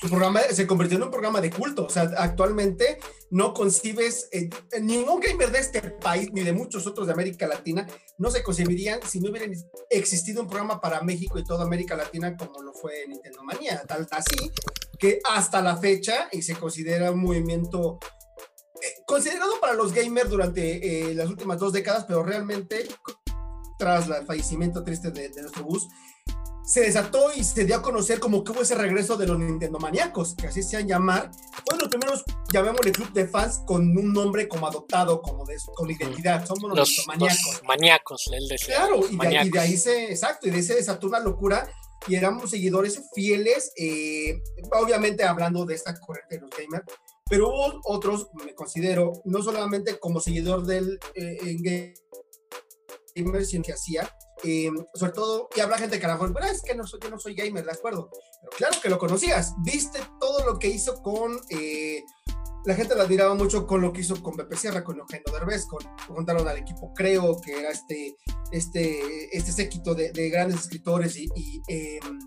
su 0.00 0.08
programa 0.08 0.40
se 0.50 0.66
convirtió 0.66 0.96
en 0.96 1.04
un 1.04 1.10
programa 1.10 1.40
de 1.40 1.50
culto. 1.50 1.84
O 1.84 1.90
sea, 1.90 2.10
actualmente 2.16 2.98
no 3.30 3.52
concibes, 3.52 4.28
eh, 4.32 4.48
ningún 4.80 5.20
gamer 5.20 5.50
de 5.50 5.58
este 5.58 5.82
país, 5.82 6.30
ni 6.32 6.42
de 6.42 6.52
muchos 6.52 6.86
otros 6.86 7.06
de 7.06 7.12
América 7.12 7.46
Latina, 7.46 7.86
no 8.16 8.30
se 8.30 8.42
concebirían 8.42 9.00
si 9.06 9.20
no 9.20 9.30
hubiera 9.30 9.46
existido 9.90 10.42
un 10.42 10.48
programa 10.48 10.80
para 10.80 11.02
México 11.02 11.38
y 11.38 11.44
toda 11.44 11.64
América 11.64 11.96
Latina 11.96 12.34
como 12.36 12.62
lo 12.62 12.72
fue 12.72 13.06
Nintendo 13.08 13.44
Manía. 13.44 13.82
Tal 13.86 14.08
así 14.10 14.50
que 14.98 15.20
hasta 15.30 15.60
la 15.60 15.76
fecha, 15.76 16.28
y 16.32 16.42
se 16.42 16.54
considera 16.54 17.10
un 17.10 17.20
movimiento 17.20 17.98
eh, 18.82 19.02
considerado 19.06 19.60
para 19.60 19.74
los 19.74 19.92
gamers 19.92 20.30
durante 20.30 21.10
eh, 21.10 21.14
las 21.14 21.28
últimas 21.28 21.58
dos 21.58 21.74
décadas, 21.74 22.04
pero 22.06 22.22
realmente 22.22 22.88
tras 23.78 24.08
el 24.08 24.26
fallecimiento 24.26 24.82
triste 24.82 25.10
de, 25.10 25.28
de 25.28 25.42
nuestro 25.42 25.64
bus, 25.64 25.88
se 26.70 26.82
desató 26.82 27.32
y 27.34 27.42
se 27.42 27.64
dio 27.64 27.74
a 27.74 27.82
conocer 27.82 28.20
como 28.20 28.44
que 28.44 28.52
hubo 28.52 28.62
ese 28.62 28.76
regreso 28.76 29.16
de 29.16 29.26
los 29.26 29.36
Nintendo 29.36 29.80
maníacos, 29.80 30.36
que 30.36 30.46
así 30.46 30.62
se 30.62 30.76
han 30.76 30.86
llamar. 30.86 31.32
Fueron 31.64 31.80
los 31.80 31.88
primeros, 31.88 32.24
llamémosle 32.52 32.92
club 32.92 33.12
de 33.12 33.26
fans 33.26 33.62
con 33.66 33.98
un 33.98 34.12
nombre 34.12 34.46
como 34.46 34.68
adoptado, 34.68 35.20
como 35.20 35.44
de 35.46 35.56
con 35.74 35.90
identidad. 35.90 36.46
Somos 36.46 36.70
los, 36.70 36.96
los 36.96 37.06
maníacos. 37.08 37.62
maníacos, 37.66 38.30
él 38.32 38.46
decía. 38.48 38.76
Claro, 38.76 39.00
y 39.10 39.50
de, 39.50 39.58
ahí 39.58 39.76
se, 39.76 40.12
exacto, 40.12 40.46
y 40.46 40.50
de 40.50 40.58
ahí 40.58 40.62
se 40.62 40.76
desató 40.76 41.08
una 41.08 41.18
locura 41.18 41.68
y 42.06 42.14
éramos 42.14 42.50
seguidores 42.50 43.02
fieles, 43.16 43.72
eh, 43.76 44.40
obviamente 44.70 45.24
hablando 45.24 45.64
de 45.66 45.74
esta 45.74 45.98
corriente 45.98 46.36
de 46.36 46.42
los 46.42 46.50
gamers, 46.50 46.84
pero 47.28 47.48
hubo 47.48 47.80
otros, 47.82 48.28
me 48.44 48.54
considero, 48.54 49.14
no 49.24 49.42
solamente 49.42 49.98
como 49.98 50.20
seguidor 50.20 50.64
del 50.64 51.00
eh, 51.14 51.92
gamer, 53.16 53.44
sino 53.44 53.64
que 53.64 53.72
hacía 53.72 54.08
eh, 54.44 54.70
sobre 54.94 55.12
todo, 55.12 55.48
y 55.54 55.60
habla 55.60 55.78
gente 55.78 55.98
que 55.98 56.06
a 56.06 56.16
lo 56.16 56.22
mejor, 56.22 56.44
es 56.44 56.62
que 56.62 56.74
no 56.74 56.86
soy, 56.86 57.00
yo 57.02 57.10
no 57.10 57.18
soy 57.18 57.34
gamer, 57.34 57.64
de 57.64 57.72
acuerdo. 57.72 58.10
Pero 58.40 58.50
claro 58.56 58.76
que 58.82 58.88
lo 58.88 58.98
conocías, 58.98 59.54
viste 59.64 60.00
todo 60.18 60.44
lo 60.44 60.58
que 60.58 60.68
hizo 60.68 61.02
con. 61.02 61.40
Eh, 61.50 62.02
la 62.64 62.74
gente 62.74 62.94
lo 62.94 63.02
admiraba 63.02 63.34
mucho 63.34 63.66
con 63.66 63.80
lo 63.80 63.92
que 63.92 64.02
hizo 64.02 64.22
con 64.22 64.36
Pepe 64.36 64.56
Sierra, 64.56 64.84
con 64.84 64.98
Eugenio 64.98 65.32
Derbez, 65.32 65.64
con, 65.66 65.80
contaron 66.14 66.46
al 66.46 66.58
equipo 66.58 66.92
Creo, 66.94 67.40
que 67.40 67.58
era 67.58 67.70
este, 67.70 68.16
este, 68.52 69.36
este 69.36 69.52
séquito 69.52 69.94
de, 69.94 70.30
grandes 70.30 70.60
escritores 70.60 71.16
y, 71.16 71.28
em, 71.68 72.18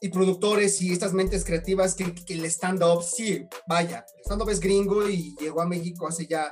y, 0.00 0.08
productores 0.08 0.80
y 0.80 0.92
estas 0.92 1.12
mentes 1.12 1.44
creativas 1.44 1.94
que, 1.94 2.14
que 2.14 2.34
el 2.34 2.44
stand-up, 2.46 3.02
sí, 3.02 3.46
vaya, 3.68 4.04
el 4.16 4.22
stand-up 4.24 4.48
es 4.48 4.60
gringo 4.60 5.06
y 5.06 5.36
llegó 5.38 5.60
a 5.60 5.66
México 5.66 6.08
hace 6.08 6.26
ya 6.26 6.48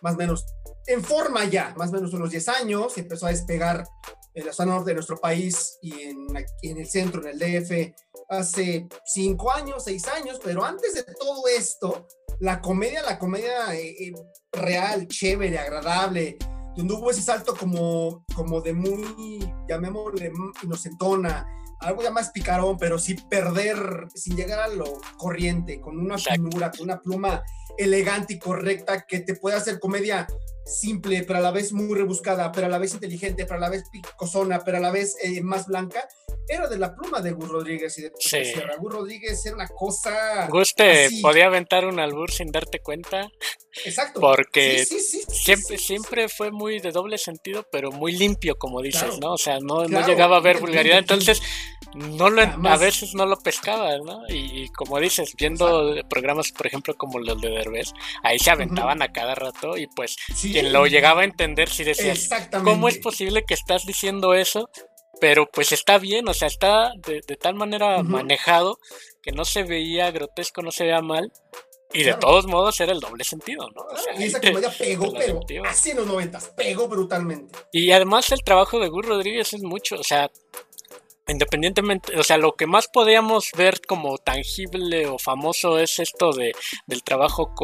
más 0.00 0.14
o 0.14 0.18
menos, 0.18 0.46
en 0.86 1.02
forma 1.02 1.44
ya, 1.44 1.74
más 1.76 1.90
o 1.90 1.94
menos 1.94 2.12
unos 2.12 2.30
10 2.30 2.48
años, 2.48 2.96
empezó 2.96 3.26
a 3.26 3.30
despegar 3.30 3.84
en 4.34 4.46
la 4.46 4.52
zona 4.52 4.74
norte 4.74 4.90
de 4.90 4.94
nuestro 4.94 5.18
país 5.18 5.78
y 5.82 5.92
en, 6.02 6.26
en 6.62 6.78
el 6.78 6.86
centro, 6.86 7.22
en 7.22 7.28
el 7.28 7.38
DF, 7.38 7.94
hace 8.28 8.88
cinco 9.04 9.52
años, 9.52 9.84
seis 9.84 10.06
años, 10.08 10.40
pero 10.42 10.64
antes 10.64 10.94
de 10.94 11.02
todo 11.02 11.42
esto, 11.48 12.06
la 12.40 12.60
comedia, 12.60 13.02
la 13.02 13.18
comedia 13.18 13.74
eh, 13.74 14.08
eh, 14.08 14.12
real, 14.52 15.06
chévere, 15.06 15.58
agradable, 15.58 16.38
donde 16.76 16.94
hubo 16.94 17.10
ese 17.10 17.22
salto 17.22 17.54
como, 17.54 18.24
como 18.34 18.60
de 18.60 18.72
muy, 18.72 19.38
llamémosle, 19.68 20.32
inocentona, 20.62 21.46
algo 21.80 22.02
ya 22.02 22.10
más 22.10 22.30
picarón, 22.30 22.78
pero 22.78 22.98
sí 22.98 23.14
perder, 23.28 24.08
sin 24.14 24.36
llegar 24.36 24.60
a 24.60 24.68
lo 24.68 25.00
corriente, 25.16 25.80
con 25.80 25.98
una 25.98 26.16
finura, 26.16 26.70
con 26.70 26.82
una 26.82 27.00
pluma 27.00 27.42
elegante 27.76 28.34
y 28.34 28.38
correcta 28.38 29.02
que 29.02 29.20
te 29.20 29.34
pueda 29.34 29.58
hacer 29.58 29.78
comedia 29.78 30.26
simple, 30.64 31.24
pero 31.24 31.38
a 31.38 31.42
la 31.42 31.50
vez 31.50 31.72
muy 31.72 31.96
rebuscada, 31.96 32.52
pero 32.52 32.66
a 32.66 32.70
la 32.70 32.78
vez 32.78 32.94
inteligente, 32.94 33.44
pero 33.44 33.56
a 33.56 33.60
la 33.60 33.70
vez 33.70 33.84
picosona, 33.90 34.60
pero 34.64 34.78
a 34.78 34.80
la 34.80 34.90
vez 34.90 35.16
eh, 35.22 35.40
más 35.42 35.66
blanca, 35.66 36.06
era 36.48 36.68
de 36.68 36.78
la 36.78 36.94
pluma 36.94 37.20
de 37.20 37.32
Gus 37.32 37.48
Rodríguez 37.48 37.96
y 37.98 38.02
de 38.02 38.12
sí. 38.18 38.44
Sierra. 38.44 38.76
Gus 38.76 38.92
Rodríguez 38.92 39.44
era 39.46 39.54
una 39.54 39.68
cosa. 39.68 40.46
Gus 40.48 40.74
te 40.74 41.08
podía 41.20 41.46
aventar 41.46 41.86
un 41.86 42.00
albur 42.00 42.30
sin 42.30 42.50
darte 42.50 42.80
cuenta. 42.80 43.30
Exacto. 43.84 44.20
Porque 44.20 44.84
siempre, 44.84 45.78
siempre 45.78 46.28
fue 46.28 46.50
muy 46.50 46.80
de 46.80 46.90
doble 46.90 47.16
sentido, 47.16 47.66
pero 47.70 47.90
muy 47.90 48.12
limpio, 48.12 48.56
como 48.58 48.82
dices, 48.82 49.18
¿no? 49.20 49.32
O 49.32 49.38
sea, 49.38 49.60
no, 49.60 49.86
no 49.86 50.06
llegaba 50.06 50.36
a 50.36 50.40
ver 50.40 50.58
vulgaridad. 50.58 50.98
Entonces, 50.98 51.40
no 51.94 52.30
lo, 52.30 52.42
a 52.42 52.76
veces 52.76 53.14
no 53.14 53.26
lo 53.26 53.36
pescaba, 53.38 53.96
¿no? 53.98 54.22
Y, 54.28 54.68
como 54.70 54.98
dices, 54.98 55.34
viendo 55.36 55.94
programas, 56.08 56.52
por 56.52 56.66
ejemplo, 56.66 56.94
como 56.94 57.18
los 57.18 57.40
de 57.40 57.50
Derbez, 57.50 57.92
ahí 58.22 58.38
se 58.38 58.50
aventaban 58.50 59.02
a 59.02 59.12
cada 59.12 59.34
rato 59.34 59.76
y 59.76 59.86
pues 59.86 60.16
quien 60.52 60.72
lo 60.72 60.86
llegaba 60.86 61.22
a 61.22 61.24
entender 61.24 61.68
si 61.68 61.84
decía, 61.84 62.14
¿cómo 62.62 62.88
es 62.88 62.98
posible 62.98 63.44
que 63.46 63.54
estás 63.54 63.84
diciendo 63.86 64.34
eso? 64.34 64.70
Pero 65.20 65.46
pues 65.46 65.72
está 65.72 65.98
bien, 65.98 66.28
o 66.28 66.34
sea, 66.34 66.48
está 66.48 66.92
de, 66.96 67.20
tal 67.36 67.54
manera 67.54 68.02
manejado 68.02 68.78
que 69.22 69.32
no 69.32 69.44
se 69.44 69.62
veía 69.62 70.10
grotesco, 70.10 70.62
no 70.62 70.72
se 70.72 70.84
veía 70.84 71.00
mal. 71.00 71.32
Y 71.94 72.04
de 72.04 72.14
todos 72.14 72.46
modos 72.46 72.80
era 72.80 72.92
el 72.92 73.00
doble 73.00 73.22
sentido, 73.22 73.68
¿no? 73.74 73.84
y 74.18 74.24
esa 74.24 74.40
comedia 74.40 74.70
pegó, 74.70 75.12
pero 75.12 75.40
así 75.68 75.90
en 75.90 75.98
los 75.98 76.06
noventas, 76.06 76.50
pegó 76.56 76.88
brutalmente. 76.88 77.58
Y 77.70 77.92
además 77.92 78.32
el 78.32 78.42
trabajo 78.42 78.78
de 78.80 78.88
Gus 78.88 79.04
Rodríguez 79.04 79.52
es 79.52 79.62
mucho, 79.62 79.96
o 79.96 80.02
sea, 80.02 80.30
independientemente, 81.28 82.18
o 82.18 82.22
sea, 82.22 82.36
lo 82.36 82.54
que 82.54 82.66
más 82.66 82.88
podíamos 82.88 83.50
ver 83.56 83.80
como 83.86 84.18
tangible 84.18 85.06
o 85.06 85.18
famoso 85.18 85.78
es 85.78 85.98
esto 85.98 86.32
de, 86.32 86.52
del 86.86 87.02
trabajo 87.02 87.54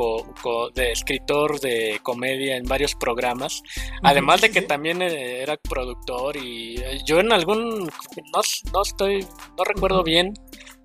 de 0.75 0.93
escritor 0.93 1.59
de 1.61 2.01
comedia 2.03 2.57
en 2.57 2.65
varios 2.65 2.95
programas, 2.95 3.63
además 4.03 4.41
de 4.41 4.51
que 4.51 4.63
también 4.63 5.03
eh, 5.03 5.43
era 5.43 5.57
productor 5.57 6.37
y 6.37 6.77
eh, 6.79 7.01
yo 7.05 7.21
en 7.21 7.33
algún, 7.33 7.81
no, 7.87 8.41
no 8.73 8.83
estoy, 8.83 9.27
no 9.57 9.65
recuerdo 9.65 10.03
bien, 10.05 10.35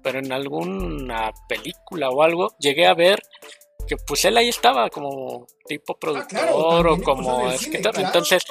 pero 0.01 0.19
en 0.19 0.31
alguna 0.31 1.31
película 1.47 2.09
o 2.09 2.23
algo 2.23 2.55
llegué 2.59 2.87
a 2.87 2.93
ver 2.93 3.21
que 3.87 3.97
pues 3.97 4.25
él 4.25 4.37
ahí 4.37 4.49
estaba 4.49 4.89
como 4.89 5.45
tipo 5.65 5.93
ah, 5.93 5.97
productor 5.99 6.87
o 6.87 7.01
como 7.01 7.51
escritor, 7.51 7.99
entonces 7.99 8.43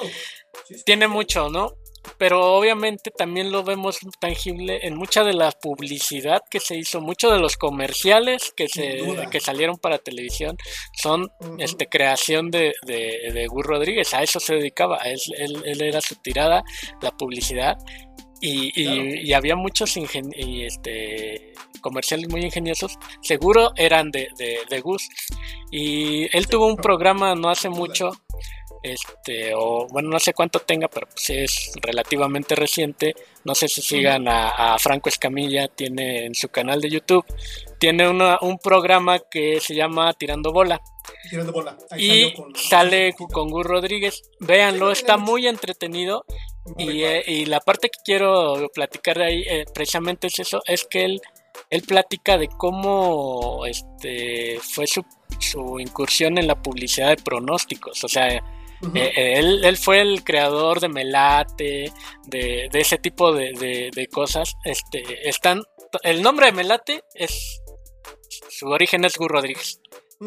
tiene 0.85 1.07
mucho, 1.07 1.49
¿no? 1.49 1.73
Pero 2.17 2.53
obviamente 2.55 3.11
también 3.11 3.51
lo 3.51 3.63
vemos 3.63 3.99
tangible 4.19 4.79
en 4.83 4.95
mucha 4.95 5.23
de 5.23 5.33
la 5.33 5.51
publicidad 5.51 6.41
que 6.49 6.59
se 6.59 6.77
hizo, 6.77 7.01
muchos 7.01 7.31
de 7.31 7.39
los 7.39 7.57
comerciales 7.57 8.53
que 8.55 8.67
se 8.67 9.01
que 9.31 9.39
salieron 9.39 9.77
para 9.77 9.97
televisión 9.97 10.57
son 10.93 11.31
este 11.59 11.87
creación 11.87 12.51
de, 12.51 12.73
de, 12.85 13.47
Gus 13.47 13.65
Rodríguez, 13.65 14.13
a 14.13 14.23
eso 14.23 14.39
se 14.39 14.55
dedicaba, 14.55 14.97
él, 14.99 15.19
él, 15.65 15.81
era 15.81 16.01
su 16.01 16.15
tirada, 16.15 16.63
la 17.01 17.11
publicidad, 17.11 17.77
y, 18.45 18.73
y, 18.75 19.31
había 19.31 19.55
muchos 19.55 19.95
y 19.95 20.63
este, 20.63 21.53
comerciales 21.79 22.27
muy 22.29 22.41
ingeniosos, 22.41 22.97
seguro 23.21 23.71
eran 23.77 24.11
de, 24.11 24.27
de, 24.37 24.81
Gus. 24.81 25.07
Y 25.71 26.35
él 26.35 26.47
tuvo 26.47 26.67
un 26.67 26.75
programa 26.75 27.35
no 27.35 27.49
hace 27.49 27.69
mucho 27.69 28.11
este 28.83 29.53
o 29.55 29.87
bueno 29.87 30.09
no 30.09 30.19
sé 30.19 30.33
cuánto 30.33 30.59
tenga 30.59 30.89
pero 30.89 31.07
pues 31.07 31.29
es 31.29 31.71
relativamente 31.81 32.55
reciente. 32.55 33.15
No 33.45 33.55
sé 33.55 33.67
si 33.67 33.81
sigan 33.81 34.27
a, 34.27 34.77
Franco 34.79 35.09
Escamilla 35.09 35.67
tiene 35.67 36.25
en 36.25 36.35
su 36.35 36.49
canal 36.49 36.79
de 36.81 36.89
YouTube. 36.89 37.25
Tiene 37.79 38.07
un 38.07 38.57
programa 38.59 39.19
que 39.19 39.59
se 39.59 39.75
llama 39.75 40.13
Tirando 40.13 40.53
Bola. 40.53 40.81
Tirando 41.29 41.51
Bola 41.51 41.77
y 41.97 42.33
sale 42.55 43.13
con 43.13 43.49
Gus 43.49 43.65
Rodríguez. 43.65 44.21
Véanlo 44.39 44.91
está 44.91 45.17
muy 45.17 45.47
entretenido. 45.47 46.25
Y, 46.77 47.03
eh, 47.03 47.23
y, 47.27 47.45
la 47.45 47.59
parte 47.59 47.89
que 47.89 47.99
quiero 48.05 48.69
platicar 48.73 49.17
de 49.17 49.25
ahí 49.25 49.41
eh, 49.41 49.65
precisamente 49.73 50.27
es 50.27 50.39
eso 50.39 50.61
es 50.65 50.85
que 50.85 51.03
él 51.03 51.21
él 51.69 51.81
platica 51.81 52.37
de 52.37 52.47
cómo 52.47 53.65
este 53.65 54.59
fue 54.59 54.87
su, 54.87 55.03
su 55.39 55.79
incursión 55.79 56.37
en 56.37 56.47
la 56.47 56.61
publicidad 56.61 57.09
de 57.09 57.17
pronósticos. 57.17 58.03
O 58.03 58.07
sea 58.07 58.43
eh, 58.95 59.13
eh, 59.15 59.39
él, 59.63 59.77
fue 59.77 60.01
el 60.01 60.23
creador 60.23 60.79
de 60.79 60.89
Melate, 60.89 61.91
de, 62.27 62.69
ese 62.73 62.97
tipo 62.97 63.33
de, 63.33 64.09
cosas. 64.11 64.55
Este, 64.63 65.27
están, 65.27 65.63
el 66.03 66.21
nombre 66.21 66.47
de 66.47 66.51
Melate 66.51 67.03
es, 67.13 67.61
su 68.49 68.67
origen 68.67 69.05
es 69.05 69.17
Gur 69.17 69.31
Rodríguez. 69.31 69.79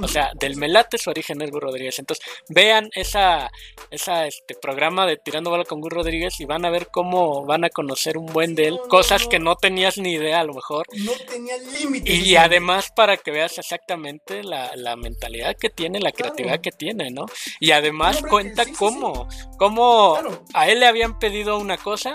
O 0.03 0.09
sea, 0.09 0.31
del 0.35 0.57
Melate 0.57 0.99
su 0.99 1.11
origen 1.11 1.41
es 1.43 1.51
Gur 1.51 1.63
Rodríguez. 1.63 1.99
Entonces, 1.99 2.25
vean 2.49 2.89
esa, 2.95 3.51
esa 3.91 4.27
este 4.27 4.55
programa 4.55 5.07
de 5.07 5.17
Tirando 5.17 5.51
Bala 5.51 5.65
con 5.65 5.81
Gur 5.81 5.93
Rodríguez 5.93 6.41
y 6.41 6.45
van 6.45 6.65
a 6.65 6.71
ver 6.71 6.89
cómo 6.93 7.45
van 7.45 7.65
a 7.65 7.71
conocer 7.71 8.19
un 8.19 8.27
buen 8.27 8.55
de 8.55 8.69
él. 8.69 8.79
cosas 8.89 9.27
que 9.27 9.39
no 9.39 9.57
tenías 9.57 9.99
ni 9.99 10.13
idea 10.13 10.41
a 10.41 10.45
lo 10.45 10.55
mejor. 10.55 10.87
No 10.99 11.13
tenía 11.29 11.57
límites. 11.59 12.15
Y 12.15 12.37
además 12.37 12.91
para 12.95 13.17
que 13.17 13.31
veas 13.31 13.59
exactamente 13.59 14.43
la, 14.43 14.97
mentalidad 14.97 15.57
que 15.57 15.69
tiene, 15.69 16.01
la 16.01 16.13
creatividad 16.13 16.61
que 16.61 16.71
tiene, 16.71 17.11
¿no? 17.11 17.27
Y 17.61 17.73
además 17.73 18.23
cuenta 18.23 18.65
cómo, 18.79 19.29
cómo 19.59 20.19
a 20.55 20.69
él 20.69 20.81
le 20.81 20.87
habían 20.87 21.19
pedido 21.19 21.59
una 21.59 21.77
cosa 21.77 22.13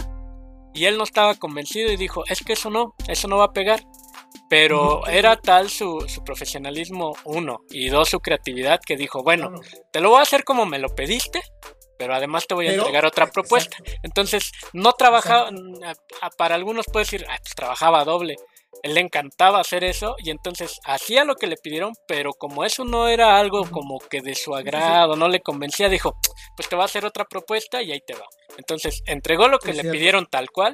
y 0.73 0.85
él 0.85 0.97
no 0.97 1.03
estaba 1.03 1.35
convencido 1.35 1.91
y 1.91 1.97
dijo, 1.97 2.23
es 2.27 2.41
que 2.41 2.53
eso 2.53 2.69
no, 2.69 2.95
eso 3.07 3.27
no 3.27 3.37
va 3.37 3.45
a 3.45 3.53
pegar. 3.53 3.83
Pero 4.51 5.07
era 5.07 5.37
tal 5.37 5.69
su, 5.69 6.05
profesionalismo, 6.25 7.13
uno, 7.23 7.61
y 7.69 7.87
dos, 7.87 8.09
su 8.09 8.19
creatividad, 8.19 8.81
que 8.85 8.97
dijo, 8.97 9.23
bueno, 9.23 9.53
te 9.93 10.01
lo 10.01 10.09
voy 10.09 10.19
a 10.19 10.23
hacer 10.23 10.43
como 10.43 10.65
me 10.65 10.77
lo 10.77 10.93
pediste, 10.93 11.41
pero 11.97 12.13
además 12.13 12.47
te 12.47 12.53
voy 12.53 12.67
a 12.67 12.73
entregar 12.73 13.05
otra 13.05 13.27
propuesta. 13.27 13.77
Entonces, 14.03 14.51
no 14.73 14.91
trabajaba, 14.91 15.49
para 16.37 16.55
algunos 16.55 16.85
puede 16.91 17.05
decir, 17.05 17.25
ah, 17.29 17.37
pues 17.41 17.55
trabajaba 17.55 18.03
doble. 18.03 18.35
Él 18.83 18.95
le 18.95 18.99
encantaba 18.99 19.61
hacer 19.61 19.85
eso 19.85 20.15
y 20.17 20.31
entonces 20.31 20.81
hacía 20.83 21.23
lo 21.23 21.35
que 21.35 21.47
le 21.47 21.55
pidieron, 21.55 21.93
pero 22.05 22.33
como 22.33 22.65
eso 22.65 22.83
no 22.83 23.07
era 23.07 23.39
algo 23.39 23.71
como 23.71 23.99
que 23.99 24.19
de 24.19 24.35
su 24.35 24.53
agrado, 24.53 25.15
no 25.15 25.29
le 25.29 25.39
convencía, 25.39 25.87
dijo, 25.87 26.13
pues 26.57 26.67
te 26.67 26.75
va 26.75 26.81
a 26.81 26.87
hacer 26.87 27.05
otra 27.05 27.23
propuesta 27.23 27.81
y 27.81 27.93
ahí 27.93 28.01
te 28.05 28.15
va. 28.15 28.25
Entonces 28.57 29.01
entregó 29.05 29.47
lo 29.47 29.59
que 29.59 29.71
le 29.71 29.89
pidieron 29.89 30.25
tal 30.25 30.51
cual, 30.51 30.73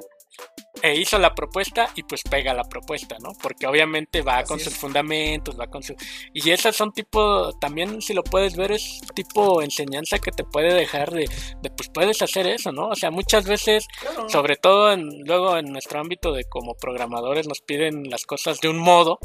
e 0.82 0.96
hizo 0.96 1.18
la 1.18 1.34
propuesta 1.34 1.90
y 1.96 2.04
pues 2.04 2.22
pega 2.30 2.54
la 2.54 2.63
propuesta, 2.63 3.18
¿no? 3.20 3.32
Porque 3.42 3.68
obviamente 3.68 4.22
va 4.22 4.44
con 4.44 4.60
sus 4.60 4.76
fundamentos, 4.76 5.60
va 5.60 5.68
con 5.68 5.84
su... 5.84 5.96
Y 6.34 6.52
esas 6.52 6.76
son 6.76 6.92
tipo, 6.92 7.54
también 7.60 8.02
si 8.02 8.13
lo 8.13 8.24
puedes 8.24 8.56
ver, 8.56 8.72
es 8.72 9.00
tipo 9.13 9.62
enseñanza 9.62 10.20
que 10.20 10.32
te 10.32 10.44
puede 10.44 10.74
dejar 10.74 11.12
de, 11.12 11.30
de 11.62 11.70
pues 11.70 11.90
puedes 11.90 12.22
hacer 12.22 12.48
eso, 12.48 12.72
¿no? 12.72 12.90
O 12.90 12.96
sea, 12.96 13.12
muchas 13.12 13.46
veces, 13.46 13.88
sobre 14.28 14.56
todo 14.56 14.92
en, 14.92 15.08
luego 15.26 15.58
en 15.58 15.72
nuestro 15.72 16.00
ámbito 16.00 16.32
de 16.32 16.46
como 16.46 16.76
programadores, 16.76 17.48
nos 17.48 17.62
piden 17.62 18.10
las 18.10 18.26
cosas 18.26 18.60
de 18.60 18.70
un 18.70 18.78
modo 18.78 19.20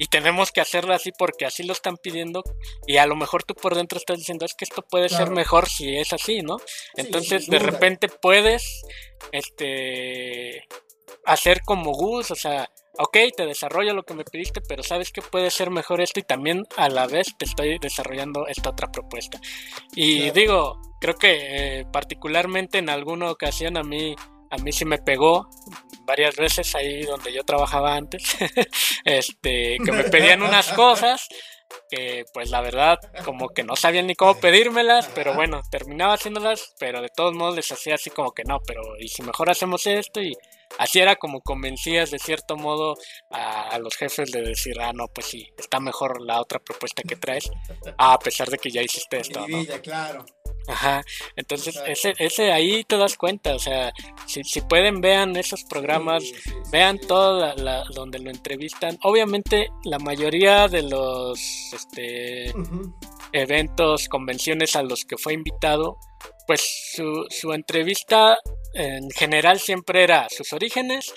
y 0.00 0.06
tenemos 0.06 0.50
que 0.50 0.62
hacerlo 0.62 0.94
así 0.94 1.12
porque 1.12 1.44
así 1.44 1.62
lo 1.62 1.74
están 1.74 1.98
pidiendo 1.98 2.42
y 2.86 2.96
a 2.96 3.06
lo 3.06 3.16
mejor 3.16 3.44
tú 3.44 3.54
por 3.54 3.74
dentro 3.74 3.98
estás 3.98 4.16
diciendo 4.16 4.46
es 4.46 4.54
que 4.54 4.64
esto 4.64 4.80
puede 4.80 5.10
ser 5.10 5.30
mejor 5.30 5.68
si 5.68 5.94
es 5.94 6.14
así, 6.14 6.40
¿no? 6.40 6.56
Entonces 6.96 7.48
de 7.48 7.58
repente 7.58 8.08
puedes 8.08 8.82
este 9.30 10.66
hacer 11.24 11.62
como 11.62 11.92
Gus, 11.92 12.30
o 12.30 12.34
sea, 12.34 12.70
ok, 12.98 13.16
te 13.36 13.46
desarrollo 13.46 13.94
lo 13.94 14.02
que 14.02 14.14
me 14.14 14.24
pediste, 14.24 14.60
pero 14.60 14.82
sabes 14.82 15.12
que 15.12 15.22
puede 15.22 15.50
ser 15.50 15.70
mejor 15.70 16.00
esto 16.00 16.20
y 16.20 16.24
también 16.24 16.66
a 16.76 16.88
la 16.88 17.06
vez 17.06 17.34
te 17.38 17.44
estoy 17.44 17.78
desarrollando 17.78 18.46
esta 18.46 18.70
otra 18.70 18.90
propuesta. 18.90 19.40
Y 19.94 20.30
digo, 20.30 20.80
creo 21.00 21.14
que 21.14 21.80
eh, 21.80 21.86
particularmente 21.92 22.78
en 22.78 22.90
alguna 22.90 23.30
ocasión 23.30 23.76
a 23.76 23.82
mí 23.82 24.14
a 24.50 24.56
mí 24.58 24.72
sí 24.72 24.84
me 24.84 24.98
pegó 24.98 25.48
varias 26.04 26.34
veces 26.36 26.74
ahí 26.74 27.02
donde 27.02 27.32
yo 27.32 27.44
trabajaba 27.44 27.94
antes, 27.94 28.36
este, 29.04 29.78
que 29.84 29.92
me 29.92 30.04
pedían 30.04 30.42
unas 30.42 30.72
cosas 30.72 31.28
que 31.88 32.24
pues 32.34 32.50
la 32.50 32.60
verdad 32.60 32.98
como 33.24 33.50
que 33.50 33.62
no 33.62 33.76
sabían 33.76 34.08
ni 34.08 34.16
cómo 34.16 34.34
pedírmelas, 34.40 35.08
pero 35.14 35.34
bueno, 35.34 35.62
terminaba 35.70 36.14
haciéndolas, 36.14 36.74
pero 36.80 37.00
de 37.00 37.10
todos 37.14 37.32
modos 37.34 37.54
les 37.54 37.70
hacía 37.70 37.94
así 37.94 38.10
como 38.10 38.32
que 38.32 38.42
no, 38.42 38.58
pero 38.66 38.82
y 38.98 39.06
si 39.06 39.22
mejor 39.22 39.50
hacemos 39.50 39.86
esto 39.86 40.20
y 40.20 40.32
así 40.78 40.98
era 40.98 41.16
como 41.16 41.40
convencías 41.40 42.10
de 42.10 42.18
cierto 42.18 42.56
modo 42.56 42.96
a, 43.30 43.78
los 43.78 43.96
jefes 43.96 44.30
de 44.30 44.42
decir, 44.42 44.80
ah, 44.80 44.92
no, 44.92 45.08
pues 45.08 45.26
sí, 45.26 45.48
está 45.56 45.80
mejor 45.80 46.20
la 46.20 46.40
otra 46.40 46.58
propuesta 46.58 47.02
que 47.02 47.16
traes, 47.16 47.50
a 47.98 48.18
pesar 48.18 48.48
de 48.48 48.58
que 48.58 48.70
ya 48.70 48.82
hiciste 48.82 49.20
esto. 49.20 49.46
¿no? 49.46 49.64
claro. 49.82 50.24
Ajá, 50.68 51.02
entonces 51.36 51.80
ese, 51.86 52.14
ese 52.18 52.52
ahí 52.52 52.84
te 52.84 52.96
das 52.96 53.16
cuenta, 53.16 53.54
o 53.54 53.58
sea, 53.58 53.92
si, 54.26 54.44
si 54.44 54.60
pueden 54.60 55.00
vean 55.00 55.34
esos 55.36 55.64
programas, 55.64 56.22
vean 56.70 56.98
todo 56.98 57.54
la, 57.56 57.84
donde 57.94 58.18
lo 58.18 58.30
entrevistan. 58.30 58.98
Obviamente 59.02 59.68
la 59.84 59.98
mayoría 59.98 60.68
de 60.68 60.82
los 60.82 61.40
este, 61.72 62.52
eventos, 63.32 64.08
convenciones 64.08 64.76
a 64.76 64.82
los 64.82 65.04
que 65.04 65.16
fue 65.16 65.32
invitado, 65.32 65.96
pues 66.46 66.92
su, 66.94 67.26
su 67.30 67.52
entrevista 67.52 68.38
en 68.74 69.10
general 69.10 69.60
siempre 69.60 70.02
era 70.02 70.28
sus 70.28 70.52
orígenes, 70.52 71.12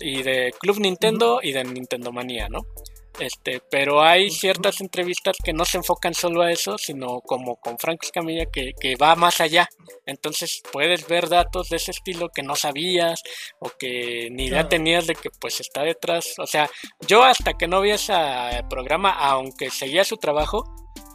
y 0.00 0.22
de 0.22 0.54
Club 0.60 0.78
Nintendo 0.78 1.40
y 1.42 1.52
de 1.52 1.64
Nintendo 1.64 2.12
Manía, 2.12 2.48
¿no? 2.48 2.60
Este, 3.20 3.60
pero 3.70 4.02
hay 4.02 4.28
ciertas 4.28 4.80
entrevistas 4.80 5.36
que 5.42 5.52
no 5.52 5.64
se 5.64 5.76
enfocan 5.76 6.14
solo 6.14 6.42
a 6.42 6.50
eso, 6.50 6.76
sino 6.78 7.20
como 7.20 7.56
con 7.56 7.78
Franco 7.78 8.04
Escamilla 8.04 8.46
que, 8.46 8.72
que, 8.80 8.96
va 8.96 9.14
más 9.14 9.40
allá. 9.40 9.68
Entonces 10.04 10.62
puedes 10.72 11.06
ver 11.06 11.28
datos 11.28 11.68
de 11.68 11.76
ese 11.76 11.92
estilo 11.92 12.28
que 12.30 12.42
no 12.42 12.56
sabías 12.56 13.22
o 13.60 13.70
que 13.78 14.30
ni 14.32 14.46
idea 14.46 14.68
tenías 14.68 15.06
de 15.06 15.14
que 15.14 15.30
pues 15.40 15.60
está 15.60 15.82
detrás. 15.82 16.34
O 16.38 16.46
sea, 16.46 16.68
yo 17.06 17.22
hasta 17.22 17.52
que 17.52 17.68
no 17.68 17.80
vi 17.80 17.92
ese 17.92 18.14
programa, 18.68 19.10
aunque 19.10 19.70
seguía 19.70 20.04
su 20.04 20.16
trabajo, 20.16 20.64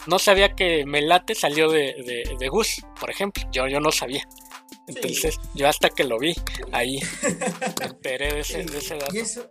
no 0.07 0.19
sabía 0.19 0.55
que 0.55 0.85
Melate 0.85 1.35
salió 1.35 1.69
de, 1.69 2.25
de, 2.39 2.47
Gus, 2.47 2.81
por 2.97 3.09
ejemplo. 3.09 3.43
Yo, 3.51 3.67
yo 3.67 3.81
no 3.81 3.91
sabía. 3.91 4.23
Entonces, 4.87 5.35
yo 5.53 5.67
hasta 5.67 5.89
que 5.89 6.03
lo 6.03 6.17
vi 6.19 6.35
ahí, 6.71 6.99
me 7.79 7.85
enteré 7.85 8.33
de 8.33 8.39
ese, 8.41 8.63
de 8.63 8.77
ese 8.77 8.95
dato. 8.95 9.15
Y 9.15 9.19
eso, 9.19 9.49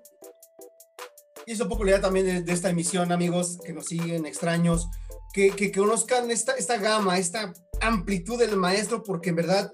y 1.49 1.53
es 1.53 1.63
popularidad 1.63 2.03
también 2.03 2.45
de, 2.45 2.53
esta 2.53 2.69
emisión, 2.69 3.11
amigos 3.11 3.57
que 3.65 3.73
nos 3.73 3.87
siguen, 3.87 4.27
extraños, 4.27 4.87
que, 5.33 5.51
que, 5.53 5.73
conozcan 5.73 6.31
esta, 6.31 6.53
esta 6.53 6.77
gama, 6.77 7.19
esta 7.19 7.55
amplitud 7.81 8.39
del 8.39 8.57
maestro, 8.59 9.03
porque 9.03 9.31
en 9.31 9.37
verdad, 9.37 9.73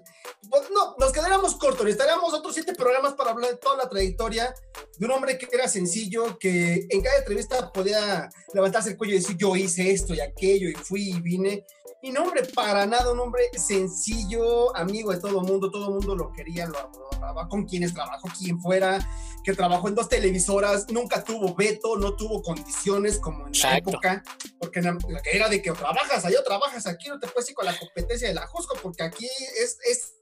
pues, 0.49 0.71
no, 0.73 0.95
nos 1.01 1.11
quedaríamos 1.11 1.57
cortos, 1.57 1.85
necesitaríamos 1.85 2.33
otros 2.33 2.55
siete 2.55 2.75
programas 2.75 3.15
para 3.15 3.33
hablar 3.33 3.51
de 3.51 3.57
toda 3.57 3.77
la 3.77 3.89
trayectoria 3.89 4.55
de 4.97 5.05
un 5.05 5.11
hombre 5.11 5.37
que 5.37 5.49
era 5.51 5.67
sencillo, 5.67 6.39
que 6.39 6.87
en 6.89 7.01
cada 7.03 7.19
entrevista 7.19 7.73
podía 7.73 8.29
levantarse 8.53 8.91
el 8.91 8.97
cuello 8.97 9.15
y 9.15 9.19
decir, 9.19 9.37
yo 9.37 9.57
hice 9.57 9.91
esto 9.91 10.15
y 10.15 10.21
aquello, 10.21 10.69
y 10.69 10.75
fui 10.75 11.11
y 11.11 11.21
vine. 11.21 11.65
Y 12.05 12.13
no, 12.13 12.25
hombre, 12.25 12.43
para 12.55 12.85
nada, 12.85 13.11
un 13.13 13.19
hombre 13.19 13.45
sencillo, 13.57 14.77
amigo 14.77 15.11
de 15.11 15.21
todo 15.21 15.41
mundo, 15.41 15.71
todo 15.71 15.91
mundo 15.91 16.15
lo 16.15 16.31
quería, 16.33 16.67
lo 16.67 16.77
amaba, 17.17 17.49
con 17.49 17.65
quienes 17.65 17.95
trabajó, 17.95 18.29
quien 18.39 18.61
fuera, 18.61 18.99
que 19.43 19.55
trabajó 19.55 19.89
en 19.89 19.95
dos 19.95 20.11
televisoras, 20.11 20.87
nunca 20.91 21.25
tuvo 21.25 21.55
veto, 21.55 21.97
no 21.97 22.15
tuvo 22.15 22.43
condiciones 22.43 23.19
como 23.19 23.47
en 23.47 23.59
la 23.59 23.79
época, 23.79 24.23
porque 24.61 24.83
la 24.83 24.99
que 24.99 25.35
era 25.35 25.49
de 25.49 25.63
que 25.63 25.73
trabajas 25.73 26.27
allá 26.27 26.41
o 26.41 26.45
trabajas 26.45 26.87
aquí, 26.87 27.09
no 27.09 27.19
te 27.19 27.27
puedes 27.29 27.49
ir 27.49 27.55
con 27.55 27.65
la 27.65 27.79
competencia 27.79 28.29
de 28.29 28.35
la 28.35 28.47
Jusco, 28.49 28.77
porque 28.83 29.03
aquí 29.03 29.27
es, 29.59 29.79
es, 29.91 30.13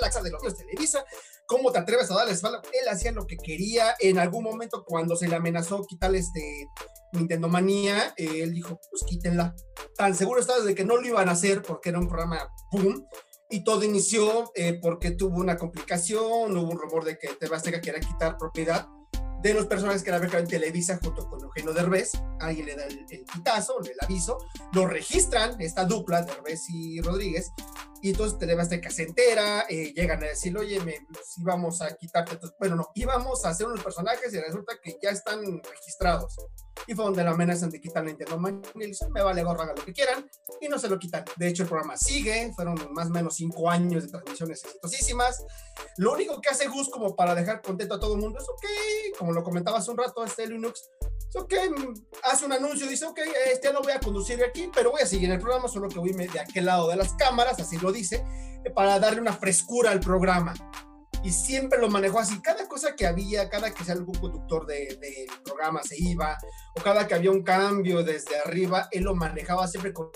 la 0.00 0.08
casa 0.08 0.22
de 0.22 0.30
los 0.32 0.42
de 0.42 0.54
Televisa, 0.54 1.04
¿cómo 1.46 1.70
te 1.70 1.78
atreves 1.78 2.10
a 2.10 2.16
darle 2.16 2.32
espalda? 2.32 2.62
Él 2.72 2.88
hacía 2.88 3.12
lo 3.12 3.28
que 3.28 3.36
quería, 3.36 3.94
en 4.00 4.18
algún 4.18 4.42
momento 4.42 4.82
cuando 4.84 5.14
se 5.14 5.28
le 5.28 5.36
amenazó 5.36 5.86
quitarle 5.86 6.18
este 6.18 6.66
Nintendo 7.12 7.48
Manía, 7.48 8.14
eh, 8.16 8.42
él 8.42 8.52
dijo, 8.52 8.80
pues 8.90 9.04
quítenla. 9.06 9.54
Tan 9.96 10.14
seguro 10.14 10.40
estaba 10.40 10.60
de 10.60 10.74
que 10.74 10.84
no 10.84 10.96
lo 10.96 11.06
iban 11.06 11.28
a 11.28 11.32
hacer 11.32 11.62
porque 11.62 11.90
era 11.90 11.98
un 11.98 12.08
programa 12.08 12.48
boom. 12.72 13.06
Y 13.48 13.62
todo 13.62 13.84
inició 13.84 14.50
eh, 14.56 14.78
porque 14.82 15.12
tuvo 15.12 15.36
una 15.38 15.56
complicación, 15.56 16.56
hubo 16.56 16.70
un 16.70 16.78
rumor 16.78 17.04
de 17.04 17.16
que 17.16 17.28
TV 17.28 17.54
Azteca 17.54 17.80
quería 17.80 18.00
quitar 18.00 18.36
propiedad 18.38 18.88
de 19.42 19.54
los 19.54 19.66
personajes 19.66 20.02
que 20.02 20.10
era 20.10 20.38
en 20.38 20.46
Televisa 20.46 20.98
junto 21.02 21.28
con 21.28 21.40
Eugenio 21.42 21.72
Derbez. 21.72 22.12
Alguien 22.40 22.66
le 22.66 22.74
da 22.74 22.86
el, 22.86 23.06
el 23.10 23.24
el 23.24 23.96
aviso, 24.00 24.38
lo 24.72 24.86
registran, 24.86 25.60
esta 25.60 25.84
dupla, 25.84 26.22
Derbez 26.22 26.68
y 26.68 27.00
Rodríguez, 27.00 27.52
y 28.02 28.10
entonces 28.10 28.38
TV 28.38 28.60
Azteca 28.60 28.90
se 28.90 29.04
entera, 29.04 29.66
eh, 29.68 29.92
llegan 29.94 30.22
a 30.22 30.26
decir, 30.26 30.56
oye, 30.56 30.80
me, 30.80 30.94
si 31.24 31.42
vamos 31.42 31.80
a 31.82 31.94
quitarte, 31.96 32.38
bueno, 32.58 32.76
no, 32.76 32.90
íbamos 32.94 33.44
a 33.44 33.50
hacer 33.50 33.66
unos 33.66 33.82
personajes 33.82 34.32
y 34.32 34.40
resulta 34.40 34.78
que 34.82 34.98
ya 35.02 35.10
están 35.10 35.40
registrados 35.62 36.36
y 36.86 36.94
fue 36.94 37.04
donde 37.04 37.24
la 37.24 37.30
amenazan 37.30 37.70
de 37.70 37.80
quitar 37.80 38.04
Nintendo 38.04 38.38
le 38.74 38.86
dicen, 38.86 39.10
me 39.12 39.22
vale 39.22 39.42
gorra, 39.42 39.66
lo 39.66 39.84
que 39.84 39.92
quieran, 39.92 40.28
y 40.60 40.68
no 40.68 40.78
se 40.78 40.88
lo 40.88 40.98
quitan. 40.98 41.24
De 41.36 41.48
hecho, 41.48 41.62
el 41.62 41.68
programa 41.68 41.96
sigue, 41.96 42.52
fueron 42.54 42.76
más 42.92 43.06
o 43.08 43.10
menos 43.10 43.34
cinco 43.34 43.68
años 43.70 44.04
de 44.04 44.10
transmisiones 44.10 44.64
exitosísimas. 44.64 45.44
Lo 45.96 46.12
único 46.12 46.40
que 46.40 46.50
hace 46.50 46.68
Gus 46.68 46.88
como 46.90 47.16
para 47.16 47.34
dejar 47.34 47.62
contento 47.62 47.94
a 47.94 48.00
todo 48.00 48.14
el 48.14 48.20
mundo 48.20 48.38
es, 48.38 48.48
ok, 48.48 49.18
como 49.18 49.32
lo 49.32 49.42
comentaba 49.42 49.78
hace 49.78 49.90
un 49.90 49.98
rato, 49.98 50.24
este 50.24 50.46
Linux, 50.46 50.90
es 51.28 51.36
ok, 51.36 51.54
hace 52.24 52.44
un 52.44 52.52
anuncio, 52.52 52.86
dice, 52.86 53.04
ok, 53.06 53.18
este 53.52 53.72
no 53.72 53.82
voy 53.82 53.92
a 53.92 54.00
conducir 54.00 54.42
aquí, 54.44 54.70
pero 54.72 54.92
voy 54.92 55.02
a 55.02 55.06
seguir 55.06 55.30
el 55.30 55.40
programa, 55.40 55.68
solo 55.68 55.88
que 55.88 55.98
voy 55.98 56.12
de 56.12 56.40
aquel 56.40 56.66
lado 56.66 56.88
de 56.88 56.96
las 56.96 57.14
cámaras, 57.14 57.58
así 57.58 57.78
lo 57.78 57.85
dice, 57.92 58.24
para 58.74 58.98
darle 58.98 59.20
una 59.20 59.32
frescura 59.32 59.90
al 59.90 60.00
programa 60.00 60.54
y 61.22 61.30
siempre 61.30 61.80
lo 61.80 61.88
manejó 61.88 62.20
así. 62.20 62.40
Cada 62.40 62.68
cosa 62.68 62.94
que 62.94 63.06
había, 63.06 63.48
cada 63.48 63.72
que 63.72 63.90
algún 63.90 64.14
conductor 64.14 64.66
del 64.66 65.00
de 65.00 65.26
programa 65.44 65.82
se 65.82 65.96
iba, 65.98 66.38
o 66.78 66.82
cada 66.82 67.06
que 67.06 67.14
había 67.14 67.30
un 67.30 67.42
cambio 67.42 68.02
desde 68.04 68.38
arriba, 68.38 68.88
él 68.92 69.04
lo 69.04 69.14
manejaba 69.14 69.66
siempre 69.66 69.92
con 69.92 70.10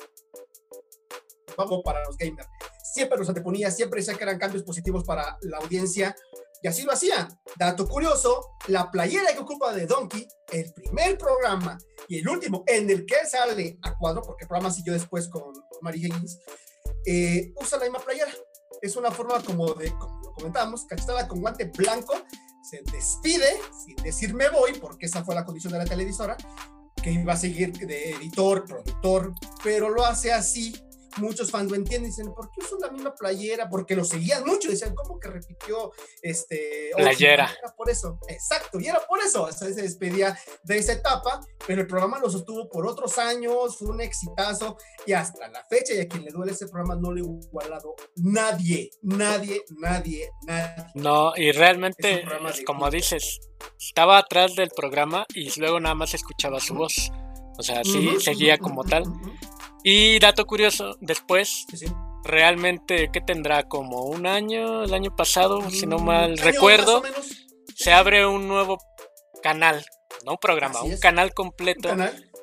para 1.84 2.02
los 2.06 2.16
gamers. 2.16 2.48
Siempre 2.82 3.18
los 3.18 3.28
anteponía, 3.28 3.70
siempre 3.70 4.00
decía 4.00 4.14
que 4.14 4.22
eran 4.22 4.38
cambios 4.38 4.62
positivos 4.62 5.04
para 5.04 5.36
la 5.42 5.58
audiencia, 5.58 6.14
y 6.62 6.68
así 6.68 6.82
lo 6.82 6.92
hacía. 6.92 7.28
Dato 7.56 7.88
curioso, 7.88 8.56
la 8.68 8.90
playera 8.90 9.32
que 9.32 9.40
ocupa 9.40 9.72
de 9.72 9.86
Donkey, 9.86 10.26
el 10.52 10.72
primer 10.74 11.16
programa 11.18 11.78
y 12.08 12.18
el 12.18 12.28
último 12.28 12.64
en 12.66 12.90
el 12.90 13.06
que 13.06 13.26
sale 13.26 13.78
a 13.82 13.96
cuadro, 13.96 14.22
porque 14.22 14.44
el 14.44 14.48
programa 14.48 14.70
siguió 14.70 14.92
después 14.92 15.28
con 15.28 15.52
Mary 15.80 16.04
Higgins, 16.04 16.38
eh, 17.06 17.52
usa 17.60 17.78
la 17.78 17.84
misma 17.84 18.00
playera. 18.00 18.32
Es 18.82 18.96
una 18.96 19.10
forma 19.10 19.42
como 19.42 19.74
de, 19.74 19.92
comentábamos, 20.34 20.84
cachetada 20.84 21.28
con 21.28 21.40
guante 21.40 21.64
blanco, 21.66 22.14
se 22.62 22.82
despide 22.92 23.60
sin 23.84 23.96
decir 23.96 24.34
me 24.34 24.48
voy, 24.48 24.78
porque 24.78 25.06
esa 25.06 25.24
fue 25.24 25.34
la 25.34 25.44
condición 25.44 25.72
de 25.72 25.80
la 25.80 25.84
televisora, 25.84 26.36
que 27.02 27.10
iba 27.10 27.32
a 27.32 27.36
seguir 27.36 27.72
de 27.72 28.10
editor, 28.10 28.64
productor, 28.64 29.34
pero 29.62 29.88
lo 29.88 30.04
hace 30.04 30.32
así 30.32 30.74
muchos 31.18 31.50
fans 31.50 31.70
lo 31.70 31.76
entienden, 31.76 32.10
dicen, 32.10 32.32
¿por 32.32 32.50
qué 32.50 32.64
usó 32.64 32.78
la 32.78 32.90
misma 32.90 33.14
playera? 33.14 33.68
Porque 33.68 33.96
lo 33.96 34.04
seguían 34.04 34.44
mucho, 34.44 34.70
decían, 34.70 34.94
¿cómo 34.94 35.18
que 35.18 35.28
repitió 35.28 35.92
este 36.22 36.90
playera? 36.96 37.50
Era 37.62 37.74
por 37.74 37.90
eso, 37.90 38.18
exacto, 38.28 38.78
y 38.80 38.86
era 38.86 39.00
por 39.06 39.20
eso, 39.20 39.50
se 39.52 39.72
despedía 39.72 40.38
de 40.64 40.78
esa 40.78 40.92
etapa, 40.92 41.40
pero 41.66 41.82
el 41.82 41.86
programa 41.86 42.18
lo 42.18 42.30
sostuvo 42.30 42.68
por 42.68 42.86
otros 42.86 43.18
años, 43.18 43.78
fue 43.78 43.88
un 43.88 44.00
exitazo, 44.00 44.76
y 45.06 45.12
hasta 45.12 45.48
la 45.48 45.64
fecha, 45.68 45.94
y 45.94 46.00
a 46.00 46.08
quien 46.08 46.24
le 46.24 46.30
duele 46.30 46.52
ese 46.52 46.68
programa 46.68 46.96
no 46.96 47.12
le 47.12 47.20
ha 47.20 47.24
igualado 47.24 47.94
nadie, 48.16 48.90
nadie, 49.02 49.62
nadie, 49.78 50.30
nadie. 50.46 50.84
No, 50.94 51.32
y 51.36 51.52
realmente, 51.52 52.24
como 52.66 52.90
dices, 52.90 53.40
estaba 53.78 54.18
atrás 54.18 54.54
del 54.54 54.70
programa 54.70 55.26
y 55.34 55.58
luego 55.58 55.80
nada 55.80 55.94
más 55.94 56.14
escuchaba 56.14 56.60
su 56.60 56.74
voz. 56.74 57.10
O 57.58 57.62
sea, 57.62 57.84
sí, 57.84 58.18
seguía 58.20 58.58
como 58.58 58.84
tal. 58.84 59.04
Y 59.82 60.18
dato 60.18 60.46
curioso, 60.46 60.96
después, 61.00 61.66
realmente, 62.24 63.10
¿qué 63.12 63.20
tendrá? 63.20 63.64
Como 63.64 64.04
un 64.04 64.26
año, 64.26 64.84
el 64.84 64.92
año 64.92 65.14
pasado, 65.16 65.68
si 65.70 65.86
no 65.86 65.98
mm, 65.98 66.04
mal 66.04 66.38
recuerdo, 66.38 67.02
se 67.74 67.92
abre 67.92 68.26
un 68.26 68.48
nuevo 68.48 68.78
canal, 69.42 69.84
no 70.24 70.32
un 70.32 70.38
programa, 70.38 70.82
un 70.82 70.98
canal 70.98 71.32
completo 71.32 71.88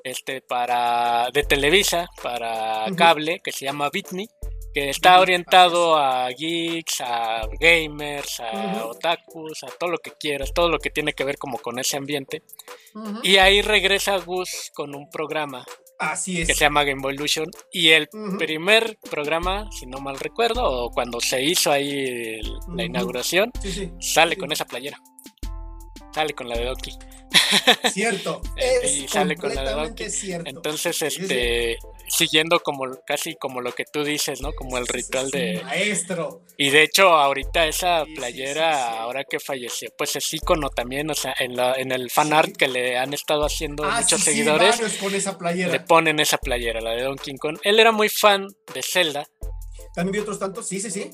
este 0.03 0.41
para 0.41 1.29
de 1.33 1.43
Televisa 1.43 2.07
para 2.23 2.85
cable 2.95 3.41
que 3.43 3.51
se 3.51 3.65
llama 3.65 3.89
Bitme 3.89 4.27
que 4.73 4.91
está 4.91 5.19
orientado 5.19 5.97
a 5.97 6.29
geeks, 6.29 7.01
a 7.01 7.47
gamers, 7.59 8.39
a 8.41 8.85
otakus, 8.85 9.63
a 9.63 9.67
todo 9.67 9.89
lo 9.89 9.97
que 9.97 10.11
quieras, 10.11 10.53
todo 10.53 10.69
lo 10.69 10.77
que 10.77 10.91
tiene 10.91 11.13
que 11.13 11.23
ver 11.23 11.39
como 11.39 11.57
con 11.57 11.79
ese 11.79 11.97
ambiente. 11.97 12.43
Y 13.23 13.37
ahí 13.37 13.63
regresa 13.63 14.17
Gus 14.17 14.71
con 14.75 14.93
un 14.93 15.09
programa 15.09 15.65
Así 15.99 16.41
es. 16.41 16.47
Que 16.47 16.53
se 16.53 16.65
llama 16.65 16.83
Game 16.83 17.01
Evolution. 17.01 17.49
Y 17.71 17.89
el 17.89 18.07
primer 18.37 18.97
programa, 19.09 19.69
si 19.71 19.85
no 19.85 19.99
mal 19.99 20.19
recuerdo, 20.19 20.63
o 20.63 20.91
cuando 20.91 21.19
se 21.19 21.43
hizo 21.43 21.71
ahí 21.71 22.39
la 22.75 22.83
inauguración, 22.83 23.51
sale 23.99 24.37
con 24.37 24.51
esa 24.51 24.65
playera. 24.65 24.99
Sale 26.13 26.33
con 26.33 26.47
la 26.49 26.57
de 26.57 26.65
Doki. 26.65 26.91
Cierto. 27.93 28.41
y 28.83 29.07
sale 29.07 29.35
con 29.35 29.53
la 29.53 29.63
de 29.63 29.71
Doki. 29.71 30.09
Cierto. 30.09 30.49
Entonces, 30.49 31.01
este 31.01 31.77
siguiendo 32.07 32.59
como 32.61 32.85
casi 33.05 33.35
como 33.35 33.61
lo 33.61 33.73
que 33.73 33.85
tú 33.85 34.03
dices, 34.03 34.41
¿no? 34.41 34.53
Como 34.53 34.77
el 34.77 34.87
ritual 34.87 35.29
de 35.29 35.61
maestro. 35.63 36.41
Y 36.57 36.69
de 36.69 36.83
hecho 36.83 37.09
ahorita 37.09 37.67
esa 37.67 38.05
playera, 38.15 39.01
ahora 39.01 39.23
que 39.23 39.39
falleció, 39.39 39.89
pues 39.97 40.15
es 40.15 40.33
icono 40.33 40.69
también, 40.69 41.09
o 41.11 41.13
sea, 41.13 41.35
en, 41.39 41.55
la, 41.55 41.73
en 41.75 41.91
el 41.91 42.09
fan 42.09 42.33
art 42.33 42.55
que 42.55 42.67
le 42.67 42.97
han 42.97 43.13
estado 43.13 43.45
haciendo 43.45 43.83
ah, 43.83 43.99
muchos 43.99 44.21
seguidores, 44.21 44.79
esa 44.79 45.37
playera. 45.37 45.71
le 45.71 45.79
ponen 45.81 46.19
esa 46.19 46.37
playera, 46.37 46.81
la 46.81 46.91
de 46.91 47.03
Donkey 47.03 47.35
Kong. 47.37 47.59
Él 47.63 47.79
era 47.79 47.91
muy 47.91 48.09
fan 48.09 48.47
de 48.73 48.81
Zelda. 48.81 49.27
También 49.93 50.13
vi 50.13 50.19
otros 50.19 50.39
tantos, 50.39 50.67
sí, 50.67 50.79
sí, 50.79 50.89
sí. 50.89 51.11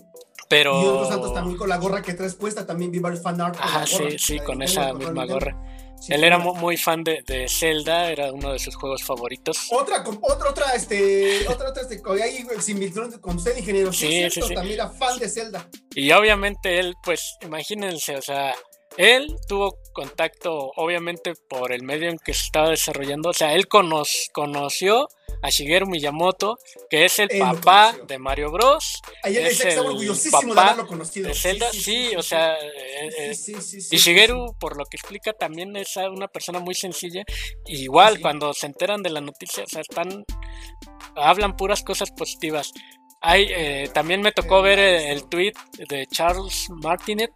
Pero... 0.49 0.81
Y 0.81 0.85
otros 0.85 1.09
tantos 1.09 1.33
también 1.33 1.57
con 1.57 1.69
la 1.69 1.77
gorra 1.77 2.01
que 2.01 2.13
traes 2.13 2.35
puesta, 2.35 2.65
también 2.65 2.91
vi 2.91 2.99
varios 2.99 3.23
fan 3.23 3.39
art. 3.41 3.57
Ajá, 3.59 3.85
sí, 3.85 4.17
sí, 4.17 4.39
con 4.39 4.61
esa 4.61 4.93
misma 4.93 5.25
gorra. 5.25 5.72
Él 6.09 6.23
era 6.23 6.37
muy 6.37 6.77
fan 6.77 7.03
de, 7.03 7.23
de, 7.25 7.47
Zelda, 7.47 8.11
era 8.11 8.31
uno 8.31 8.53
de 8.53 8.59
sus 8.59 8.75
juegos 8.75 9.03
favoritos. 9.03 9.67
Otra, 9.71 10.03
otra, 10.21 10.49
otra, 10.49 10.73
este, 10.75 11.47
otra, 11.47 11.69
otra, 11.69 11.81
este, 11.83 12.01
ahí 12.21 12.45
similitud 12.59 13.19
con 13.19 13.37
usted, 13.37 13.57
ingeniero. 13.57 13.93
Sí, 13.93 14.29
sí, 14.29 14.41
sí, 14.41 14.53
También 14.53 14.79
era 14.79 14.89
fan 14.89 15.17
de 15.19 15.29
Zelda. 15.29 15.67
Y 15.95 16.11
obviamente 16.11 16.79
él, 16.79 16.95
pues, 17.03 17.37
imagínense, 17.41 18.17
o 18.17 18.21
sea, 18.21 18.53
él 18.97 19.35
tuvo 19.47 19.77
contacto, 19.93 20.71
obviamente, 20.75 21.33
por 21.49 21.71
el 21.71 21.83
medio 21.83 22.09
en 22.09 22.17
que 22.17 22.33
se 22.33 22.43
estaba 22.43 22.69
desarrollando. 22.69 23.29
O 23.29 23.33
sea, 23.33 23.53
él 23.53 23.67
conoció 23.67 25.07
a 25.43 25.49
Shigeru 25.49 25.85
Miyamoto, 25.87 26.57
que 26.89 27.05
es 27.05 27.19
el 27.19 27.27
papá 27.37 27.95
de 28.07 28.17
Mario 28.17 28.49
Bros. 28.49 29.01
Ayer 29.23 29.47
es 29.47 29.59
el 29.61 29.79
orgullosísimo 29.79 30.55
de 30.55 30.61
haberlo 30.61 30.87
conocido. 30.87 31.27
De 31.27 31.35
Zelda, 31.35 31.69
sí, 31.71 32.15
o 32.15 32.23
sea, 32.23 32.55
y 33.91 33.97
Shigeru, 33.97 34.55
por 34.59 34.77
lo 34.77 34.85
que 34.85 34.97
explica, 34.97 35.33
también 35.33 35.75
es 35.75 35.95
una 35.97 36.27
persona 36.27 36.59
muy 36.59 36.75
sencilla. 36.75 37.23
Igual, 37.65 38.21
cuando 38.21 38.53
se 38.53 38.67
enteran 38.67 39.03
de 39.03 39.09
la 39.09 39.21
noticia, 39.21 39.63
o 39.65 39.67
sea, 39.67 39.81
están, 39.81 40.23
hablan 41.15 41.57
puras 41.57 41.83
cosas 41.83 42.11
positivas. 42.11 42.71
Hay, 43.25 43.47
eh, 43.49 43.89
también 43.93 44.21
me 44.21 44.33
tocó 44.33 44.61
ver 44.61 44.79
el, 44.79 45.29
tweet 45.29 45.53
de 45.89 46.05
Charles 46.07 46.67
Martinet, 46.69 47.31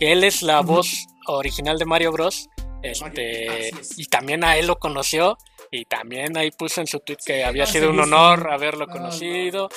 él 0.00 0.24
es 0.24 0.42
la 0.42 0.60
voz 0.60 1.06
original 1.26 1.78
de 1.78 1.84
Mario 1.84 2.12
Bros. 2.12 2.48
Este, 2.82 3.70
y 3.98 4.06
también 4.06 4.42
a 4.42 4.56
él 4.56 4.66
lo 4.66 4.78
conoció 4.78 5.36
y 5.70 5.84
también 5.84 6.36
ahí 6.36 6.50
puso 6.50 6.80
en 6.80 6.86
su 6.86 6.98
tweet 7.00 7.18
que 7.24 7.44
había 7.44 7.66
sido 7.66 7.90
un 7.90 8.00
honor 8.00 8.50
haberlo 8.50 8.86
conocido. 8.88 9.68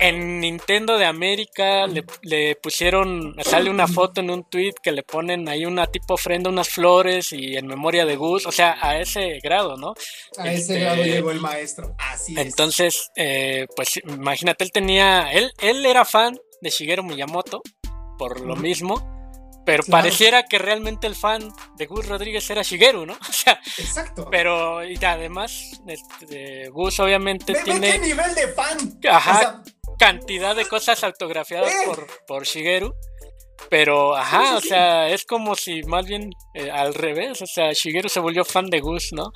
En 0.00 0.40
Nintendo 0.40 0.98
de 0.98 1.06
América 1.06 1.86
le, 1.86 2.56
pusieron, 2.56 3.34
sale 3.42 3.70
una 3.70 3.88
foto 3.88 4.20
en 4.20 4.30
un 4.30 4.44
tweet 4.50 4.74
que 4.82 4.92
le 4.92 5.02
ponen 5.02 5.48
ahí 5.48 5.64
una 5.64 5.86
tipo 5.86 6.14
ofrenda, 6.14 6.50
unas 6.50 6.68
flores 6.68 7.32
y 7.32 7.56
en 7.56 7.66
memoria 7.66 8.04
de 8.04 8.16
Gus, 8.16 8.46
o 8.46 8.52
sea, 8.52 8.76
a 8.80 9.00
ese 9.00 9.38
grado, 9.42 9.76
¿no? 9.76 9.94
A 10.36 10.52
ese 10.52 10.60
este, 10.60 10.80
grado 10.80 11.02
llegó 11.04 11.30
el 11.30 11.40
maestro, 11.40 11.94
así 11.98 12.34
es. 12.34 12.46
Entonces, 12.46 13.10
eh, 13.16 13.66
pues 13.74 14.00
imagínate, 14.04 14.64
él 14.64 14.72
tenía, 14.72 15.32
él, 15.32 15.52
él 15.62 15.86
era 15.86 16.04
fan 16.04 16.36
de 16.60 16.68
Shigeru 16.68 17.02
Miyamoto, 17.02 17.62
por 18.18 18.40
lo 18.40 18.56
mismo 18.56 19.17
pero 19.68 19.84
pareciera 19.84 20.44
que 20.44 20.56
realmente 20.58 21.06
el 21.06 21.14
fan 21.14 21.52
de 21.76 21.84
Gus 21.84 22.08
Rodríguez 22.08 22.48
era 22.48 22.62
Shigeru, 22.62 23.04
¿no? 23.04 23.12
O 23.28 23.32
sea, 23.32 23.60
Exacto. 23.76 24.26
Pero 24.30 24.82
y 24.82 24.98
además, 25.04 25.82
este, 25.86 26.70
Gus 26.70 26.98
obviamente 27.00 27.52
tiene. 27.64 27.92
¿Qué 27.92 27.98
nivel 27.98 28.34
de 28.34 28.48
fan? 28.48 28.98
Ajá. 29.10 29.62
cantidad 29.98 30.56
de 30.56 30.64
cosas 30.64 31.04
autografiadas 31.04 31.70
eh. 31.70 31.82
por, 31.84 32.06
por 32.26 32.44
Shigeru. 32.44 32.94
Pero, 33.68 34.16
ajá, 34.16 34.56
o 34.56 34.60
sea, 34.62 35.10
es 35.10 35.26
como 35.26 35.54
si 35.54 35.82
más 35.82 36.06
bien 36.06 36.30
eh, 36.54 36.70
al 36.70 36.94
revés, 36.94 37.42
o 37.42 37.46
sea, 37.46 37.72
Shigeru 37.72 38.08
se 38.08 38.20
volvió 38.20 38.44
fan 38.44 38.70
de 38.70 38.80
Gus, 38.80 39.12
¿no? 39.12 39.32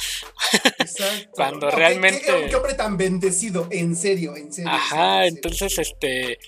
Exacto. 0.78 1.28
Cuando 1.32 1.70
realmente... 1.70 2.46
Qué, 2.48 2.56
hombre 2.56 2.72
tan 2.72 2.96
bendecido, 2.96 3.68
en 3.70 3.94
serio, 3.94 4.34
en 4.36 4.50
serio. 4.50 4.70
Ajá, 4.70 5.26
entonces, 5.26 5.78
este, 5.78 6.38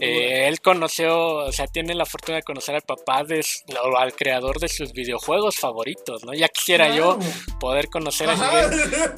eh, 0.00 0.48
él 0.48 0.60
conoció, 0.60 1.36
o 1.36 1.52
sea, 1.52 1.66
tiene 1.66 1.94
la 1.94 2.04
fortuna 2.04 2.36
de 2.36 2.42
conocer 2.42 2.74
al 2.74 2.82
papá 2.82 3.24
de, 3.24 3.42
o 3.82 3.96
al 3.96 4.14
creador 4.14 4.60
de 4.60 4.68
sus 4.68 4.92
videojuegos 4.92 5.56
favoritos, 5.56 6.24
¿no? 6.24 6.34
Ya 6.34 6.48
quisiera 6.48 6.94
yo 6.94 7.18
poder 7.58 7.88
conocer 7.88 8.28
a 8.28 8.34
Shigeru. 8.34 9.16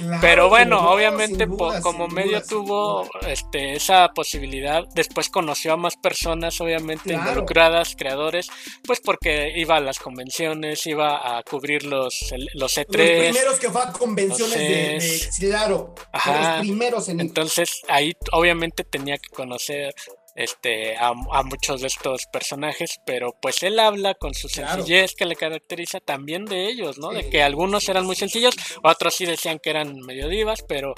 Pero 0.20 0.48
bueno, 0.48 0.90
obviamente 0.90 1.46
como 1.80 2.08
medio 2.08 2.42
tuvo 2.42 3.08
este, 3.28 3.74
esa 3.74 4.08
posibilidad, 4.08 4.84
después 4.94 5.28
conoció 5.28 5.74
a 5.74 5.76
más 5.76 5.96
personas, 5.96 6.60
obviamente 6.60 7.14
involucradas, 7.14 7.94
creadores, 7.96 8.48
pues 8.84 9.00
porque 9.00 9.52
iba 9.56 9.76
a 9.76 9.80
las 9.80 10.00
convenciones, 10.00 10.84
iba 10.86 11.38
a 11.38 11.42
cubrir 11.44 11.84
los, 11.84 12.34
los 12.54 12.76
E3. 12.76 12.86
Los 12.88 13.32
primeros 13.32 13.60
que 13.60 13.70
fue 13.70 13.82
a 13.82 13.92
convenciones 13.92 14.58
de, 15.38 15.48
claro, 15.48 15.94
los 16.12 16.58
primeros 16.58 17.08
en 17.08 17.20
Entonces 17.20 17.82
ahí 17.88 18.12
obviamente 18.32 18.82
tenía 18.82 19.18
que 19.18 19.35
conocer 19.36 19.94
este, 20.34 20.96
a, 20.96 21.12
muchos 21.44 21.82
de 21.82 21.86
estos 21.86 22.26
personajes, 22.26 22.98
pero 23.06 23.34
pues 23.40 23.62
él 23.62 23.78
habla 23.78 24.14
con 24.14 24.34
su 24.34 24.48
sencillez 24.48 25.14
que 25.14 25.26
le 25.26 25.36
caracteriza 25.36 26.00
también 26.00 26.44
de 26.44 26.68
ellos, 26.68 26.98
¿no? 26.98 27.10
de 27.10 27.28
que 27.30 27.42
algunos 27.42 27.88
eran 27.88 28.06
muy 28.06 28.16
sencillos, 28.16 28.54
otros 28.82 29.14
sí 29.14 29.26
decían 29.26 29.58
que 29.62 29.70
eran 29.70 30.00
medio 30.00 30.28
divas, 30.28 30.62
pero 30.66 30.94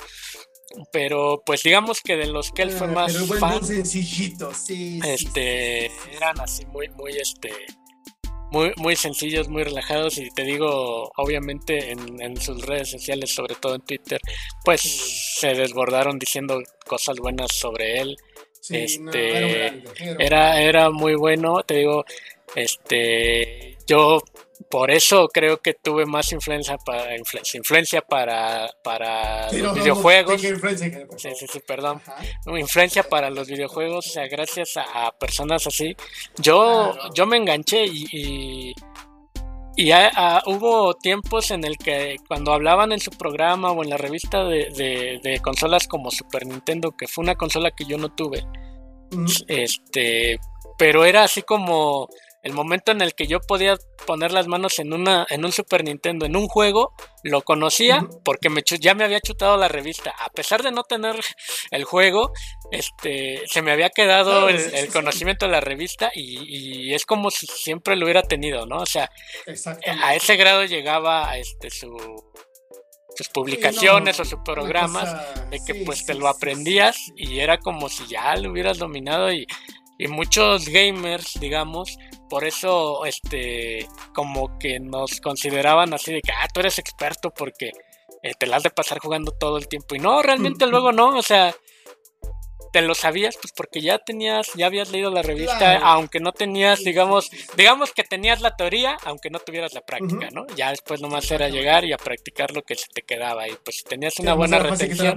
pero 0.93 1.43
pues 1.47 1.63
digamos 1.63 2.01
que 2.03 2.17
de 2.17 2.27
los 2.27 2.53
que 2.53 2.63
él 2.63 2.71
fue 2.71 2.89
ah, 2.89 2.91
más 2.91 3.17
fan, 3.41 3.65
sencillitos, 3.65 4.57
sí, 4.59 5.01
este, 5.05 5.87
eran 6.15 6.39
así 6.41 6.67
muy, 6.67 6.89
muy, 6.91 7.17
este, 7.17 7.51
muy, 8.51 8.73
muy 8.77 8.97
sencillos, 8.97 9.49
muy 9.49 9.63
relajados 9.65 10.19
y 10.19 10.31
te 10.31 10.43
digo, 10.43 11.11
obviamente 11.17 11.91
en, 11.91 12.21
en 12.21 12.41
sus 12.41 12.65
redes 12.65 12.91
sociales, 12.91 13.35
sobre 13.35 13.55
todo 13.55 13.75
en 13.75 13.83
Twitter, 13.83 14.21
pues 14.65 14.81
se 15.39 15.55
desbordaron 15.55 16.19
diciendo 16.19 16.61
cosas 16.87 17.17
buenas 17.19 17.53
sobre 17.53 17.99
él. 17.99 18.17
Este 18.71 19.83
era, 20.19 20.61
era, 20.61 20.91
muy 20.91 21.15
bueno, 21.15 21.63
te 21.63 21.79
digo, 21.79 22.05
este 22.55 23.79
yo 23.87 24.21
por 24.71 24.91
eso 24.91 25.29
creo 25.29 25.59
que 25.59 25.75
tuve 25.75 26.07
más 26.07 26.33
influencia 26.33 26.77
para 26.79 27.17
influencia, 27.17 28.03
para, 28.03 28.71
para 28.83 29.51
los 29.53 29.75
videojuegos. 29.75 30.41
sí, 30.41 31.31
sí, 31.35 31.47
sí, 31.51 31.61
perdón. 31.67 32.01
Influencia 32.47 33.03
para 33.03 33.31
los 33.31 33.49
videojuegos, 33.49 34.07
o 34.07 34.11
sea, 34.11 34.27
gracias 34.29 34.77
a, 34.77 35.13
personas 35.19 35.67
así. 35.67 35.97
Yo, 36.37 36.95
yo 37.15 37.27
me 37.27 37.37
enganché 37.37 37.85
y 37.87 38.75
y 39.81 39.93
hubo 40.47 40.95
tiempos 40.95 41.53
en 41.53 41.63
el 41.63 41.79
que 41.79 42.17
cuando 42.27 42.53
hablaban 42.53 42.91
en 42.91 42.99
su 42.99 43.13
programa 43.13 43.71
o 43.71 43.85
en 43.85 43.91
la 43.91 43.97
revista 43.97 44.43
de, 44.43 45.41
consolas 45.41 45.87
como 45.87 46.11
Super 46.11 46.45
Nintendo, 46.47 46.97
que 46.97 47.07
fue 47.07 47.23
una 47.23 47.37
consola 47.37 47.71
que 47.71 47.85
yo 47.85 47.97
no 47.97 48.09
tuve, 48.09 48.45
este, 49.47 50.41
pero 50.77 51.05
era 51.05 51.23
así 51.23 51.43
como 51.43 52.09
el 52.49 52.55
momento 52.55 52.93
en 52.93 53.03
el 53.03 53.15
que 53.15 53.27
yo 53.27 53.41
podía 53.41 53.77
poner 54.07 54.33
las 54.33 54.47
manos 54.47 54.79
en 54.79 54.95
una 54.95 55.27
en 55.29 55.45
un 55.45 55.53
Super 55.53 55.85
Nintendo 55.85 56.25
en 56.25 56.35
un 56.35 56.49
juego 56.49 56.95
lo 57.23 57.43
conocía 57.43 58.09
porque 58.25 58.49
me 58.49 58.63
ya 58.81 58.95
me 58.95 59.05
había 59.05 59.21
chutado 59.21 59.59
la 59.59 59.69
revista. 59.69 60.15
A 60.19 60.31
pesar 60.31 60.63
de 60.63 60.73
no 60.73 60.83
tener 60.83 61.17
el 61.71 61.85
juego 61.85 62.33
este 62.71 63.43
se 63.47 63.61
me 63.61 63.71
había 63.71 63.91
quedado 63.91 64.49
el, 64.49 64.89
conocimiento 64.89 65.45
de 65.45 65.53
la 65.53 65.61
revista 65.61 66.11
y, 66.15 66.95
es 66.95 67.05
como 67.05 67.31
si 67.31 67.47
siempre 67.47 67.97
lo 67.97 68.07
hubiera 68.07 68.23
tenido 68.23 68.65
no 68.65 68.79
o 68.79 68.87
sea 68.87 69.11
a 70.03 70.15
ese 70.15 70.37
grado 70.37 70.65
llegaba 70.65 71.37
este 71.37 71.71
su 71.71 71.95
sus 73.15 73.29
publicaciones 73.29 74.19
o 74.21 74.25
sus 74.25 74.41
programas 74.45 75.51
de 75.51 75.59
que 75.67 75.75
pues 75.85 76.07
te 76.07 76.15
lo 76.15 76.29
aprendías 76.29 76.97
y 77.17 77.41
era 77.41 77.59
como 77.59 77.89
si 77.89 78.07
ya 78.07 78.35
lo 78.37 78.51
hubieras 78.51 78.79
dominado 78.79 79.33
y 79.33 79.47
y 79.99 80.07
muchos 80.07 80.69
gamers, 80.69 81.39
digamos, 81.41 81.99
por 82.29 82.45
eso, 82.45 83.05
este, 83.05 83.89
como 84.15 84.59
que 84.59 84.81
nos 84.81 85.21
consideraban 85.21 85.93
así 85.95 86.13
de 86.13 86.21
que, 86.21 86.33
ah, 86.33 86.47
tú 86.53 86.61
eres 86.61 86.79
experto 86.79 87.31
porque 87.31 87.73
eh, 88.23 88.35
te 88.39 88.47
la 88.47 88.57
has 88.57 88.63
de 88.63 88.71
pasar 88.71 88.99
jugando 88.99 89.33
todo 89.33 89.59
el 89.59 89.69
tiempo. 89.69 89.95
Y 89.95 89.99
no, 89.99 90.23
realmente 90.23 90.67
luego 90.67 90.93
no, 90.93 91.17
o 91.17 91.23
sea, 91.23 91.55
te 92.73 92.83
lo 92.83 92.95
sabías 92.95 93.37
pues 93.41 93.53
porque 93.53 93.81
ya 93.81 93.99
tenías, 93.99 94.53
ya 94.55 94.67
habías 94.67 94.91
leído 94.91 95.11
la 95.11 95.23
revista, 95.23 95.79
aunque 95.79 96.21
no 96.21 96.33
tenías, 96.33 96.81
digamos, 96.81 97.31
digamos 97.57 97.93
que 97.93 98.05
tenías 98.05 98.41
la 98.41 98.57
teoría, 98.57 98.97
aunque 99.05 99.31
no 99.31 99.39
tuvieras 99.39 99.73
la 99.75 99.81
práctica, 99.81 100.29
¿no? 100.33 100.47
Ya 100.57 100.71
después 100.71 101.01
nomás 101.01 101.31
era 101.31 101.49
llegar 101.49 101.85
y 101.85 101.93
a 101.93 101.99
practicar 101.99 102.53
lo 102.53 102.63
que 102.63 102.75
se 102.75 102.87
te 102.93 103.03
quedaba 103.03 103.49
y 103.49 103.53
pues 103.65 103.79
si 103.79 103.85
tenías 103.85 104.19
una 104.19 104.35
buena 104.35 104.59
retención, 104.59 105.17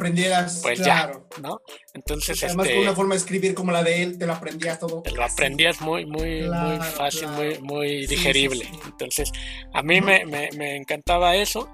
pues 0.62 0.80
ya, 0.80 1.12
¿no? 1.42 1.62
Entonces, 1.94 2.44
además 2.44 2.68
este, 2.68 2.78
con 2.78 2.84
una 2.88 2.96
forma 2.96 3.16
de 3.16 3.20
escribir 3.20 3.54
como 3.54 3.72
la 3.72 3.84
de 3.84 4.04
él, 4.04 4.18
te 4.18 4.26
lo 4.26 4.34
aprendías 4.34 4.80
todo. 4.80 5.02
Te 5.02 5.12
lo 5.12 5.24
aprendías 5.24 5.82
muy, 5.82 6.06
muy, 6.06 6.50
muy 6.50 6.78
fácil, 6.78 7.28
muy, 7.30 7.60
muy 7.60 8.06
digerible. 8.08 8.70
Entonces, 8.86 9.32
a 9.74 9.82
mí 9.82 10.02
me, 10.02 10.26
me, 10.26 10.50
me 10.58 10.76
encantaba 10.76 11.36
eso. 11.36 11.70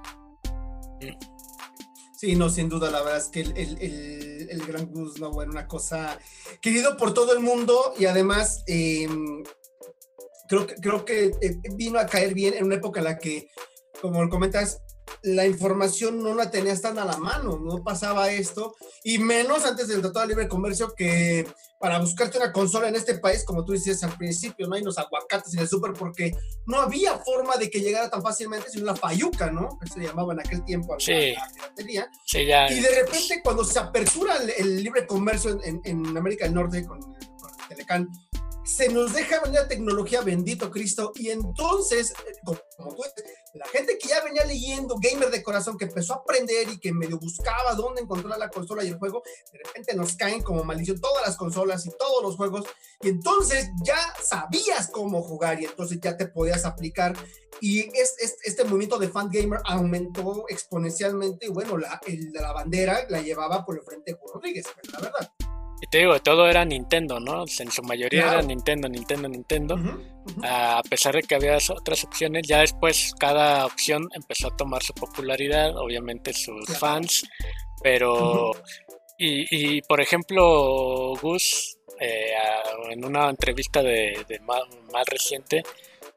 Sí, 2.18 2.36
no, 2.36 2.49
sin 2.49 2.68
duda, 2.68 2.89
la 2.89 3.03
verdad 3.03 3.20
es 3.20 3.28
que 3.28 3.41
el, 3.41 4.65
Gran 4.65 4.88
Gus, 4.88 5.20
no, 5.20 5.30
bueno, 5.32 5.51
una 5.51 5.68
cosa 5.68 6.18
querido 6.61 6.97
por 6.97 7.13
todo 7.13 7.32
el 7.32 7.41
mundo 7.41 7.93
y 7.95 8.05
además 8.05 8.63
em, 8.65 9.43
creo, 10.49 10.65
creo 10.65 11.05
que 11.05 11.26
eh, 11.26 11.59
vino 11.76 11.99
a 11.99 12.07
caer 12.07 12.34
bien 12.34 12.55
en 12.55 12.65
una 12.65 12.74
época 12.74 13.01
en 13.01 13.03
la 13.03 13.20
que, 13.20 13.51
como 14.01 14.28
comentas, 14.30 14.82
la 15.24 15.45
información 15.45 16.22
no 16.22 16.34
la 16.36 16.51
tenías 16.51 16.82
tan 16.82 16.99
a 16.99 17.05
la 17.05 17.18
mano, 17.18 17.60
no 17.60 17.84
pasaba 17.84 18.32
esto, 18.32 18.76
y 19.03 19.18
menos 19.18 19.66
antes 19.66 19.88
del 19.88 20.01
Tratado 20.01 20.26
de 20.26 20.34
Libre 20.34 20.47
Comercio 20.47 20.93
que 20.95 21.47
para 21.80 21.99
buscarte 21.99 22.38
una 22.38 22.51
consola 22.51 22.88
en 22.88 22.95
este 22.95 23.16
país, 23.20 23.43
como 23.43 23.64
tú 23.64 23.74
decías 23.74 24.03
al 24.03 24.18
principio, 24.18 24.68
no 24.68 24.76
hay 24.76 24.84
los 24.84 24.97
aguacates 24.97 25.53
en 25.53 25.60
el 25.60 25.68
súper 25.68 25.93
porque 25.93 26.36
no 26.66 26.80
había 26.80 27.18
forma 27.20 27.55
de 27.58 27.70
que 27.70 27.82
llegara 27.82 28.10
tan 28.10 28.22
fácilmente 28.22 28.70
sin 28.70 28.82
una 28.82 28.95
fayuca, 28.95 29.51
¿no? 29.51 29.78
Que 29.80 29.88
se 29.88 29.99
llamaba 29.99 30.34
en 30.34 30.39
aquel 30.39 30.64
tiempo 30.66 30.95
sí. 30.99 31.34
la 31.34 31.47
piratería. 31.53 32.12
Sí, 32.26 32.45
ya. 32.45 32.72
Y 32.72 32.80
de 32.80 33.03
repente 33.03 33.41
cuando 33.43 33.64
se 33.64 33.78
apertura 33.78 34.38
el, 34.58 34.84
libre 34.84 35.05
comercio 35.05 35.60
en, 35.64 36.18
América 36.18 36.45
del 36.45 36.55
Norte 36.55 36.86
con, 36.86 36.99
con 36.99 37.14
el 37.14 37.68
Telecán, 37.70 38.10
se 38.68 38.89
nos 38.89 39.14
deja 39.14 39.39
venir 39.39 39.62
la 39.62 39.68
tecnología, 39.68 40.22
bendito 40.22 40.70
Cristo, 40.70 41.14
y 41.16 41.30
entonces, 41.30 42.14
como 42.76 42.95
tú 42.95 43.03
La 43.58 43.68
gente 43.68 43.97
que 43.97 44.08
ya 44.08 44.24
venía 44.24 44.45
leyendo, 44.45 44.95
gamer 44.99 45.30
de 45.30 45.43
corazón, 45.43 45.78
que 45.78 45.86
empezó 45.86 46.14
a 46.14 46.18
aprender 46.18 46.70
y 46.70 46.80
que 46.80 46.93
medio 46.93 47.20
buscaba 47.20 47.74
dónde 47.76 48.01
encontrar 48.01 48.38
la 48.38 48.49
consola 48.49 48.84
y 48.84 48.89
el 48.89 48.97
juego, 48.97 49.24
de 49.51 49.60
repente 49.60 49.95
nos 49.95 50.16
caen 50.16 50.41
como 50.41 50.64
maldición 50.64 50.99
todas 50.99 51.26
las 51.26 51.36
consolas 51.36 51.86
y 51.86 51.89
todos 51.97 52.24
los 52.24 52.36
juegos. 52.36 52.66
Y 53.01 53.10
entonces 53.10 53.70
ya 53.84 53.97
sabías 54.24 54.89
cómo 54.91 55.22
jugar 55.22 55.62
y 55.62 55.66
entonces 55.66 55.99
ya 56.01 56.16
te 56.16 56.28
podías 56.28 56.66
aplicar. 56.66 57.16
Y 57.60 57.82
es, 57.97 58.16
este 58.43 58.64
movimiento 58.64 58.99
de 58.99 59.10
fan 59.10 59.30
gamer 59.32 59.60
aumentó 59.66 60.45
exponencialmente. 60.49 61.47
Y 61.47 61.49
bueno, 61.49 61.78
la, 61.78 61.99
la 62.34 62.51
bandera 62.53 63.05
la 63.10 63.22
llevaba 63.22 63.66
por 63.66 63.78
el 63.78 63.84
frente 63.84 64.14
de 64.14 64.20
Rodríguez, 64.34 64.66
la 64.91 64.99
verdad. 64.99 65.32
Y 65.82 65.88
te 65.88 65.99
digo, 65.99 66.19
todo 66.19 66.47
era 66.47 66.65
Nintendo, 66.65 67.19
¿no? 67.19 67.45
En 67.59 67.71
su 67.71 67.84
mayoría 67.84 68.32
era 68.32 68.41
Nintendo, 68.41 68.89
Nintendo, 68.89 69.30
Nintendo. 69.30 69.78
A 70.43 70.82
pesar 70.89 71.15
de 71.15 71.21
que 71.21 71.36
había 71.36 71.57
otras 71.69 72.03
opciones, 72.03 72.47
ya 72.47 72.59
después 72.59 73.13
cada 73.19 73.65
opción 73.65 74.07
empezó 74.13 74.47
a 74.47 74.57
tomar 74.57 74.82
su 74.84 74.93
popularidad, 74.93 75.78
obviamente 75.78 76.34
sus 76.34 76.65
fans, 76.78 77.23
pero... 77.82 78.51
y, 79.19 79.82
por 79.84 80.01
ejemplo, 80.01 81.13
Gus, 81.21 81.78
eh, 81.99 82.34
en 82.91 83.03
una 83.05 83.30
entrevista 83.30 83.82
de, 83.82 84.25
más 84.45 85.05
reciente, 85.07 85.63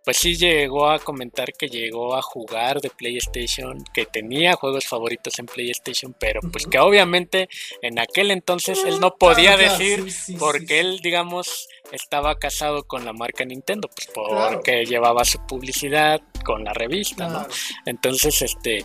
pues 0.04 0.16
sí 0.16 0.36
llegó 0.36 0.90
a 0.90 0.98
comentar 0.98 1.52
que 1.52 1.68
llegó 1.68 2.14
a 2.14 2.22
jugar 2.22 2.80
de 2.80 2.90
PlayStation, 2.90 3.84
que 3.92 4.06
tenía 4.06 4.54
juegos 4.54 4.86
favoritos 4.86 5.38
en 5.38 5.46
PlayStation, 5.46 6.14
pero 6.18 6.40
pues 6.50 6.66
que 6.66 6.78
obviamente 6.78 7.48
en 7.82 7.98
aquel 7.98 8.30
entonces 8.30 8.82
él 8.84 9.00
no 9.00 9.16
podía 9.16 9.56
decir 9.56 10.06
porque 10.38 10.80
él, 10.80 11.00
digamos, 11.02 11.68
estaba 11.92 12.36
casado 12.36 12.84
con 12.84 13.04
la 13.04 13.12
marca 13.12 13.44
Nintendo, 13.44 13.88
pues 13.88 14.08
porque 14.14 14.84
llevaba 14.84 15.24
su 15.24 15.44
publicidad 15.46 16.20
con 16.44 16.64
la 16.64 16.72
revista, 16.72 17.28
¿no? 17.28 17.46
Entonces, 17.86 18.40
este, 18.42 18.84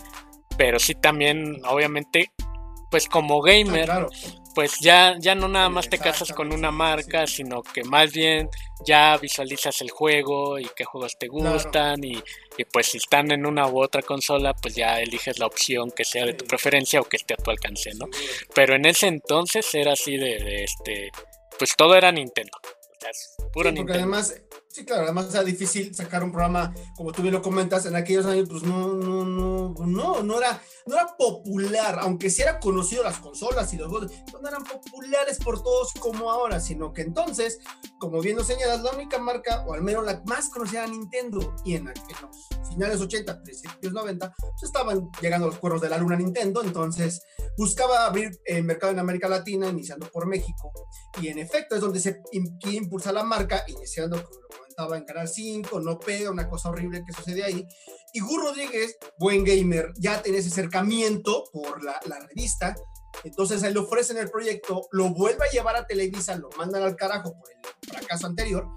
pero 0.56 0.78
sí 0.78 0.94
también, 0.94 1.60
obviamente, 1.66 2.30
pues 2.90 3.08
como 3.08 3.40
gamer, 3.40 3.90
pues 4.56 4.78
ya, 4.80 5.16
ya 5.18 5.34
no 5.34 5.48
nada 5.48 5.68
más 5.68 5.90
te 5.90 5.98
casas 5.98 6.32
con 6.32 6.50
una 6.50 6.70
marca, 6.70 7.26
sino 7.26 7.62
que 7.62 7.84
más 7.84 8.10
bien 8.10 8.48
ya 8.86 9.18
visualizas 9.18 9.82
el 9.82 9.90
juego 9.90 10.58
y 10.58 10.66
qué 10.74 10.86
juegos 10.86 11.18
te 11.18 11.28
gustan 11.28 12.02
y, 12.02 12.22
pues 12.72 12.86
si 12.86 12.96
están 12.96 13.30
en 13.32 13.44
una 13.44 13.68
u 13.68 13.82
otra 13.82 14.00
consola, 14.00 14.54
pues 14.54 14.74
ya 14.74 14.98
eliges 14.98 15.38
la 15.38 15.44
opción 15.44 15.90
que 15.90 16.06
sea 16.06 16.24
de 16.24 16.32
tu 16.32 16.46
preferencia 16.46 17.02
o 17.02 17.04
que 17.04 17.18
esté 17.18 17.34
a 17.34 17.36
tu 17.36 17.50
alcance, 17.50 17.90
¿no? 17.96 18.06
Pero 18.54 18.74
en 18.74 18.86
ese 18.86 19.08
entonces 19.08 19.74
era 19.74 19.92
así 19.92 20.16
de, 20.16 20.64
este, 20.64 21.10
pues 21.58 21.76
todo 21.76 21.94
era 21.94 22.10
Nintendo. 22.10 22.56
puro 23.52 23.70
Nintendo. 23.70 23.92
Porque 23.92 23.98
además 23.98 24.42
Sí, 24.76 24.84
claro, 24.84 25.04
además 25.04 25.32
era 25.32 25.42
difícil 25.42 25.94
sacar 25.94 26.22
un 26.22 26.30
programa, 26.30 26.74
como 26.96 27.10
tú 27.10 27.22
bien 27.22 27.32
lo 27.32 27.40
comentas, 27.40 27.86
en 27.86 27.96
aquellos 27.96 28.26
años, 28.26 28.46
pues 28.46 28.62
no, 28.62 28.88
no, 28.92 29.24
no, 29.24 29.74
no, 29.86 30.22
no 30.22 30.38
era, 30.38 30.60
no 30.84 30.96
era 30.96 31.16
popular, 31.16 31.96
aunque 32.02 32.28
sí 32.28 32.42
era 32.42 32.60
conocido 32.60 33.02
las 33.02 33.18
consolas 33.18 33.72
y 33.72 33.78
los 33.78 33.88
juegos, 33.88 34.12
no 34.38 34.46
eran 34.46 34.64
populares 34.64 35.38
por 35.42 35.62
todos 35.62 35.94
como 35.94 36.30
ahora, 36.30 36.60
sino 36.60 36.92
que 36.92 37.00
entonces, 37.00 37.58
como 37.98 38.20
bien 38.20 38.36
lo 38.36 38.44
señalas, 38.44 38.82
la 38.82 38.90
única 38.90 39.18
marca, 39.18 39.64
o 39.66 39.72
al 39.72 39.80
menos 39.80 40.04
la 40.04 40.22
más 40.26 40.50
conocida 40.50 40.80
era 40.80 40.92
Nintendo, 40.92 41.56
y 41.64 41.76
en, 41.76 41.86
los 41.86 42.68
finales 42.68 43.00
80, 43.00 43.42
principios 43.44 43.94
90, 43.94 44.34
pues 44.38 44.62
estaban 44.62 45.08
llegando 45.22 45.46
los 45.46 45.56
cuernos 45.56 45.80
de 45.80 45.88
la 45.88 45.96
luna 45.96 46.16
Nintendo, 46.16 46.62
entonces 46.62 47.22
buscaba 47.56 48.04
abrir 48.04 48.38
el 48.44 48.62
mercado 48.62 48.92
en 48.92 48.98
América 48.98 49.26
Latina, 49.26 49.68
iniciando 49.68 50.10
por 50.10 50.26
México, 50.26 50.70
y 51.22 51.28
en 51.28 51.38
efecto 51.38 51.76
es 51.76 51.80
donde 51.80 51.98
se 51.98 52.20
impulsa 52.70 53.10
la 53.10 53.24
marca, 53.24 53.64
iniciando 53.68 54.22
con 54.22 54.65
estaba 54.76 54.98
en 54.98 55.04
Canal 55.04 55.26
5, 55.26 55.80
no 55.80 55.98
pega, 55.98 56.30
una 56.30 56.50
cosa 56.50 56.68
horrible 56.68 57.02
que 57.02 57.14
sucede 57.14 57.42
ahí. 57.42 57.66
Y 58.12 58.20
Gur 58.20 58.42
Rodríguez, 58.42 58.98
buen 59.18 59.42
gamer, 59.42 59.90
ya 59.96 60.22
tiene 60.22 60.38
ese 60.38 60.50
acercamiento 60.50 61.44
por 61.50 61.82
la, 61.82 61.98
la 62.04 62.20
revista, 62.20 62.74
entonces 63.24 63.62
él 63.62 63.72
le 63.72 63.80
ofrecen 63.80 64.18
el 64.18 64.30
proyecto, 64.30 64.86
lo 64.92 65.14
vuelve 65.14 65.46
a 65.46 65.50
llevar 65.50 65.76
a 65.76 65.86
Televisa, 65.86 66.36
lo 66.36 66.50
mandan 66.58 66.82
al 66.82 66.94
carajo 66.94 67.32
por 67.32 67.48
el 67.50 67.88
fracaso 67.88 68.26
anterior, 68.26 68.68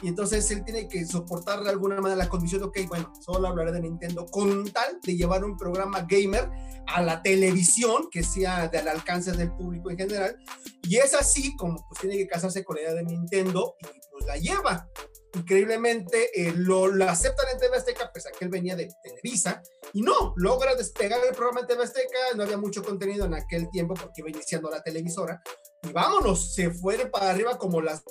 y 0.00 0.06
entonces 0.06 0.48
él 0.52 0.62
tiene 0.64 0.86
que 0.86 1.04
soportar 1.04 1.64
de 1.64 1.70
alguna 1.70 2.00
manera 2.00 2.14
la 2.14 2.28
condición 2.28 2.60
de, 2.60 2.68
ok, 2.68 2.78
bueno, 2.86 3.12
solo 3.20 3.48
hablaré 3.48 3.72
de 3.72 3.80
Nintendo, 3.80 4.26
con 4.26 4.70
tal 4.70 5.00
de 5.02 5.16
llevar 5.16 5.44
un 5.44 5.56
programa 5.56 6.06
gamer 6.08 6.48
a 6.86 7.02
la 7.02 7.20
televisión, 7.20 8.08
que 8.12 8.22
sea 8.22 8.68
del 8.68 8.86
alcance 8.86 9.32
del 9.32 9.52
público 9.56 9.90
en 9.90 9.98
general, 9.98 10.38
y 10.82 10.98
es 10.98 11.14
así 11.14 11.56
como 11.56 11.84
pues 11.88 12.00
tiene 12.00 12.16
que 12.16 12.28
casarse 12.28 12.62
con 12.62 12.76
la 12.76 12.82
idea 12.82 12.94
de 12.94 13.02
Nintendo 13.02 13.74
y 13.80 14.00
pues 14.12 14.24
la 14.24 14.36
lleva 14.36 14.88
increíblemente 15.34 16.30
eh, 16.34 16.52
lo, 16.56 16.86
aceptan 17.08 17.46
en 17.52 17.58
TV 17.58 17.76
Azteca, 17.76 18.10
pese 18.12 18.28
a 18.28 18.32
que 18.32 18.44
él 18.44 18.50
venía 18.50 18.76
de 18.76 18.88
Televisa, 19.02 19.62
y 19.92 20.02
no, 20.02 20.34
logra 20.36 20.74
despegar 20.74 21.20
el 21.24 21.34
programa 21.34 21.60
en 21.60 21.66
TV 21.66 21.84
Azteca, 21.84 22.18
no 22.34 22.42
había 22.42 22.56
mucho 22.56 22.82
contenido 22.82 23.26
en 23.26 23.34
aquel 23.34 23.68
tiempo 23.70 23.94
porque 23.94 24.20
iba 24.20 24.30
iniciando 24.30 24.70
la 24.70 24.82
televisora, 24.82 25.42
y 25.82 25.92
vámonos, 25.92 26.54
se 26.54 26.70
fue 26.70 26.96
para 27.06 27.30
arriba 27.30 27.58
como 27.58 27.80
las 27.80 28.02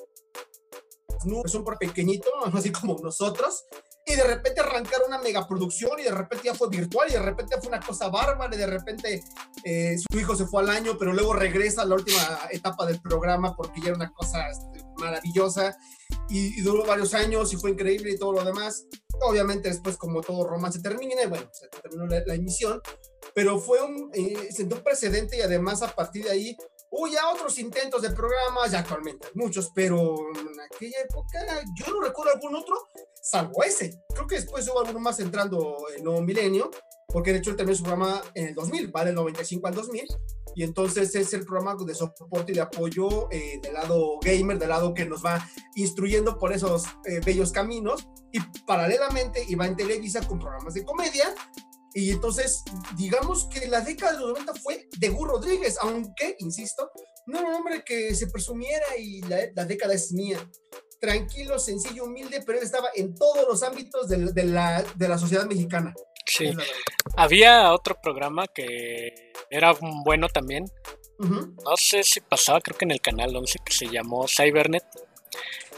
nubes, 1.26 1.53
un 1.55 1.63
por 1.63 1.78
pequeñito, 1.78 2.30
así 2.53 2.72
como 2.72 2.97
nosotros, 3.01 3.65
y 4.07 4.15
de 4.15 4.23
repente 4.23 4.61
arrancar 4.61 5.01
una 5.05 5.17
megaproducción 5.17 5.99
y 5.99 6.03
de 6.03 6.11
repente 6.11 6.45
ya 6.45 6.55
fue 6.55 6.69
virtual 6.69 7.09
y 7.09 7.13
de 7.13 7.21
repente 7.21 7.57
fue 7.59 7.67
una 7.67 7.81
cosa 7.81 8.07
bárbara 8.07 8.55
y 8.55 8.57
de 8.57 8.67
repente 8.67 9.23
eh, 9.63 9.97
su 9.97 10.17
hijo 10.17 10.35
se 10.35 10.45
fue 10.45 10.61
al 10.61 10.69
año, 10.69 10.97
pero 10.97 11.13
luego 11.13 11.33
regresa 11.33 11.81
a 11.81 11.85
la 11.85 11.95
última 11.95 12.39
etapa 12.49 12.85
del 12.85 13.01
programa 13.01 13.55
porque 13.55 13.81
ya 13.81 13.87
era 13.87 13.97
una 13.97 14.13
cosa 14.13 14.49
este, 14.49 14.85
maravillosa 14.97 15.77
y, 16.29 16.61
duró 16.61 16.85
varios 16.85 17.13
años 17.13 17.51
y 17.51 17.57
fue 17.57 17.71
increíble 17.71 18.11
y 18.11 18.17
todo 18.17 18.31
lo 18.31 18.45
demás. 18.45 18.85
Obviamente 19.21 19.67
después 19.69 19.97
como 19.97 20.21
todo 20.21 20.47
romance 20.47 20.79
termina 20.79 21.21
y 21.23 21.27
bueno, 21.27 21.49
se 21.51 21.67
terminó 21.67 22.05
la, 22.05 22.33
emisión, 22.33 22.81
pero 23.35 23.59
fue 23.59 23.81
un, 23.81 24.09
eh, 24.13 24.49
sentó 24.51 24.77
un 24.77 24.83
precedente 24.83 25.37
y 25.37 25.41
además 25.41 25.81
a 25.81 25.93
partir 25.93 26.23
de 26.23 26.31
ahí 26.31 26.57
hubo 26.89 27.07
ya 27.07 27.29
otros 27.29 27.57
intentos 27.59 28.01
de 28.01 28.11
programas, 28.11 28.71
ya 28.71 28.79
actualmente 28.79 29.27
muchos, 29.33 29.71
pero 29.73 30.15
en 30.35 30.59
aquella 30.59 31.01
época 31.01 31.39
yo 31.75 31.93
no 31.93 32.01
recuerdo 32.01 32.33
algún 32.33 32.55
otro, 32.55 32.75
salvo 33.21 33.63
ese. 33.63 34.01
Creo 34.13 34.27
que 34.27 34.35
después 34.35 34.67
hubo 34.69 34.79
alguno 34.79 34.99
más 34.99 35.19
entrando 35.19 35.77
en 35.95 36.03
Nuevo 36.03 36.21
Milenio, 36.21 36.71
porque 37.07 37.31
de 37.31 37.39
hecho 37.39 37.51
él 37.51 37.55
terminó 37.55 37.75
su 37.75 37.83
programa 37.83 38.21
en 38.33 38.47
el 38.47 38.55
2000, 38.55 38.95
va 38.95 39.05
del 39.05 39.15
95 39.15 39.67
al 39.67 39.75
2000, 39.75 40.07
y 40.55 40.63
entonces 40.63 41.13
es 41.13 41.33
el 41.33 41.45
programa 41.45 41.75
de 41.75 41.93
soporte 41.93 42.51
y 42.51 42.55
de 42.55 42.61
apoyo 42.61 43.31
eh, 43.31 43.59
del 43.61 43.73
lado 43.73 44.19
gamer, 44.21 44.57
del 44.57 44.69
lado 44.69 44.93
que 44.93 45.05
nos 45.05 45.23
va 45.23 45.47
instruyendo 45.75 46.38
por 46.38 46.51
esos 46.51 46.85
eh, 47.05 47.21
bellos 47.23 47.51
caminos 47.51 48.07
y 48.31 48.39
paralelamente 48.65 49.45
iba 49.47 49.67
en 49.67 49.75
Televisa 49.75 50.25
con 50.27 50.39
programas 50.39 50.73
de 50.73 50.83
comedia 50.83 51.33
y 51.93 52.11
entonces 52.11 52.63
digamos 52.95 53.47
que 53.53 53.67
la 53.67 53.81
década 53.81 54.13
de 54.13 54.19
los 54.19 54.29
90 54.29 54.53
fue 54.55 54.88
de 54.97 55.09
Gur 55.09 55.29
Rodríguez, 55.29 55.77
aunque, 55.81 56.35
insisto, 56.39 56.91
no 57.25 57.39
era 57.39 57.49
un 57.49 57.55
hombre 57.55 57.83
que 57.83 58.13
se 58.15 58.27
presumiera 58.27 58.97
y 58.97 59.21
la, 59.21 59.39
la 59.55 59.65
década 59.65 59.93
es 59.93 60.11
mía 60.11 60.39
tranquilo, 60.99 61.59
sencillo, 61.59 62.05
humilde, 62.05 62.41
pero 62.45 62.57
él 62.57 62.63
estaba 62.63 62.89
en 62.95 63.15
todos 63.15 63.45
los 63.47 63.63
ámbitos 63.63 64.07
de, 64.07 64.31
de, 64.33 64.43
la, 64.45 64.83
de 64.95 65.07
la 65.07 65.17
sociedad 65.17 65.45
mexicana. 65.45 65.93
Sí. 66.25 66.51
Había 67.15 67.71
otro 67.73 67.95
programa 68.01 68.47
que 68.47 69.31
era 69.49 69.73
bueno 70.03 70.27
también. 70.29 70.65
No 71.19 71.77
sé 71.77 72.03
si 72.03 72.21
pasaba, 72.21 72.61
creo 72.61 72.77
que 72.77 72.85
en 72.85 72.91
el 72.91 73.01
canal 73.01 73.35
11, 73.35 73.59
que 73.65 73.73
se 73.73 73.88
llamó 73.88 74.27
Cybernet. 74.27 74.83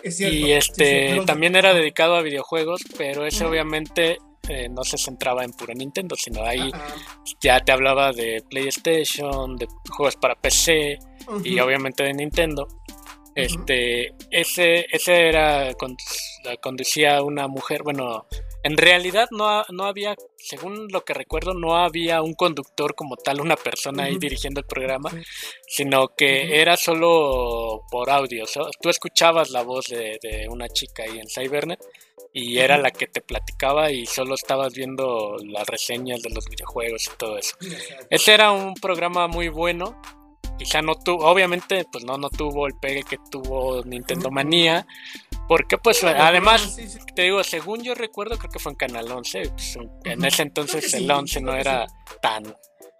y 0.03 0.51
este 0.51 1.21
también 1.25 1.55
era 1.55 1.73
dedicado 1.73 2.15
a 2.15 2.21
videojuegos, 2.21 2.81
pero 2.97 3.25
ese 3.25 3.45
obviamente 3.45 4.17
eh, 4.49 4.67
no 4.69 4.83
se 4.83 4.97
centraba 4.97 5.43
en 5.43 5.51
puro 5.51 5.73
Nintendo, 5.73 6.15
sino 6.15 6.43
ahí 6.43 6.71
ya 7.39 7.59
te 7.59 7.71
hablaba 7.71 8.11
de 8.11 8.43
PlayStation, 8.49 9.55
de 9.55 9.67
juegos 9.89 10.15
para 10.15 10.35
PC 10.35 10.99
y 11.43 11.59
obviamente 11.59 12.03
de 12.03 12.13
Nintendo. 12.13 12.67
Este, 13.35 14.15
ese, 14.31 14.85
ese 14.91 15.29
era, 15.29 15.71
conducía 16.61 17.21
una 17.21 17.47
mujer, 17.47 17.83
bueno, 17.83 18.25
en 18.63 18.75
realidad 18.75 19.29
no, 19.31 19.63
no 19.69 19.85
había, 19.85 20.15
según 20.37 20.87
lo 20.91 21.05
que 21.05 21.13
recuerdo, 21.13 21.53
no 21.53 21.77
había 21.77 22.21
un 22.21 22.33
conductor 22.33 22.93
como 22.95 23.15
tal, 23.15 23.39
una 23.39 23.55
persona 23.55 24.03
ahí 24.03 24.17
dirigiendo 24.17 24.59
el 24.59 24.65
programa, 24.65 25.09
sino 25.65 26.09
que 26.09 26.59
era 26.59 26.75
solo 26.75 27.83
por 27.89 28.09
audio. 28.09 28.43
Tú 28.81 28.89
escuchabas 28.89 29.51
la 29.51 29.63
voz 29.63 29.87
de, 29.87 30.47
una 30.49 30.67
chica 30.67 31.03
ahí 31.03 31.19
en 31.19 31.29
Cybernet 31.29 31.79
y 32.33 32.59
era 32.59 32.77
la 32.77 32.91
que 32.91 33.07
te 33.07 33.21
platicaba 33.21 33.91
y 33.91 34.05
solo 34.05 34.35
estabas 34.35 34.73
viendo 34.73 35.35
las 35.43 35.67
reseñas 35.67 36.21
de 36.21 36.29
los 36.29 36.47
videojuegos 36.47 37.07
y 37.07 37.17
todo 37.17 37.37
eso. 37.37 37.55
Ese 38.09 38.33
era 38.33 38.51
un 38.51 38.73
programa 38.75 39.27
muy 39.27 39.49
bueno 39.49 39.99
quizá 40.59 40.81
no 40.81 40.95
tuvo, 40.95 41.25
obviamente, 41.25 41.85
pues 41.91 42.03
no, 42.03 42.17
no 42.17 42.29
tuvo 42.29 42.67
el 42.67 42.73
pegue 42.75 43.03
que 43.03 43.17
tuvo 43.31 43.81
Nintendo 43.85 44.29
Manía, 44.29 44.85
porque 45.47 45.77
pues 45.77 46.03
además, 46.03 46.77
te 47.15 47.23
digo, 47.23 47.43
según 47.43 47.81
yo 47.81 47.95
recuerdo, 47.95 48.37
creo 48.37 48.51
que 48.51 48.59
fue 48.59 48.73
en 48.73 48.77
Canal 48.77 49.09
11, 49.09 49.49
pues, 49.49 49.77
en 50.03 50.25
ese 50.25 50.43
entonces 50.43 50.93
el 50.93 51.09
11 51.09 51.41
no 51.41 51.55
era 51.55 51.87
tan 52.21 52.43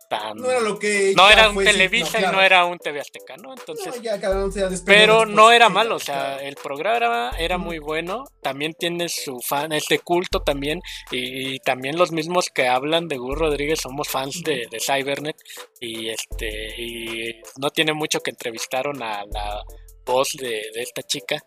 tan... 0.10 0.38
No 0.38 0.50
era 0.50 0.60
lo 0.60 0.78
que... 0.78 1.14
No 1.16 1.30
era 1.30 1.50
un 1.50 1.64
Televisa 1.64 2.20
y 2.20 2.24
no 2.24 2.42
era 2.42 2.66
un 2.66 2.78
TV 2.78 3.00
Azteca, 3.00 3.38
¿no? 3.38 3.54
Entonces... 3.54 3.96
No, 3.96 4.02
ya 4.02 4.20
se 4.20 4.84
Pero 4.84 5.26
no 5.26 5.52
era 5.52 5.70
malo, 5.70 5.96
o 5.96 6.00
sea, 6.00 6.16
claro. 6.16 6.42
el 6.42 6.56
programa 6.56 7.32
era 7.38 7.58
muy 7.58 7.80
bueno, 7.80 8.26
también 8.42 8.74
tiene 8.74 9.08
su 9.08 9.40
fan, 9.40 9.72
es 9.72 9.86
de 9.90 10.00
culto 10.00 10.42
también, 10.42 10.82
y, 11.12 11.56
y 11.56 11.60
también 11.60 11.98
los 11.98 12.12
mismos 12.12 12.50
que 12.50 12.68
hablan 12.68 13.08
de 13.08 13.18
Gus 13.18 13.38
Rodríguez 13.38 13.80
somos 13.80 14.10
fans 14.10 14.42
de, 14.44 14.68
de 14.70 14.80
Cybernet, 14.80 15.38
y 15.80 16.10
este, 16.10 16.82
y 16.82 17.42
no 17.58 17.70
tiene 17.70 17.94
mucho 17.94 18.20
que 18.20 18.32
entrevistaron 18.32 19.02
a 19.02 19.24
la 19.26 19.62
voz 20.10 20.30
de, 20.40 20.50
de 20.74 20.82
esta 20.82 21.02
chica, 21.04 21.38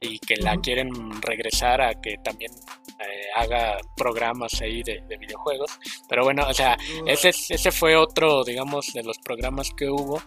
y 0.00 0.18
que 0.18 0.36
la 0.36 0.56
quieren 0.60 0.90
regresar 1.22 1.80
a 1.80 1.94
que 2.00 2.16
también 2.22 2.52
eh, 3.00 3.26
haga 3.36 3.78
programas 3.96 4.60
ahí 4.60 4.82
de, 4.82 5.00
de 5.08 5.16
videojuegos, 5.16 5.70
pero 6.08 6.24
bueno, 6.24 6.46
o 6.48 6.54
sea, 6.54 6.76
ese, 7.06 7.30
es- 7.30 7.50
ese 7.50 7.70
fue 7.72 7.96
otro, 7.96 8.44
digamos, 8.44 8.86
de 8.94 9.02
los 9.02 9.18
programas 9.18 9.70
que 9.76 9.88
hubo. 9.88 10.20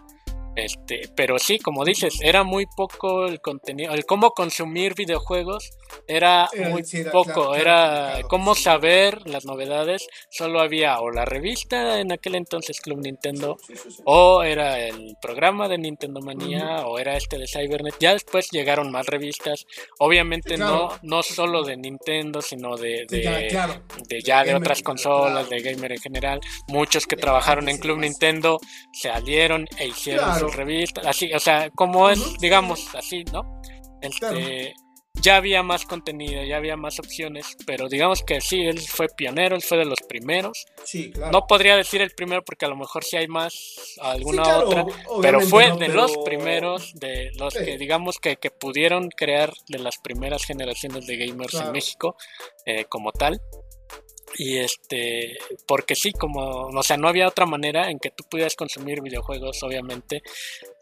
Este, 0.54 1.08
pero 1.16 1.38
sí, 1.38 1.58
como 1.58 1.84
dices, 1.84 2.18
era 2.22 2.42
muy 2.44 2.66
poco 2.76 3.26
el 3.26 3.40
contenido, 3.40 3.94
el 3.94 4.04
cómo 4.04 4.32
consumir 4.32 4.94
videojuegos 4.94 5.70
era 6.06 6.48
Era- 6.52 6.68
muy 6.68 6.84
sí, 6.84 6.98
era- 6.98 7.10
poco, 7.10 7.32
claro, 7.32 7.54
era 7.54 8.18
cómo 8.28 8.54
sí. 8.54 8.64
saber 8.64 9.26
las 9.26 9.44
novedades, 9.46 10.06
solo 10.30 10.60
había 10.60 11.00
o 11.00 11.10
la 11.10 11.24
revista 11.24 12.00
en 12.00 12.12
aquel 12.12 12.34
entonces 12.34 12.80
Club 12.80 13.00
Nintendo, 13.00 13.56
Sí, 13.66 13.72
o 14.04 14.42
era 14.42 14.78
el 14.78 15.14
programa 15.22 15.68
de 15.68 15.78
Nintendo 15.78 16.20
Manía, 16.20 16.86
o 16.86 16.98
era 16.98 17.16
este 17.16 17.38
de 17.38 17.46
Cybernet. 17.46 17.94
Ya 17.98 18.12
después 18.12 18.48
llegaron 18.50 18.90
más 18.90 19.06
revistas, 19.06 19.64
obviamente 19.98 20.56
claro. 20.56 20.90
no, 21.02 21.16
no 21.16 21.22
solo 21.22 21.62
de 21.62 21.76
Nintendo, 21.78 22.42
sino 22.42 22.76
de, 22.76 23.06
de, 23.08 23.22
ya, 23.50 23.80
de 24.08 24.20
ya 24.22 24.44
de 24.44 24.54
otras 24.54 24.82
consolas, 24.82 25.48
de 25.48 25.60
gamer 25.60 25.92
en 25.92 25.98
general. 26.00 26.40
Muchos 26.68 27.06
que 27.06 27.16
trabajaron 27.16 27.68
en 27.68 27.78
Club. 27.78 27.98
Nintendo 27.98 28.58
salieron 28.92 29.66
e 29.78 29.86
hicieron. 29.88 30.41
Sus 30.46 30.56
revistas, 30.56 31.06
así, 31.06 31.32
o 31.32 31.38
sea, 31.40 31.70
como 31.70 32.08
es, 32.10 32.38
digamos, 32.38 32.94
así, 32.94 33.24
¿no? 33.32 33.60
Este, 34.00 34.18
Claro. 34.18 34.38
ya 35.22 35.36
había 35.36 35.62
más 35.62 35.84
contenido, 35.84 36.42
ya 36.42 36.56
había 36.56 36.76
más 36.76 36.98
opciones, 36.98 37.56
pero 37.66 37.88
digamos 37.88 38.22
que 38.24 38.40
sí, 38.40 38.62
él 38.62 38.80
fue 38.80 39.06
pionero, 39.16 39.54
él 39.54 39.62
fue 39.62 39.78
de 39.78 39.84
los 39.84 40.00
primeros. 40.08 40.64
Sí, 40.84 41.12
claro. 41.12 41.30
No 41.32 41.46
podría 41.46 41.76
decir 41.76 42.00
el 42.02 42.10
primero 42.10 42.42
porque 42.44 42.64
a 42.64 42.68
lo 42.68 42.76
mejor 42.76 43.04
sí 43.04 43.16
hay 43.16 43.28
más 43.28 43.54
alguna 44.00 44.44
Sí, 44.44 44.50
claro, 44.50 44.68
otra, 44.68 44.84
pero 45.20 45.40
fue 45.42 45.68
¿no? 45.68 45.76
de 45.76 45.86
Pero- 45.86 45.94
los 46.02 46.18
primeros, 46.24 46.92
de 46.94 47.30
los 47.38 47.54
Sí. 47.54 47.64
que 47.64 47.78
digamos 47.78 48.18
que, 48.18 48.36
que 48.36 48.50
pudieron 48.50 49.08
crear 49.10 49.52
de 49.68 49.78
las 49.78 49.98
primeras 49.98 50.44
generaciones 50.44 51.06
de 51.06 51.16
gamers 51.16 51.54
en. 51.54 51.70
México 51.72 52.16
eh, 52.66 52.86
como 52.86 53.12
tal. 53.12 53.40
Y 54.36 54.58
este, 54.58 55.36
porque 55.66 55.94
sí, 55.94 56.12
como, 56.12 56.68
o 56.68 56.82
sea, 56.82 56.96
no 56.96 57.08
había 57.08 57.28
otra 57.28 57.46
manera 57.46 57.90
en 57.90 57.98
que 57.98 58.10
tú 58.10 58.24
pudieras 58.30 58.56
consumir 58.56 59.02
videojuegos, 59.02 59.62
obviamente, 59.62 60.22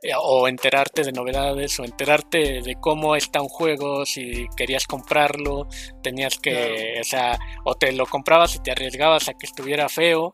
eh, 0.03 0.12
o 0.16 0.48
enterarte 0.48 1.03
de 1.03 1.12
novedades, 1.12 1.78
o 1.80 1.84
enterarte 1.84 2.62
de 2.62 2.76
cómo 2.80 3.16
está 3.16 3.40
un 3.40 3.48
juego, 3.48 4.07
si 4.07 4.46
querías 4.57 4.86
comprarlo, 4.86 5.66
tenías 6.03 6.38
que, 6.38 6.98
o 7.01 7.05
sea, 7.05 7.38
o 7.64 7.74
te 7.74 7.92
lo 7.92 8.07
comprabas 8.07 8.55
y 8.55 8.62
te 8.62 8.70
arriesgabas 8.70 9.28
a 9.28 9.34
que 9.34 9.46
estuviera 9.46 9.88
feo, 9.88 10.30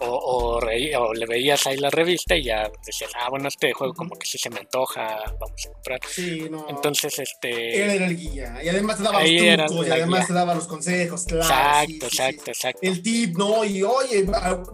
o, 0.00 0.06
o, 0.06 0.60
reí- 0.60 0.94
o 0.94 1.12
le 1.14 1.26
veías 1.26 1.66
ahí 1.66 1.76
la 1.76 1.90
revista 1.90 2.36
y 2.36 2.44
ya 2.44 2.70
decías, 2.84 3.10
ah, 3.20 3.30
bueno, 3.30 3.48
este 3.48 3.72
juego 3.72 3.94
como 3.94 4.16
que 4.16 4.26
sí 4.26 4.38
se 4.38 4.50
me 4.50 4.58
antoja, 4.60 5.18
vamos 5.40 5.66
a 5.66 5.72
comprar. 5.72 6.00
Sí, 6.08 6.46
no. 6.50 6.66
Entonces, 6.68 7.18
este... 7.18 7.82
Él 7.84 7.90
era 7.90 8.06
el 8.06 8.16
guía. 8.16 8.60
Y 8.62 8.68
además 8.68 8.96
te 8.98 9.02
daba 9.04 9.20
los 9.22 9.30
trucos, 9.30 9.86
y 9.86 9.90
además 9.90 10.20
guía. 10.20 10.26
te 10.26 10.32
daba 10.32 10.54
los 10.54 10.66
consejos, 10.66 11.24
claro. 11.24 11.42
Exacto, 11.44 11.86
sí, 11.86 11.98
sí, 12.00 12.08
sí. 12.10 12.16
exacto, 12.16 12.50
exacto. 12.50 12.80
El 12.82 13.02
tip, 13.02 13.36
¿no? 13.36 13.64
Y 13.64 13.82
oye, 13.82 14.24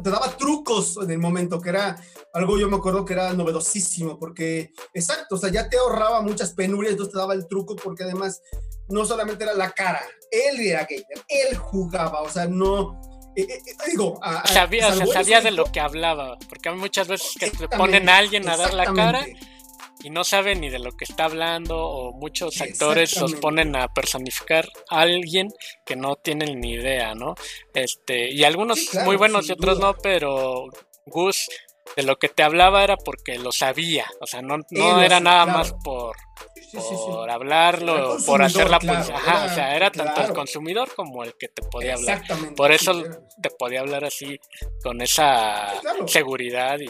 te 0.03 0.11
daba 0.11 0.37
trucos 0.37 0.99
en 1.03 1.11
el 1.11 1.18
momento, 1.18 1.61
que 1.61 1.71
era 1.71 2.03
algo 2.33 2.59
yo 2.59 2.68
me 2.68 2.77
acuerdo 2.77 3.05
que 3.05 3.12
era 3.14 3.33
novedosísimo, 3.33 4.18
porque, 4.18 4.73
exacto, 4.95 5.35
o 5.35 5.39
sea, 5.39 5.51
ya 5.51 5.68
te 5.68 5.77
ahorraba 5.77 6.23
muchas 6.23 6.53
penurias, 6.55 6.93
entonces 6.93 7.12
te 7.12 7.18
daba 7.18 7.35
el 7.35 7.47
truco, 7.49 7.77
porque 7.77 8.05
además 8.05 8.41
no 8.89 9.05
solamente 9.05 9.45
era 9.45 9.55
la 9.55 9.71
cara, 9.73 10.01
él 10.31 10.61
era 10.61 10.81
gamer, 10.89 11.25
él 11.29 11.57
jugaba, 11.57 12.23
o 12.23 12.29
sea, 12.31 12.47
no. 12.47 13.01
Eh, 13.37 13.43
eh, 13.43 13.62
eh, 13.66 13.74
digo, 13.91 14.18
a- 14.22 14.41
a- 14.41 14.47
Sabía, 14.47 14.89
o 14.89 14.93
sea, 14.93 15.07
sabía 15.07 15.41
de 15.41 15.51
lo 15.51 15.64
que 15.64 15.81
hablaba, 15.81 16.37
porque 16.49 16.68
hay 16.70 16.76
muchas 16.76 17.09
veces 17.09 17.33
que 17.39 17.51
te 17.51 17.68
ponen 17.68 18.09
a 18.09 18.16
alguien 18.18 18.49
a 18.49 18.57
dar 18.57 18.74
la 18.74 18.93
cara 18.93 19.24
y 20.03 20.09
no 20.11 20.24
sabe 20.24 20.55
ni 20.55 20.70
de 20.70 20.78
lo 20.78 20.93
que 20.93 21.05
está 21.05 21.24
hablando, 21.26 21.76
o 21.78 22.12
muchos 22.12 22.61
actores 22.61 23.20
los 23.20 23.35
ponen 23.35 23.76
a 23.76 23.89
personificar 23.89 24.66
a 24.89 25.01
alguien 25.03 25.49
que 25.85 25.95
no 25.97 26.16
tienen 26.16 26.59
ni 26.61 26.72
idea, 26.72 27.14
¿no? 27.14 27.35
Este, 27.74 28.33
y 28.33 28.45
algunos 28.45 28.78
Sí, 28.78 28.87
claro, 28.89 29.07
muy 29.07 29.16
buenos 29.16 29.49
y 29.49 29.53
otros 29.53 29.76
duda. 29.78 29.89
no, 29.89 29.95
pero 30.03 30.64
Gus 31.07 31.49
de 31.97 32.03
lo 32.05 32.16
que 32.18 32.28
te 32.31 32.43
hablaba 32.43 32.83
era 32.85 32.97
porque 32.97 33.39
lo 33.39 33.53
sabía, 33.53 34.07
o 34.20 34.26
sea, 34.26 34.41
no, 34.43 34.57
era 35.03 35.20
nada 35.20 35.45
claro. 35.45 35.59
más 35.59 35.72
por, 35.85 36.16
Sí, 36.55 36.62
sí, 36.70 36.78
sí. 36.80 36.95
por 37.09 37.24
Era 37.24 37.34
hablarlo, 37.34 38.16
por 38.24 38.43
hacer 38.43 38.70
la 38.70 38.78
consumidor, 38.78 39.07
claro, 39.07 39.16
Ajá, 39.16 39.45
era- 39.45 39.53
o 39.53 39.55
sea, 39.55 39.76
era 39.76 39.91
tanto 39.91 40.11
el 40.12 40.14
claro. 40.16 40.34
consumidor 40.34 40.95
como 40.95 41.24
el 41.24 41.34
que 41.36 41.49
te 41.49 41.62
podía 41.62 41.95
hablar. 41.95 42.22
Por 42.57 42.68
sí, 42.70 42.74
eso 42.76 43.03
te 43.43 43.51
podía 43.59 43.80
hablar 43.80 44.05
así, 44.05 44.38
con 44.82 45.01
esa 45.01 45.72
Sí, 45.74 45.78
claro. 45.80 46.09
seguridad 46.09 46.78
y 46.78 46.88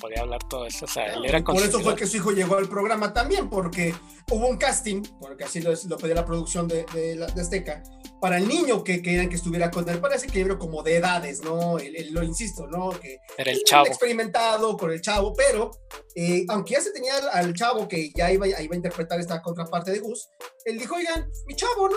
podía 0.00 0.20
hablar 0.20 0.40
todo 0.48 0.66
eso. 0.66 0.84
O 0.84 0.88
sea, 0.88 1.06
él 1.14 1.24
era 1.24 1.38
Y 1.38 1.42
por 1.42 1.54
eso 1.56 1.62
consumidor. 1.64 1.92
fue 1.92 1.96
que 2.00 2.06
su 2.06 2.16
hijo 2.18 2.30
llegó 2.32 2.56
al 2.56 2.68
programa 2.68 3.12
también, 3.14 3.48
porque 3.48 3.94
hubo 4.30 4.46
un 4.48 4.58
casting, 4.58 5.02
porque 5.20 5.44
así 5.44 5.60
lo, 5.62 5.72
lo 5.88 5.96
pedía 5.96 6.14
la 6.16 6.26
producción 6.26 6.68
de, 6.68 6.84
de, 6.92 7.16
de 7.16 7.40
Azteca, 7.40 7.82
para 8.20 8.38
el 8.38 8.48
niño 8.48 8.82
que 8.84 9.02
querían 9.02 9.28
que 9.28 9.36
estuviera 9.36 9.70
con 9.70 9.86
él. 9.88 10.00
Parece 10.00 10.26
que 10.28 10.40
era 10.40 10.56
como 10.58 10.82
de 10.82 10.96
edades, 10.96 11.42
¿no? 11.42 11.78
El- 11.78 11.94
el- 11.96 12.12
lo 12.12 12.22
insisto, 12.22 12.66
¿no? 12.66 12.90
Que 12.90 13.18
Era 13.38 13.50
el 13.52 13.62
chavo. 13.64 13.86
experimentado 13.86 14.76
con 14.76 14.90
el 14.92 15.00
chavo, 15.02 15.32
pero 15.34 15.70
eh, 16.16 16.44
aunque 16.48 16.74
ya 16.74 16.80
se 16.80 16.90
tenía 16.92 17.16
al, 17.16 17.28
al 17.46 17.54
chavo 17.54 17.86
que 17.88 18.10
ya 18.16 18.30
iba, 18.32 18.46
iba 18.46 18.74
interpretar 18.84 19.18
esta 19.18 19.40
contraparte 19.40 19.92
de 19.92 20.00
Gus, 20.00 20.28
él 20.66 20.78
dijo, 20.78 20.94
oigan, 20.94 21.30
mi 21.46 21.56
chavo, 21.56 21.88
¿no? 21.88 21.96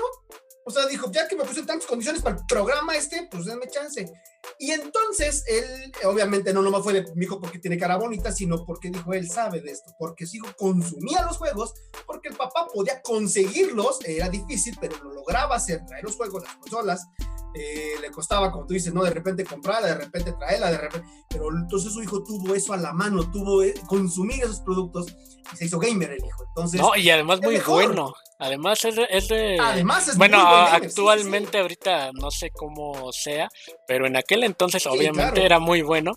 O 0.68 0.70
sea, 0.70 0.86
dijo, 0.86 1.09
ya 1.09 1.30
que 1.30 1.36
me 1.38 1.45
puse 1.45 1.61
en 1.61 1.65
tantas 1.65 1.88
condiciones 1.88 2.22
para 2.22 2.36
el 2.36 2.45
programa 2.45 2.93
este, 2.93 3.26
pues 3.32 3.45
denme 3.45 3.70
chance. 3.70 4.11
Y 4.59 4.72
entonces 4.72 5.45
él, 5.47 5.93
obviamente, 6.03 6.53
no 6.53 6.61
nomás 6.61 6.84
fue 6.84 6.91
de 6.91 7.05
mi 7.15 7.24
hijo 7.24 7.39
porque 7.39 7.57
tiene 7.57 7.78
cara 7.78 7.95
bonita, 7.95 8.34
sino 8.34 8.65
porque 8.65 8.89
dijo, 8.89 9.13
él 9.13 9.30
sabe 9.30 9.61
de 9.61 9.72
esto, 9.72 9.95
porque 9.97 10.26
su 10.28 10.36
hijo 10.36 10.47
consumía 10.57 11.24
los 11.24 11.38
juegos, 11.38 11.74
porque 12.05 12.28
el 12.28 12.36
papá 12.36 12.68
podía 12.74 13.01
conseguirlos, 13.01 13.99
era 14.05 14.28
difícil, 14.28 14.78
pero 14.82 15.01
lo 15.05 15.13
lograba 15.13 15.55
hacer, 15.55 15.86
traer 15.86 16.03
los 16.03 16.18
juegos, 16.18 16.43
las 16.43 16.57
consolas, 16.57 17.07
eh, 17.53 17.93
le 18.01 18.11
costaba, 18.11 18.51
como 18.51 18.65
tú 18.65 18.74
dices, 18.74 18.93
¿no? 18.93 19.05
De 19.05 19.11
repente 19.11 19.45
comprarla, 19.45 19.88
de 19.88 19.95
repente 19.95 20.34
traerla, 20.34 20.70
de 20.70 20.80
repente, 20.80 21.07
pero 21.30 21.49
entonces 21.49 21.93
su 21.93 22.03
hijo 22.03 22.22
tuvo 22.26 22.53
eso 22.55 22.74
a 22.74 22.78
la 22.78 22.91
mano, 22.91 23.32
tuvo 23.32 23.63
eh, 23.63 23.74
consumir 23.88 24.43
esos 24.43 24.59
productos 24.59 25.07
y 25.53 25.55
se 25.55 25.65
hizo 25.65 25.80
gamer 25.80 26.11
el 26.11 26.26
hijo. 26.26 26.43
Entonces, 26.49 26.82
No, 26.82 26.93
y 26.97 27.09
además 27.09 27.39
muy 27.41 27.53
mejor. 27.53 27.86
bueno. 27.86 28.13
Además 28.39 28.85
es 28.85 28.95
de... 28.95 29.07
es 29.09 29.27
de- 29.27 29.57
además 29.59 30.07
es 30.09 30.17
bueno, 30.17 30.38
sí, 30.39 30.45
sí, 30.45 30.85
actualmente 30.85 31.57
ahorita 31.57 32.11
no 32.13 32.29
sé 32.29 32.51
cómo 32.51 33.11
sea, 33.11 33.49
pero 33.88 34.05
en 34.05 34.15
aquel 34.15 34.43
entonces 34.43 34.85
obviamente 34.85 35.31
claro. 35.33 35.41
era 35.45 35.59
muy 35.59 35.81
bueno. 35.81 36.11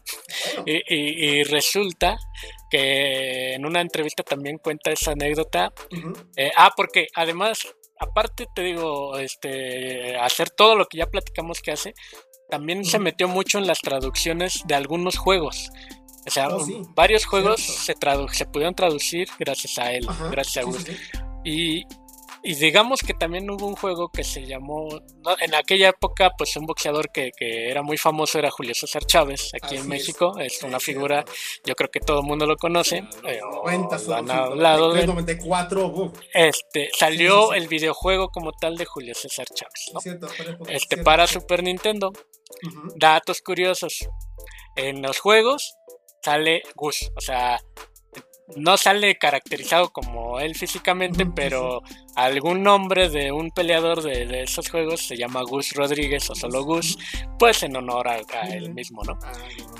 Bueno, 0.55 0.65
Y, 0.67 0.95
y- 0.95 1.25
y 1.41 1.45
resulta 1.45 2.19
que 2.71 3.55
en 3.55 3.65
una 3.67 3.81
entrevista 3.81 4.23
también 4.23 4.59
cuenta 4.59 4.91
esa 4.91 5.13
anécdota. 5.13 5.73
Eh, 6.37 6.51
ah, 6.57 6.71
porque 6.77 7.09
además, 7.15 7.67
aparte 7.99 8.47
te 8.55 8.63
digo, 8.63 9.19
este, 9.19 10.17
hacer 10.19 10.51
todo 10.51 10.77
lo 10.77 10.87
que 10.87 10.99
ya 10.99 11.07
platicamos 11.07 11.61
que 11.61 11.73
hace, 11.73 11.95
también 12.49 12.85
se 12.85 12.99
metió 12.99 13.29
mucho 13.29 13.59
en 13.59 13.67
las 13.67 13.79
traducciones 13.81 14.61
de 14.67 14.75
algunos 14.75 15.17
juegos. 15.17 15.71
O 16.27 16.31
sea, 16.31 16.49
Oh, 16.49 16.67
varios 16.95 17.25
juegos 17.25 17.61
cierto. 17.63 17.83
se, 17.83 17.95
tradu- 17.95 18.29
se 18.33 18.45
pudieron 18.45 18.75
traducir 18.75 19.29
gracias 19.39 19.79
a 19.79 19.93
él, 19.93 20.05
ajá, 20.09 20.29
gracias 20.29 20.59
a 20.65 20.67
Gus. 20.69 20.85
Y, 21.45 21.85
y 22.43 22.55
digamos 22.55 23.01
que 23.01 23.15
también 23.15 23.49
hubo 23.51 23.67
un 23.67 23.77
juego 23.77 24.09
que 24.11 24.25
se 24.25 24.47
llamó, 24.47 24.89
no, 25.25 25.37
en 25.41 25.55
aquella 25.55 25.91
época, 25.91 26.31
pues 26.39 26.57
un 26.57 26.67
boxeador 26.67 27.11
que, 27.13 27.31
que 27.37 27.71
era 27.71 27.83
muy 27.83 27.97
famoso 27.99 28.39
era 28.39 28.51
Julio 28.51 28.75
César 28.75 29.05
Chávez, 29.05 29.51
aquí 29.55 29.75
Así 29.75 29.77
en. 29.77 29.89
México. 29.89 30.39
Es, 30.39 30.63
una 30.63 30.81
figura, 30.81 31.25
yo 31.65 31.75
creo 31.75 31.91
que 31.91 32.01
todo 32.01 32.21
el 32.21 32.27
mundo 32.27 32.47
lo 32.47 32.57
conoce. 32.57 32.99
eh, 33.25 33.41
Los 33.43 33.57
o 33.57 33.65
90, 33.65 33.99
lo 34.09 34.15
han 34.15 34.27
sí, 34.27 34.33
hablado 34.33 34.93
de 34.93 35.01
él. 35.01 35.07
94, 35.07 35.87
uf, 35.87 36.19
Este, 36.33 36.91
salió 36.97 37.41
Sí, 37.41 37.47
sí, 37.49 37.53
sí. 37.53 37.59
el 37.63 37.69
videojuego 37.69 38.29
como 38.31 38.53
tal 38.53 38.77
de 38.77 38.85
Julio 38.87 39.15
César 39.15 39.47
Chávez, 39.55 39.91
¿no? 39.93 40.01
cierto, 40.01 40.27
para 40.29 40.51
Este, 40.73 40.87
cierto, 40.97 41.05
para. 41.05 41.27
Super 41.27 41.63
Nintendo. 41.63 42.13
Datos 42.97 43.41
curiosos. 43.43 43.99
En 44.77 45.03
los 45.03 45.19
juegos 45.19 45.75
sale 46.23 46.63
Gus, 46.75 47.11
o 47.17 47.21
sea, 47.21 47.59
no 48.57 48.77
sale 48.77 49.17
caracterizado 49.17 49.91
como 49.91 50.41
él 50.41 50.55
físicamente, 50.55 51.27
pero 51.27 51.83
algún 52.17 52.63
nombre 52.63 53.09
de 53.09 53.33
un 53.33 53.51
peleador 53.51 54.03
de, 54.03 54.27
de 54.27 54.43
esos 54.43 54.69
juegos 54.71 55.01
se 55.01 55.17
llama 55.17 55.43
Gus 55.43 55.73
Rodríguez 55.73 56.29
o 56.31 56.35
solo 56.35 56.65
Gus, 56.65 56.99
pues 57.39 57.63
en 57.63 57.77
honor 57.77 58.09
a, 58.09 58.21
a 58.33 58.49
él 58.49 58.75
mismo, 58.75 59.03
¿no? 59.05 59.19
Ah, 59.23 59.33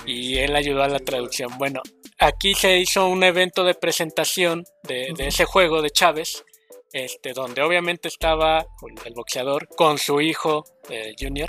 y 0.07 0.39
él 0.39 0.55
ayudó 0.57 0.83
a 0.83 0.89
la 0.89 0.99
traducción. 0.99 1.57
Bueno, 1.59 1.83
aquí 2.19 2.55
se 2.55 2.79
hizo 2.79 3.09
un 3.09 3.25
evento 3.25 3.65
de 3.65 3.75
presentación 3.75 4.65
de, 4.85 5.13
ese 5.19 5.45
juego 5.45 5.83
de 5.83 5.91
Chávez, 5.91 6.45
este, 6.93 7.33
donde 7.33 7.63
obviamente 7.63 8.09
estaba 8.09 8.67
el 9.05 9.15
boxeador 9.15 9.69
con 9.69 9.99
su 9.99 10.21
hijo 10.21 10.65
eh, 10.89 11.15
Junior, 11.19 11.49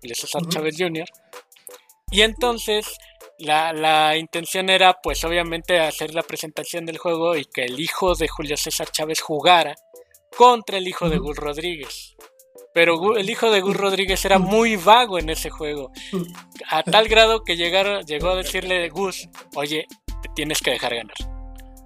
Julio 0.00 0.14
César. 0.14 0.42
Chávez 0.48 0.76
Junior. 0.78 1.08
Y 2.10 2.22
entonces 2.22 2.86
la, 3.38 3.72
la, 3.72 4.16
intención 4.16 4.70
era, 4.70 4.94
pues 5.02 5.24
obviamente, 5.24 5.80
hacer 5.80 6.14
la 6.14 6.22
presentación 6.22 6.86
del 6.86 6.98
juego 6.98 7.36
y 7.36 7.44
que 7.44 7.64
el 7.64 7.78
hijo 7.80 8.14
de 8.14 8.28
Julio 8.28 8.56
César 8.56 8.90
Chávez 8.90 9.20
jugara 9.20 9.74
contra 10.36 10.78
el 10.78 10.86
hijo 10.88 11.08
de 11.08 11.18
Gus 11.18 11.36
Rodríguez. 11.36 12.16
Pero 12.74 13.16
el 13.16 13.30
hijo 13.30 13.50
de 13.50 13.62
Gus 13.62 13.76
Rodríguez 13.76 14.22
era 14.26 14.38
muy 14.38 14.76
vago 14.76 15.18
en 15.18 15.30
ese 15.30 15.48
juego. 15.48 15.90
A 16.68 16.82
tal 16.82 17.08
grado 17.08 17.42
que 17.42 17.56
llegaron, 17.56 18.04
llegó 18.04 18.30
a 18.30 18.36
decirle 18.36 18.78
de 18.78 18.90
Gus, 18.90 19.28
oye, 19.54 19.86
te 20.22 20.28
tienes 20.34 20.60
que 20.60 20.72
dejar 20.72 20.94
ganar. 20.94 21.16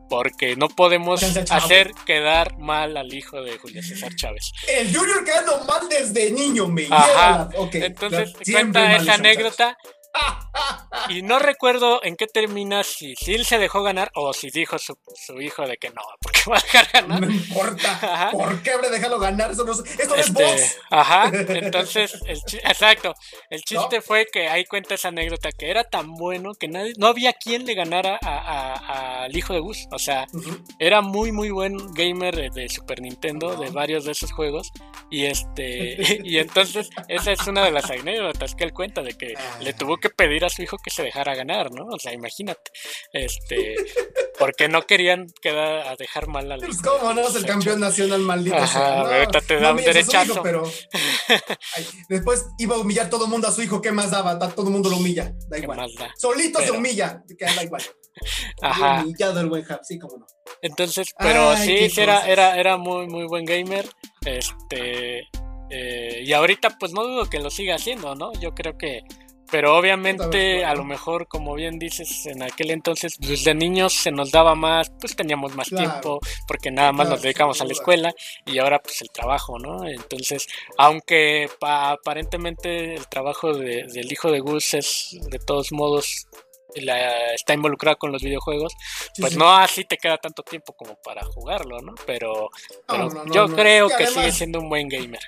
Porque 0.09 0.57
no 0.57 0.69
podemos 0.69 1.23
hacer 1.23 1.93
quedar 2.05 2.59
mal 2.59 2.97
al 2.97 3.15
hijo 3.15 3.41
de 3.41 3.57
Julio 3.59 3.81
César 3.85 4.13
Chávez. 4.17 4.51
El 4.67 4.93
Junior 4.93 5.25
quedando 5.25 5.65
mal 5.65 5.89
desde 5.89 6.33
niño, 6.33 6.67
me 6.67 6.89
Ajá. 6.91 7.49
Entonces 7.73 8.33
cuenta 8.53 8.97
esa 8.97 9.15
anécdota 9.15 9.79
y 11.09 11.23
no 11.23 11.39
recuerdo 11.39 12.03
en 12.03 12.17
qué 12.17 12.27
termina, 12.27 12.85
si, 12.85 13.15
él 13.27 13.45
se 13.45 13.59
dejó 13.59 13.83
ganar 13.83 14.11
o 14.15 14.33
si 14.33 14.51
dijo 14.51 14.79
su, 14.79 14.97
su, 15.15 15.41
hijo 15.41 15.67
de 15.67 15.77
que 15.77 15.91
no, 15.91 16.03
porque 16.21 16.41
va 16.49 16.59
a 16.59 16.61
dejar 16.61 16.89
ganar. 16.93 17.21
No 17.21 17.31
importa. 17.31 17.93
Ajá. 17.93 18.31
¿Por 18.31 18.63
qué 18.63 18.71
habré 18.73 18.91
dejado 18.91 19.19
ganar? 19.19 19.51
Esto 19.51 19.65
no, 19.65 19.73
esto 19.73 19.85
este, 20.15 20.21
es 20.21 20.33
box. 20.33 20.79
Ajá. 20.91 21.31
Entonces, 21.49 22.15
el, 22.27 22.39
exacto. 22.65 23.15
El 23.49 23.63
chiste 23.63 23.97
¿No? 23.97 24.03
fue 24.03 24.27
que 24.33 24.49
ahí 24.49 24.65
cuenta 24.65 24.95
esa 24.95 25.09
anécdota 25.09 25.51
que 25.53 25.71
era 25.71 25.85
tan 25.85 26.15
bueno 26.15 26.55
que 26.55 26.69
nadie, 26.69 26.93
no 26.97 27.07
había 27.07 27.33
quien 27.33 27.65
le 27.65 27.75
ganara 27.75 28.17
al 28.17 29.37
hijo 29.37 29.53
de 29.53 29.61
Gus. 29.61 29.87
O 29.93 29.99
sea, 29.99 30.27
uh 30.33 30.39
-huh. 30.39 30.65
era 30.79 31.01
muy, 31.01 31.33
muy 31.33 31.51
buen 31.51 31.77
gamer 31.95 32.35
de, 32.35 32.51
de 32.51 32.69
Super 32.69 33.01
Nintendo, 33.01 33.49
uh 33.49 33.53
-huh. 33.53 33.65
de 33.65 33.71
varios 33.71 34.05
de 34.05 34.13
esos 34.13 34.33
juegos. 34.33 34.71
Y 35.11 35.27
este, 35.27 35.97
y 36.25 36.39
entonces, 36.39 36.91
esa 37.09 37.33
es 37.33 37.47
una 37.47 37.65
de 37.65 37.71
las 37.71 37.91
anécdotas 37.91 38.55
que 38.55 38.65
él 38.65 38.73
cuenta 38.73 39.03
de 39.03 39.15
que 39.15 39.35
le 39.61 39.73
tuvo 39.73 40.00
que 40.01 40.11
pedir 40.11 40.45
a 40.45 40.51
su 40.51 40.63
hijo 40.63 40.77
que 40.83 40.91
se 40.91 41.03
dejara 41.03 41.35
ganar, 41.35 41.71
¿no? 41.71 41.87
O 41.87 41.99
sea, 41.99 42.13
imagínate. 42.13 42.71
Este, 43.13 43.75
porque 44.39 44.69
no 44.69 44.83
querían 44.83 45.27
quedar 45.41 45.87
a 45.87 45.97
dejar 45.97 46.27
mal 46.29 46.51
al 46.51 46.61
Pues 46.61 46.81
cómo 46.83 47.13
no, 47.13 47.29
es 47.29 47.35
el 47.37 47.45
campeón 47.45 47.81
nacional 47.81 48.21
maldito. 48.21 48.57
Ajá, 48.57 48.97
no, 48.97 49.11
ahorita 49.11 49.41
te 49.43 49.61
da 49.61 49.73
un 49.73 49.77
derechazo. 49.77 50.33
Hijo, 50.33 50.43
pero 50.43 50.63
ay, 51.77 51.87
después 52.09 52.47
iba 52.59 52.77
a 52.77 52.79
humillar 52.79 53.11
todo 53.11 53.25
el 53.25 53.31
mundo 53.31 53.49
a 53.49 53.53
su 53.53 53.63
hijo, 53.63 53.81
¿qué 53.81 53.93
más 53.93 54.11
daba? 54.11 54.39
Todo 54.39 54.67
el 54.67 54.73
mundo 54.73 54.89
lo 54.89 54.97
humilla, 54.97 55.33
da 55.49 55.59
igual. 55.59 55.91
Da? 55.99 56.13
Solito 56.17 56.59
pero... 56.59 56.73
se 56.73 56.79
humilla, 56.79 57.23
que 57.39 57.45
da 57.45 57.63
igual. 57.63 57.83
Ajá. 58.63 59.03
Humillado 59.03 59.41
el 59.41 59.49
buen 59.49 59.65
Hub, 59.65 59.81
sí, 59.83 59.99
cómo 59.99 60.19
no. 60.19 60.27
Entonces, 60.63 61.09
pero 61.19 61.51
Ay, 61.51 61.67
sí, 61.67 61.91
sí 61.91 62.01
era, 62.01 62.27
era, 62.27 62.59
era 62.59 62.77
muy, 62.77 63.07
muy 63.07 63.27
buen 63.27 63.45
gamer. 63.45 63.89
Este. 64.25 65.23
Eh, 65.71 66.23
y 66.25 66.33
ahorita, 66.33 66.77
pues 66.79 66.93
no 66.93 67.05
dudo 67.05 67.31
que 67.31 67.39
lo 67.39 67.51
siga 67.51 67.77
haciendo, 67.77 68.15
¿no? 68.15 68.33
Yo 68.41 68.55
creo 68.55 68.77
que 68.77 69.03
pero 69.51 69.77
obviamente, 69.77 70.65
a 70.65 70.75
lo 70.75 70.85
mejor, 70.85 71.27
como 71.27 71.55
bien 71.55 71.79
dices, 71.79 72.27
en 72.27 72.43
aquel 72.43 72.71
entonces, 72.71 73.17
desde 73.19 73.55
niños 73.55 73.93
se 73.93 74.11
nos 74.11 74.31
daba 74.31 74.55
más, 74.55 74.91
pues 75.01 75.17
teníamos 75.17 75.55
más 75.55 75.69
claro. 75.69 75.91
tiempo, 75.91 76.21
porque 76.47 76.71
nada 76.71 76.93
más 76.93 77.07
claro, 77.07 77.17
nos 77.17 77.23
dedicamos 77.23 77.61
a 77.61 77.65
la 77.65 77.73
escuela 77.73 78.15
y 78.47 78.59
ahora 78.59 78.81
pues 78.81 79.03
el 79.03 79.11
trabajo, 79.11 79.59
¿no? 79.59 79.87
Entonces, 79.87 80.47
aunque 80.79 81.49
pa 81.59 81.91
aparentemente 81.91 82.95
el 82.95 83.09
trabajo 83.09 83.53
de, 83.53 83.85
del 83.85 84.13
hijo 84.13 84.31
de 84.31 84.41
Gus 84.41 84.75
es 84.75 85.17
de 85.31 85.39
todos 85.39 85.73
modos 85.73 86.27
la, 86.77 87.35
está 87.35 87.55
involucrado 87.55 87.99
con 87.99 88.13
los 88.13 88.23
videojuegos, 88.23 88.75
pues 89.19 89.33
sí. 89.33 89.39
no 89.39 89.51
así 89.51 89.85
te 89.85 89.97
queda 89.97 90.19
tanto 90.19 90.43
tiempo 90.43 90.73
como 90.75 90.97
para 91.03 91.25
jugarlo, 91.25 91.81
¿no? 91.81 91.95
Pero, 92.07 92.51
pero 92.87 93.09
no, 93.09 93.25
no, 93.25 93.35
yo 93.35 93.49
creo 93.55 93.89
que 93.89 94.05
además, 94.05 94.15
sigue 94.15 94.33
siendo 94.33 94.61
un 94.61 94.69
buen 94.69 94.89
gamer. 94.89 95.23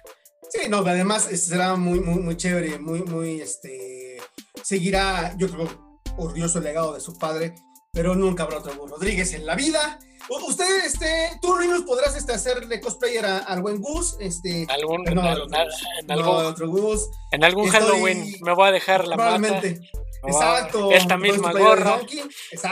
Sí, 0.52 0.68
no, 0.68 0.78
además 0.78 1.22
será 1.22 1.76
muy, 1.76 2.00
muy, 2.00 2.20
muy 2.20 2.36
chévere, 2.36 2.78
muy, 2.78 3.02
muy, 3.04 3.40
este, 3.40 4.18
seguirá, 4.62 5.34
yo 5.38 5.48
creo, 5.48 5.96
orgulloso 6.18 6.58
el 6.58 6.64
legado 6.64 6.92
de 6.92 7.00
su 7.00 7.18
padre, 7.18 7.54
pero 7.90 8.14
nunca 8.14 8.42
habrá 8.42 8.58
otro 8.58 8.86
Rodríguez 8.86 9.32
en 9.32 9.46
la 9.46 9.54
vida. 9.54 9.98
Usted, 10.28 10.84
este, 10.84 11.30
tú, 11.40 11.58
Linus, 11.58 11.84
podrás 11.84 12.14
este, 12.16 12.34
hacerle 12.34 12.80
cosplayer 12.82 13.24
a, 13.24 13.38
al 13.38 13.62
buen 13.62 13.80
Gus, 13.80 14.16
este, 14.20 14.66
algún, 14.68 15.04
no, 15.04 15.10
en, 15.10 15.14
no, 15.16 15.22
en, 15.22 16.10
algún, 16.10 16.44
otro 16.44 16.68
Gus. 16.68 17.08
En 17.30 17.44
algún 17.44 17.66
Estoy, 17.66 17.80
Halloween 17.80 18.36
me 18.42 18.52
voy 18.52 18.68
a 18.68 18.72
dejar 18.72 19.08
la 19.08 19.16
probablemente. 19.16 19.80
mata. 19.80 20.02
Exacto. 20.24 20.92
Esta 20.92 21.16
misma 21.16 21.52
gorra. 21.52 21.98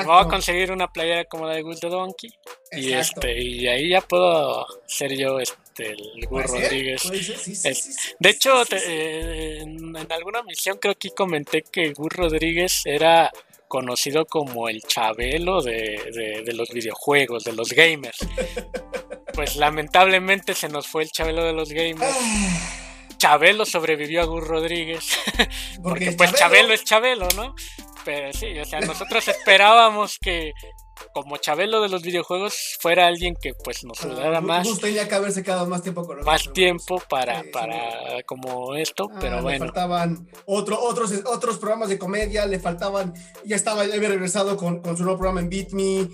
Voy 0.05 0.21
a 0.21 0.29
conseguir 0.29 0.71
una 0.71 0.93
playera 0.93 1.25
como 1.25 1.47
la 1.47 1.55
de 1.55 1.63
Gus 1.63 1.81
de 1.81 1.89
Donkey. 1.89 2.31
Y 2.73 2.93
este, 2.93 3.43
y 3.43 3.67
ahí 3.67 3.89
ya 3.89 4.03
puedo 4.03 4.67
ser 4.87 5.17
yo 5.17 5.41
este, 5.41 5.57
el 5.81 6.27
Gus 6.29 6.45
Rodríguez. 6.45 7.03
Sí, 7.03 7.23
sí, 7.23 7.55
sí, 7.55 7.69
es, 7.69 8.15
de 8.19 8.31
hecho, 8.31 8.65
te, 8.65 8.77
eh, 8.77 9.61
en, 9.63 9.97
en, 9.97 10.13
alguna 10.13 10.43
misión 10.43 10.79
creo 10.79 10.95
que 10.95 11.11
comenté 11.11 11.63
que 11.63 11.93
Gus 11.93 12.13
Rodríguez 12.13 12.83
era 12.85 13.31
conocido 13.69 14.27
como 14.27 14.69
el 14.69 14.83
Chabelo 14.83 15.63
de, 15.63 16.01
de, 16.13 16.43
de 16.45 16.53
los 16.55 16.71
videojuegos, 16.71 17.45
de 17.45 17.53
los 17.53 17.71
gamers. 17.71 18.19
pues 19.35 19.57
lamentablemente 19.57 20.55
se 20.55 20.69
nos 20.69 20.89
fue 20.89 21.05
el 21.05 21.11
Chabelo 21.11 21.45
de 21.45 21.53
los 21.53 21.71
gamers. 21.71 22.17
Chabelo 23.17 23.65
sobrevivió 23.67 24.23
a 24.23 24.25
Gus 24.25 24.47
Rodríguez. 24.47 25.19
Porque, 25.27 25.51
Porque 25.83 26.13
pues 26.13 26.33
Chabelo... 26.33 26.39
Chabelo 26.39 26.75
es 26.75 26.85
Chabelo, 26.85 27.29
¿no? 27.37 27.55
Pero 28.05 28.33
sí, 28.33 28.59
o 28.59 28.65
sea, 28.65 28.81
nosotros 28.81 29.29
esperábamos 29.29 30.19
que 30.19 30.53
como 31.13 31.37
Chabelo 31.37 31.81
de 31.83 31.89
los 31.89 32.03
videojuegos 32.03 32.77
fuera 32.79 33.07
alguien 33.07 33.35
que 33.41 33.53
pues 33.55 33.85
nos 33.85 34.05
ayudara 34.05 34.41
uh, 34.41 34.43
más. 34.43 34.67
Gus 34.67 34.81
tenía 34.81 35.09
que 35.09 35.15
haberse 35.15 35.43
quedado 35.43 35.67
más 35.67 35.83
tiempo 35.83 36.05
con. 36.05 36.21
Más 36.25 36.53
tiempo 36.53 37.03
para, 37.09 37.43
sí, 37.43 37.49
para 37.53 38.17
sí. 38.17 38.23
como 38.27 38.75
esto, 38.75 39.09
ah, 39.13 39.19
pero 39.21 39.43
bueno. 39.43 39.65
Le 39.65 39.71
faltaban 39.71 40.29
otro, 40.47 40.81
otros, 40.81 41.13
otros 41.27 41.59
programas 41.59 41.89
de 41.89 41.99
comedia, 41.99 42.47
le 42.47 42.59
faltaban, 42.59 43.15
ya 43.45 43.57
estaba, 43.57 43.87
ya 43.87 43.95
había 43.95 44.09
regresado 44.09 44.57
con, 44.57 44.81
con 44.81 44.97
su 44.97 45.05
nuevo 45.05 45.19
programa 45.19 45.41
en 45.41 45.51
Beat 45.51 45.73
Me, 45.73 46.09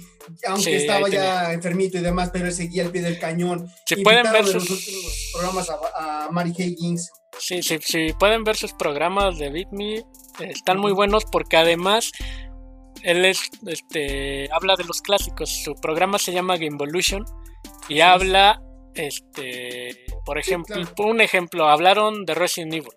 aunque 0.47 0.63
sí, 0.63 0.73
estaba 0.73 1.09
ya 1.09 1.53
enfermito 1.53 1.99
y 1.99 2.01
demás, 2.03 2.31
pero 2.33 2.47
él 2.47 2.53
seguía 2.53 2.85
al 2.85 2.91
pie 2.91 3.03
del 3.03 3.19
cañón. 3.19 3.69
Si 3.87 3.97
pueden 3.97 4.31
ver 4.33 4.47
sus 4.47 4.69
últimos 4.71 5.31
programas 5.33 5.71
a, 5.71 6.25
a 6.25 6.31
Mary 6.31 6.53
Higgins. 6.57 7.11
Sí, 7.39 7.63
sí, 7.63 7.79
sí, 7.83 8.15
pueden 8.19 8.45
ver 8.45 8.57
sus 8.57 8.73
programas 8.73 9.39
de 9.39 9.51
Beat 9.51 9.71
Me, 9.71 10.05
están 10.41 10.79
muy 10.79 10.93
buenos 10.93 11.25
porque 11.31 11.57
además 11.57 12.13
él 13.07 13.25
es, 13.25 13.49
este, 13.67 14.49
habla 14.51 14.75
de 14.75 14.83
los 14.83 15.01
clásicos. 15.01 15.49
Su 15.49 15.75
programa 15.77 16.19
se 16.19 16.33
llama 16.33 16.57
Gamevolution 16.57 17.25
y 17.89 17.95
sí. 17.95 18.01
habla, 18.01 18.61
este, 18.95 20.07
por 20.25 20.39
ejemplo, 20.39 20.75
sí, 20.75 20.83
claro. 20.83 21.11
un 21.13 21.21
ejemplo, 21.21 21.69
hablaron 21.69 22.25
de 22.27 22.35
Resident 22.35 22.75
Evil. 22.75 22.91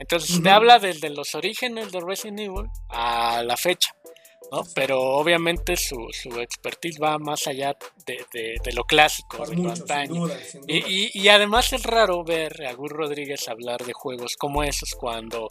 Entonces 0.00 0.30
uh 0.30 0.40
-huh. 0.40 0.42
te 0.42 0.50
habla 0.50 0.80
desde 0.80 1.08
los 1.08 1.36
orígenes 1.36 1.92
de 1.92 2.00
Resident 2.00 2.40
Evil 2.40 2.66
a 2.88 3.44
la 3.44 3.56
fecha. 3.56 3.94
¿no? 4.50 4.62
Pero 4.74 5.00
obviamente 5.00 5.76
su, 5.76 5.96
su 6.10 6.40
expertise 6.40 6.98
va 7.00 7.18
más 7.18 7.46
allá 7.46 7.76
de, 8.06 8.26
de, 8.32 8.54
de 8.62 8.72
lo 8.72 8.82
clásico, 8.84 9.36
Por 9.36 9.50
de 9.50 9.56
mucho, 9.56 9.68
lo 9.68 9.72
antaño. 9.72 10.20
Duda, 10.22 10.38
y, 10.66 10.78
y, 10.78 11.10
y, 11.14 11.28
además 11.28 11.72
es 11.72 11.84
raro 11.84 12.24
ver 12.24 12.66
a 12.66 12.72
Gus 12.74 12.90
Rodríguez 12.90 13.48
hablar 13.48 13.84
de 13.84 13.92
juegos 13.92 14.36
como 14.36 14.62
esos 14.64 14.90
cuando 14.98 15.48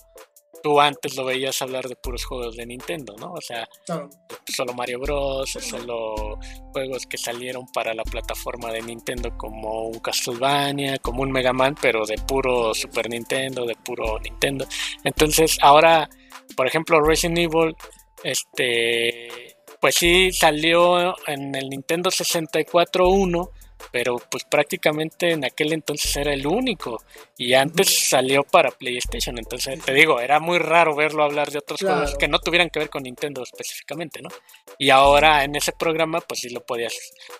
tú 0.64 0.80
antes 0.80 1.16
lo 1.16 1.26
veías 1.26 1.62
hablar 1.62 1.88
de 1.88 1.96
puros 1.98 2.24
juegos 2.24 2.56
de 2.56 2.66
Nintendo, 2.66 3.14
¿no? 3.20 3.34
O 3.34 3.42
sea, 3.42 3.68
claro. 3.86 4.10
solo 4.48 4.74
Mario 4.74 5.00
Bros, 5.00 5.52
solo 5.52 6.40
juegos 6.72 7.06
que 7.06 7.18
salieron 7.18 7.66
para 7.74 7.94
la 7.94 8.04
plataforma 8.04 8.72
de 8.72 8.82
Nintendo 8.82 9.30
como 9.38 9.90
un 9.90 10.00
Castlevania, 10.00 10.98
como 11.00 11.22
un 11.22 11.32
Mega 11.32 11.52
Man, 11.52 11.76
pero 11.80 12.06
de 12.06 12.16
puro 12.16 12.74
Super 12.74 13.10
Nintendo, 13.10 13.66
de 13.66 13.76
puro 13.76 14.18
Nintendo. 14.20 14.66
Entonces, 15.04 15.58
ahora, 15.62 16.10
por 16.56 16.66
ejemplo, 16.66 17.02
Resident 17.02 17.40
Evil, 17.40 17.76
este, 18.24 19.58
pues 19.82 19.96
sí 19.96 20.32
salió 20.32 21.14
en 21.28 21.54
el 21.56 21.70
Nintendo 21.70 22.10
64 22.10 23.10
1 23.10 23.50
pero 23.92 24.18
pues 24.30 24.44
prácticamente 24.44 25.32
en 25.32 25.46
aquel 25.46 25.74
entonces 25.74 26.16
era 26.16 26.34
el 26.34 26.46
único 26.48 27.02
y 27.38 27.54
antes 27.54 28.10
salió 28.10 28.44
para 28.44 28.72
PlayStation, 28.72 29.38
entonces 29.38 29.82
te 29.84 29.94
digo, 29.94 30.20
era 30.20 30.40
muy 30.40 30.60
raro 30.60 30.96
verlo 30.96 31.24
hablar 31.24 31.52
de 31.52 31.60
otros 31.60 31.80
claro. 31.80 31.98
juegos 31.98 32.18
que 32.18 32.28
no 32.28 32.40
tuvieran 32.40 32.70
que 32.70 32.80
ver 32.80 32.90
con 32.90 33.04
Nintendo 33.04 33.44
específicamente, 33.44 34.22
¿no? 34.22 34.30
Y 34.78 34.90
ahora 34.90 35.44
en 35.44 35.56
ese 35.56 35.72
programa 35.72 36.22
pues 36.22 36.42
sí 36.42 36.50
lo 36.50 36.66
podías 36.66 36.94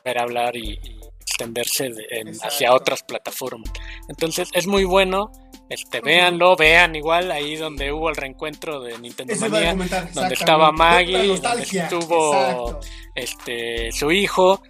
ver 0.04 0.20
hablar 0.20 0.56
y, 0.56 0.80
y 0.84 1.00
extenderse 1.24 1.90
de, 1.90 2.06
en, 2.12 2.36
hacia 2.42 2.74
otras 2.74 3.04
plataformas. 3.04 3.72
Entonces 4.10 4.50
es 4.54 4.68
muy 4.68 4.84
bueno, 4.84 5.32
este, 5.70 6.02
véanlo, 6.02 6.56
vean 6.56 6.96
igual 6.96 7.32
ahí 7.32 7.56
donde 7.56 7.92
hubo 7.92 8.10
el 8.10 8.16
reencuentro 8.16 8.82
de 8.82 8.98
Nintendo 9.00 9.36
Manía, 9.38 9.76
donde 10.14 10.34
estaba 10.34 10.72
Maggie, 10.72 11.40
donde 11.40 11.64
estuvo 11.64 12.80
este 13.16 13.92
su 13.92 14.12
hijo 14.12 14.62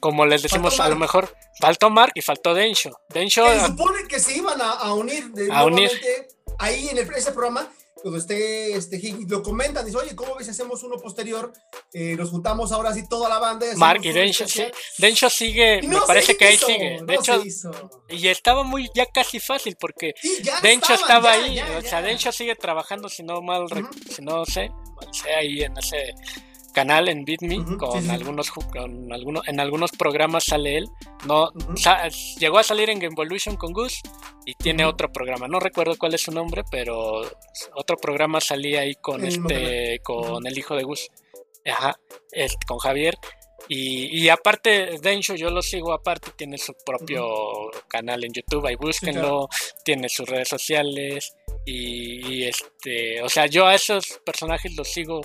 como 0.00 0.26
les 0.26 0.42
decimos, 0.42 0.80
a 0.80 0.88
lo 0.88 0.96
mejor 0.96 1.34
faltó 1.60 1.90
Mark 1.90 2.12
y 2.14 2.22
faltó 2.22 2.54
Densho. 2.54 2.90
Densho 3.08 3.46
se 3.48 3.66
supone 3.66 4.06
que 4.08 4.20
se 4.20 4.36
iban 4.36 4.60
a, 4.60 4.70
a 4.70 4.94
unir 4.94 5.30
de, 5.30 5.52
a 5.52 5.64
unir. 5.64 5.90
ahí 6.58 6.88
en 6.88 6.98
el, 6.98 7.10
ese 7.14 7.32
programa 7.32 7.70
cuando 8.06 8.18
esté 8.18 8.76
este 8.76 8.98
Higgins 8.98 9.28
lo 9.28 9.42
comentan, 9.42 9.84
dice, 9.84 9.96
oye, 9.96 10.14
¿cómo 10.14 10.36
ves 10.36 10.46
si 10.46 10.52
hacemos 10.52 10.80
uno 10.84 10.96
posterior? 10.96 11.52
Eh, 11.92 12.14
nos 12.16 12.30
juntamos 12.30 12.70
ahora 12.70 12.94
sí 12.94 13.08
toda 13.08 13.28
la 13.28 13.40
banda. 13.40 13.66
Mark 13.74 14.00
y 14.04 14.12
Densho, 14.12 14.46
sí. 14.46 14.64
Densho 14.98 15.28
sigue, 15.28 15.82
no 15.82 16.00
me 16.00 16.06
parece 16.06 16.36
que 16.36 16.52
hizo, 16.52 16.68
ahí 16.68 16.74
sigue. 16.74 17.00
No 17.00 17.06
de 17.06 17.14
hecho, 17.16 17.42
y 18.08 18.28
estaba 18.28 18.62
muy, 18.62 18.88
ya 18.94 19.06
casi 19.06 19.40
fácil, 19.40 19.76
porque 19.80 20.12
sí, 20.20 20.36
Densho 20.62 20.94
estaba, 20.94 21.34
estaba 21.34 21.36
ya, 21.36 21.44
ahí, 21.44 21.54
ya, 21.56 21.78
o 21.78 21.82
sea, 21.82 22.00
Densho 22.00 22.30
sigue 22.30 22.54
trabajando, 22.54 23.08
si 23.08 23.24
no 23.24 23.42
mal, 23.42 23.62
uh 23.62 23.66
-huh. 23.66 24.14
si 24.14 24.22
no 24.22 24.44
sé, 24.44 24.70
sea 25.10 25.38
ahí 25.38 25.62
en 25.62 25.76
ese 25.76 26.14
canal 26.76 27.08
en 27.08 27.24
BitMe 27.24 27.78
con 27.78 28.10
algunos 28.10 28.50
con 28.50 29.10
algunos 29.10 29.48
en 29.48 29.60
algunos 29.60 29.92
programas 29.92 30.44
sale 30.44 30.76
él. 30.76 30.88
No 31.26 31.50
llegó 32.38 32.58
a 32.58 32.62
salir 32.62 32.90
en 32.90 33.02
Evolution 33.02 33.56
con 33.56 33.72
Gus 33.72 34.02
y 34.44 34.54
tiene 34.56 34.84
otro 34.84 35.10
programa. 35.10 35.48
No 35.48 35.58
recuerdo 35.58 35.96
cuál 35.98 36.12
es 36.12 36.20
su 36.20 36.32
nombre 36.32 36.64
pero 36.70 37.22
otro 37.74 37.96
programa 37.96 38.42
salía 38.42 38.80
ahí 38.80 38.94
con 38.96 39.24
este 39.24 40.00
con 40.04 40.46
el 40.46 40.58
hijo 40.58 40.76
de 40.76 40.82
Gus. 40.82 41.08
Ajá 41.64 41.98
con 42.66 42.76
Javier. 42.76 43.16
Y, 43.68 44.22
y, 44.22 44.28
aparte, 44.28 45.00
Densho 45.02 45.34
yo 45.34 45.50
lo 45.50 45.60
sigo 45.60 45.92
aparte, 45.92 46.30
tiene 46.36 46.56
su 46.56 46.72
propio 46.84 47.26
canal 47.88 48.22
en 48.22 48.32
YouTube, 48.32 48.64
ahí 48.64 48.76
búsquenlo, 48.76 49.48
tiene 49.82 50.08
sus 50.08 50.28
redes 50.28 50.46
sociales, 50.46 51.34
y, 51.68 52.44
este, 52.44 53.20
o 53.22 53.28
sea, 53.28 53.46
yo 53.46 53.66
a 53.66 53.74
esos 53.74 54.20
personajes 54.24 54.76
los 54.76 54.86
sigo 54.86 55.20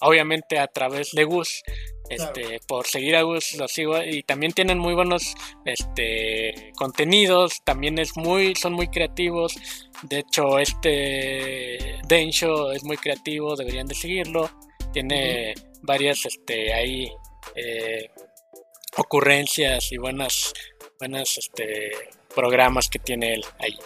obviamente 0.00 0.58
a 0.58 0.66
través 0.66 1.12
de 1.12 1.22
Gus. 1.22 1.62
Este, 2.10 2.60
por 2.68 2.86
seguir 2.86 3.16
a 3.16 3.22
Gus 3.22 3.54
los 3.54 3.70
sigo 3.72 4.00
y 4.02 4.22
también 4.22 4.52
tienen 4.52 4.78
muy 4.78 4.94
buenos 4.94 5.34
este 5.64 6.72
contenidos, 6.76 7.64
también 7.64 7.98
es 7.98 8.16
muy 8.16 8.54
son 8.56 8.74
muy 8.74 8.88
creativos. 8.88 9.54
De 10.02 10.18
hecho, 10.18 10.58
este 10.58 12.00
Densho 12.08 12.72
es 12.72 12.82
muy 12.84 12.96
creativo, 12.96 13.56
deberían 13.56 13.86
de 13.86 13.94
seguirlo. 13.94 14.50
Tiene 14.92 15.54
varias 15.82 16.26
este 16.26 16.72
ahí 16.74 17.12
eh, 17.54 18.10
ocurrencias 18.96 19.92
y 19.92 19.98
buenas 19.98 20.52
buenas 20.98 21.38
este 21.38 21.92
programas 22.34 22.88
que 22.88 22.98
tiene 22.98 23.34
él 23.34 23.44
ahí 23.60 23.76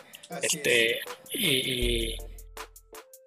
este, 0.43 1.01
y, 1.33 2.17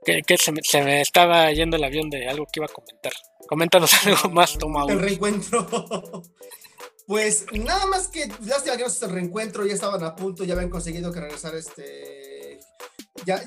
que, 0.03 0.37
se, 0.37 0.83
me, 0.83 1.01
estaba 1.01 1.51
yendo 1.51 1.77
el 1.77 1.83
avión 1.83 2.09
de 2.09 2.27
algo 2.27 2.45
que 2.45 2.59
iba 2.59 2.65
a 2.65 2.73
comentar. 2.73 3.13
Coméntanos 3.47 3.91
algo 4.05 4.29
más, 4.29 4.57
toma 4.57 4.85
El 4.87 4.99
reencuentro. 4.99 5.67
pues 7.07 7.45
nada 7.53 7.85
más 7.85 8.07
que 8.07 8.29
ya 8.41 8.61
que 8.63 8.83
el 8.83 9.11
reencuentro, 9.11 9.65
ya 9.65 9.73
estaban 9.73 10.03
a 10.03 10.15
punto, 10.15 10.43
ya 10.43 10.53
habían 10.53 10.69
conseguido 10.69 11.11
que 11.11 11.21
regresar 11.21 11.55
este. 11.55 12.59
Ya, 13.25 13.41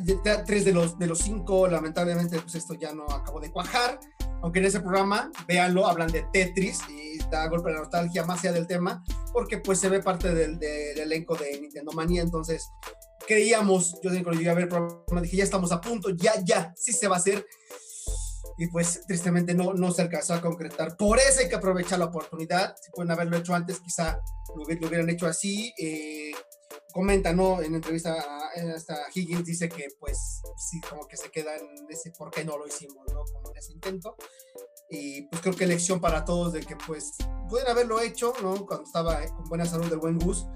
tres 0.47 0.65
de 0.65 0.73
los, 0.73 0.99
de 0.99 1.07
los 1.07 1.19
cinco, 1.19 1.69
lamentablemente, 1.69 2.39
pues 2.41 2.55
esto 2.55 2.75
ya 2.75 2.93
no 2.93 3.05
acabó 3.05 3.41
de 3.41 3.51
cuajar. 3.51 4.01
Aunque 4.43 4.61
en 4.61 4.66
ese 4.66 4.80
programa, 4.80 5.30
véanlo, 5.49 5.87
hablan 5.87 6.11
de 6.12 6.24
Tetris 6.32 6.80
y 6.89 7.18
da 7.30 7.49
golpe 7.49 7.70
de 7.70 7.76
nostalgia 7.76 8.24
más 8.24 8.41
allá 8.41 8.53
del 8.53 8.66
tema, 8.66 9.03
porque 9.32 9.59
pues 9.59 9.80
se 9.80 9.89
ve 9.89 10.03
parte 10.03 10.34
del, 10.34 10.59
del 10.59 10.99
elenco 10.99 11.34
de 11.34 11.61
Nintendo 11.61 11.93
Manía, 11.93 12.22
entonces 12.22 12.70
creíamos, 13.26 13.95
yo 14.03 14.11
cuando 14.11 14.32
llegué 14.32 14.51
a 14.51 14.55
ver 14.55 14.64
el 14.64 14.68
programa 14.68 15.20
dije, 15.20 15.39
ya 15.39 15.45
estamos 15.45 15.72
a 15.72 15.80
punto, 15.80 16.11
ya, 16.11 16.34
ya, 16.45 16.72
sí 16.76 16.93
se 16.93 17.09
va 17.09 17.16
a 17.16 17.18
hacer. 17.18 17.45
Y 18.59 18.68
pues 18.68 19.03
tristemente 19.07 19.53
no, 19.53 19.74
no 19.74 19.91
se 19.91 20.01
alcanzó 20.01 20.32
a 20.32 20.41
concretar. 20.41 20.97
Por 20.97 21.18
eso 21.18 21.41
hay 21.41 21.49
que 21.49 21.57
aprovechar 21.57 21.99
la 21.99 22.07
oportunidad. 22.07 22.74
Si 22.80 22.91
pueden 22.91 23.11
haberlo 23.11 23.37
hecho 23.37 23.55
antes, 23.55 23.80
quizá 23.80 24.18
lo, 24.57 24.62
hubieran 24.62 25.11
hecho 25.11 25.26
así. 25.26 25.74
Eh, 25.78 26.32
comenta, 26.93 27.33
¿no? 27.33 27.61
En 27.61 27.74
entrevista 27.74 28.16
hasta 28.74 29.07
Higgins 29.14 29.45
dice 29.45 29.68
que 29.68 29.89
pues 29.99 30.41
sí, 30.57 30.81
como 30.89 31.07
que 31.07 31.16
se 31.16 31.31
queda 31.31 31.57
en 31.57 31.87
ese 31.89 32.11
por 32.12 32.31
qué 32.31 32.45
no 32.45 32.57
lo 32.57 32.66
hicimos, 32.66 33.05
¿no? 33.12 33.22
Como 33.33 33.51
en 33.51 33.57
ese 33.59 33.72
intento. 33.72 34.16
Y 34.91 35.22
pues 35.29 35.43
creo 35.43 35.55
que 35.55 35.66
lección 35.66 36.01
para 36.01 36.24
todos 36.24 36.53
de 36.53 36.61
que 36.61 36.77
pues 36.77 37.12
pueden 37.49 37.68
haberlo 37.68 38.01
hecho, 38.01 38.33
¿no? 38.43 38.66
Cuando 38.66 38.85
estaba 38.85 39.24
con 39.27 39.45
buena 39.45 39.66
salud 39.66 39.87
del 39.87 39.99
buen 39.99 40.18
Gus 40.18 40.47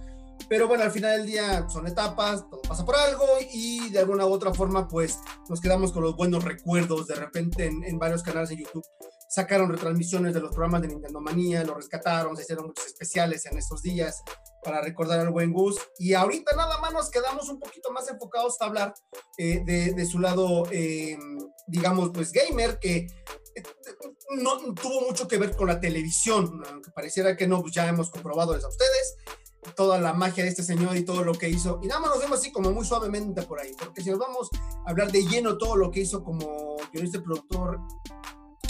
pero 0.51 0.67
bueno, 0.67 0.83
al 0.83 0.91
final 0.91 1.19
del 1.19 1.27
día 1.27 1.69
son 1.69 1.87
etapas, 1.87 2.49
todo 2.51 2.61
pasa 2.63 2.85
por 2.85 2.97
algo 2.97 3.25
y 3.53 3.89
de 3.91 4.01
alguna 4.01 4.27
u 4.27 4.33
otra 4.33 4.53
forma 4.53 4.89
pues 4.89 5.21
nos 5.49 5.61
quedamos 5.61 5.93
con 5.93 6.03
los 6.03 6.17
buenos 6.17 6.43
recuerdos. 6.43 7.07
De 7.07 7.15
repente 7.15 7.67
en, 7.67 7.99
varios 8.01 8.25
canales 8.25 8.49
de 8.49 8.57
YouTube 8.57 8.85
sacaron 9.29 9.71
retransmisiones 9.71 10.35
de 10.35 10.41
los 10.41 10.51
programas 10.51 10.83
de 10.83 10.89
Nintendo 10.89 11.21
Manía, 11.21 11.63
lo 11.63 11.75
rescataron, 11.75 12.37
se 12.37 12.43
hicieron 12.43 12.67
muchos 12.67 12.87
especiales 12.87 13.47
en 13.47 13.59
estos 13.59 13.83
días 13.83 14.23
para 14.63 14.81
recordar 14.81 15.21
al 15.21 15.31
buen 15.31 15.53
Gus. 15.53 15.77
Y 15.99 16.15
ahorita 16.15 16.57
nada 16.57 16.79
más 16.79 16.93
nos 16.93 17.11
quedamos 17.11 17.49
un 17.49 17.59
poquito 17.59 17.91
más 17.93 18.09
enfocados 18.09 18.61
a 18.61 18.67
hablar 18.67 18.95
eh, 19.39 19.63
de, 19.65 20.07
su 20.07 20.19
lado, 20.19 20.65
eh, 20.71 21.19
digamos, 21.67 22.11
pues 22.13 22.33
gamer, 22.33 22.79
que 22.79 23.07
eh, 23.55 23.63
no 24.37 24.59
tuvo 24.75 25.03
mucho 25.03 25.27
que 25.29 25.39
ver 25.39 25.57
con 25.57 25.69
la 25.69 25.81
televisión, 25.81 26.63
aunque 26.71 26.91
pareciera 26.91 27.37
que 27.37 27.47
no, 27.47 27.61
pues 27.61 27.75
ya 27.75 27.89
hemos 27.89 28.11
comprobado 28.11 28.55
a 28.55 28.57
ustedes 28.57 29.17
toda 29.77 29.99
la 29.99 30.15
magia 30.15 30.43
de 30.43 30.51
este 30.51 30.63
señor 30.63 30.97
y 30.97 31.05
todo 31.05 31.23
lo 31.23 31.35
que 31.35 31.49
hizo. 31.49 31.81
Y 31.83 31.87
nada 31.87 32.01
más 32.01 32.11
nos 32.11 32.21
vemos 32.21 32.39
así 32.39 32.51
como 32.53 32.71
muy 32.73 32.85
suavemente 32.85 33.43
por 33.43 33.61
ahí, 33.61 33.73
porque 33.79 34.03
si 34.03 34.11
nos 34.11 34.19
vamos 34.19 34.49
a 34.87 34.91
hablar 34.91 35.13
de 35.13 35.25
lleno 35.27 35.59
todo 35.59 35.77
lo 35.77 35.91
que 35.91 36.01
hizo 36.01 36.25
como 36.25 36.77
guionista 36.93 37.23
productor, 37.23 37.81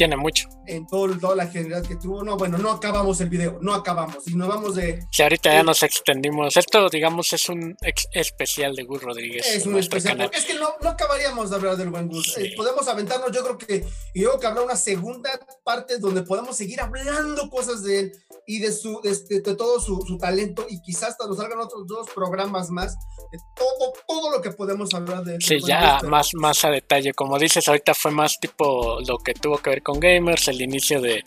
tiene 0.01 0.17
mucho. 0.17 0.49
En 0.67 0.87
todo, 0.87 1.15
toda 1.19 1.37
la 1.37 1.47
generalidad 1.47 1.87
que 1.87 1.97
tuvo. 1.97 2.25
No, 2.25 2.39
bueno, 2.39 2.57
no 2.57 2.71
acabamos 2.71 3.21
el 3.21 3.29
video, 3.29 3.59
no 3.61 3.75
acabamos. 3.75 4.27
Y 4.27 4.35
nos 4.35 4.49
vamos 4.49 4.75
de. 4.77 5.05
Si 5.13 5.23
ahorita 5.23 5.53
ya 5.53 5.63
nos 5.63 5.83
extendimos. 5.83 6.57
Esto, 6.57 6.89
digamos, 6.89 7.31
es 7.35 7.51
un 7.51 7.77
especial 8.13 8.75
de 8.75 8.85
Gus 8.85 9.03
Rodríguez. 9.03 9.47
Es 9.47 9.67
un 9.67 9.77
especial. 9.77 10.31
Es 10.33 10.47
que 10.47 10.55
no, 10.55 10.71
no, 10.81 10.89
acabaríamos 10.89 11.51
de 11.51 11.57
hablar 11.57 11.77
del 11.77 11.91
buen 11.91 12.09
Gus. 12.09 12.35
Eh, 12.39 12.55
podemos 12.57 12.89
aventarnos, 12.89 13.31
yo 13.31 13.43
creo 13.43 13.59
que. 13.59 13.85
Y 14.15 14.23
luego 14.23 14.41
que 14.41 14.47
habrá 14.47 14.63
una 14.63 14.77
segunda 14.77 15.39
parte 15.63 15.99
donde 15.99 16.23
podemos 16.23 16.57
seguir 16.57 16.81
hablando 16.81 17.51
cosas 17.51 17.83
de 17.83 18.01
él 18.01 18.13
y 18.51 18.59
de, 18.59 18.73
su, 18.73 19.01
de, 19.01 19.41
todo 19.55 19.79
su, 19.79 20.03
su, 20.05 20.19
talento 20.19 20.67
y 20.69 20.83
quizás 20.83 21.11
hasta 21.11 21.29
nos 21.29 21.37
salgan 21.37 21.61
otros 21.61 21.87
dos 21.87 22.09
programas 22.13 22.69
más 22.69 22.97
de 23.31 23.39
todo, 23.55 23.93
todo 24.09 24.33
lo 24.33 24.43
que 24.43 24.51
podemos 24.51 24.93
hablar 24.93 25.23
de. 25.23 25.41
Sí, 25.41 25.59
ya 25.65 26.01
más, 26.03 26.35
más 26.35 26.65
a 26.65 26.71
detalle. 26.71 27.15
Como 27.15 27.39
dices, 27.39 27.69
ahorita 27.69 27.95
fue 27.95 28.11
más 28.11 28.41
tipo 28.41 28.99
lo 29.07 29.19
que 29.19 29.35
tuvo 29.35 29.59
que 29.59 29.71
ver 29.71 29.83
con 29.85 30.01
gamers, 30.01 30.49
el 30.49 30.61
inicio 30.63 31.01
de, 31.01 31.23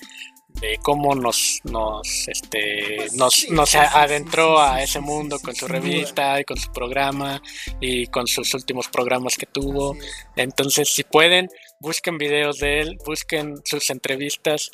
de 0.59 0.77
cómo 0.83 1.15
nos 1.15 1.61
nos 1.63 2.27
este 2.27 2.95
pues 2.97 3.13
nos, 3.15 3.49
nos 3.49 3.73
adentró 3.75 4.61
a 4.61 4.83
ese 4.83 4.99
mundo 4.99 5.39
con 5.39 5.55
su 5.55 5.67
revista 5.67 6.39
y 6.39 6.43
con 6.43 6.57
su 6.57 6.71
programa 6.71 7.41
y 7.79 8.07
con 8.07 8.27
sus 8.27 8.53
últimos 8.53 8.87
programas 8.87 9.35
que 9.35 9.45
tuvo 9.45 9.95
entonces 10.35 10.93
si 10.93 11.03
pueden 11.03 11.49
busquen 11.79 12.17
videos 12.17 12.59
de 12.59 12.81
él 12.81 12.97
busquen 13.05 13.61
sus 13.65 13.89
entrevistas 13.89 14.69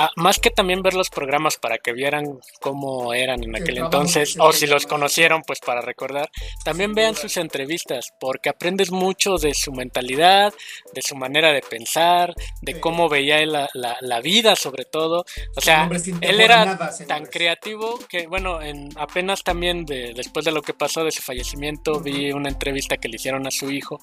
Ah, 0.00 0.12
más 0.14 0.38
que 0.38 0.52
también 0.52 0.80
ver 0.80 0.94
los 0.94 1.10
programas 1.10 1.56
para 1.56 1.78
que 1.78 1.92
vieran 1.92 2.38
cómo 2.60 3.12
eran 3.12 3.42
en 3.42 3.56
aquel 3.56 3.78
entonces, 3.78 4.36
o 4.38 4.52
si 4.52 4.68
los 4.68 4.86
conocieron, 4.86 5.42
pues 5.42 5.58
para 5.58 5.80
recordar, 5.80 6.30
también 6.64 6.94
vean 6.94 7.16
sus 7.16 7.36
entrevistas, 7.36 8.12
porque 8.20 8.48
aprendes 8.48 8.92
mucho 8.92 9.38
de 9.38 9.54
su 9.54 9.72
mentalidad, 9.72 10.54
de 10.94 11.02
su 11.02 11.16
manera 11.16 11.52
de 11.52 11.62
pensar, 11.62 12.32
de 12.60 12.78
cómo 12.78 13.08
veía 13.08 13.40
él 13.40 13.52
la, 13.52 14.20
vida 14.20 14.54
sobre 14.54 14.84
todo. 14.84 15.24
O 15.56 15.60
sea, 15.60 15.90
él 16.20 16.40
era 16.40 16.78
tan 17.08 17.26
creativo 17.26 17.98
que, 18.08 18.28
bueno, 18.28 18.62
en, 18.62 18.90
apenas 18.96 19.42
también 19.42 19.84
de, 19.84 20.12
después 20.14 20.44
de 20.44 20.52
lo 20.52 20.62
que 20.62 20.74
pasó 20.74 21.02
de 21.02 21.10
su 21.10 21.22
fallecimiento, 21.22 21.98
vi 21.98 22.30
una 22.30 22.50
entrevista 22.50 22.98
que 22.98 23.08
le 23.08 23.16
hicieron 23.16 23.48
a 23.48 23.50
su 23.50 23.68
hijo. 23.72 23.98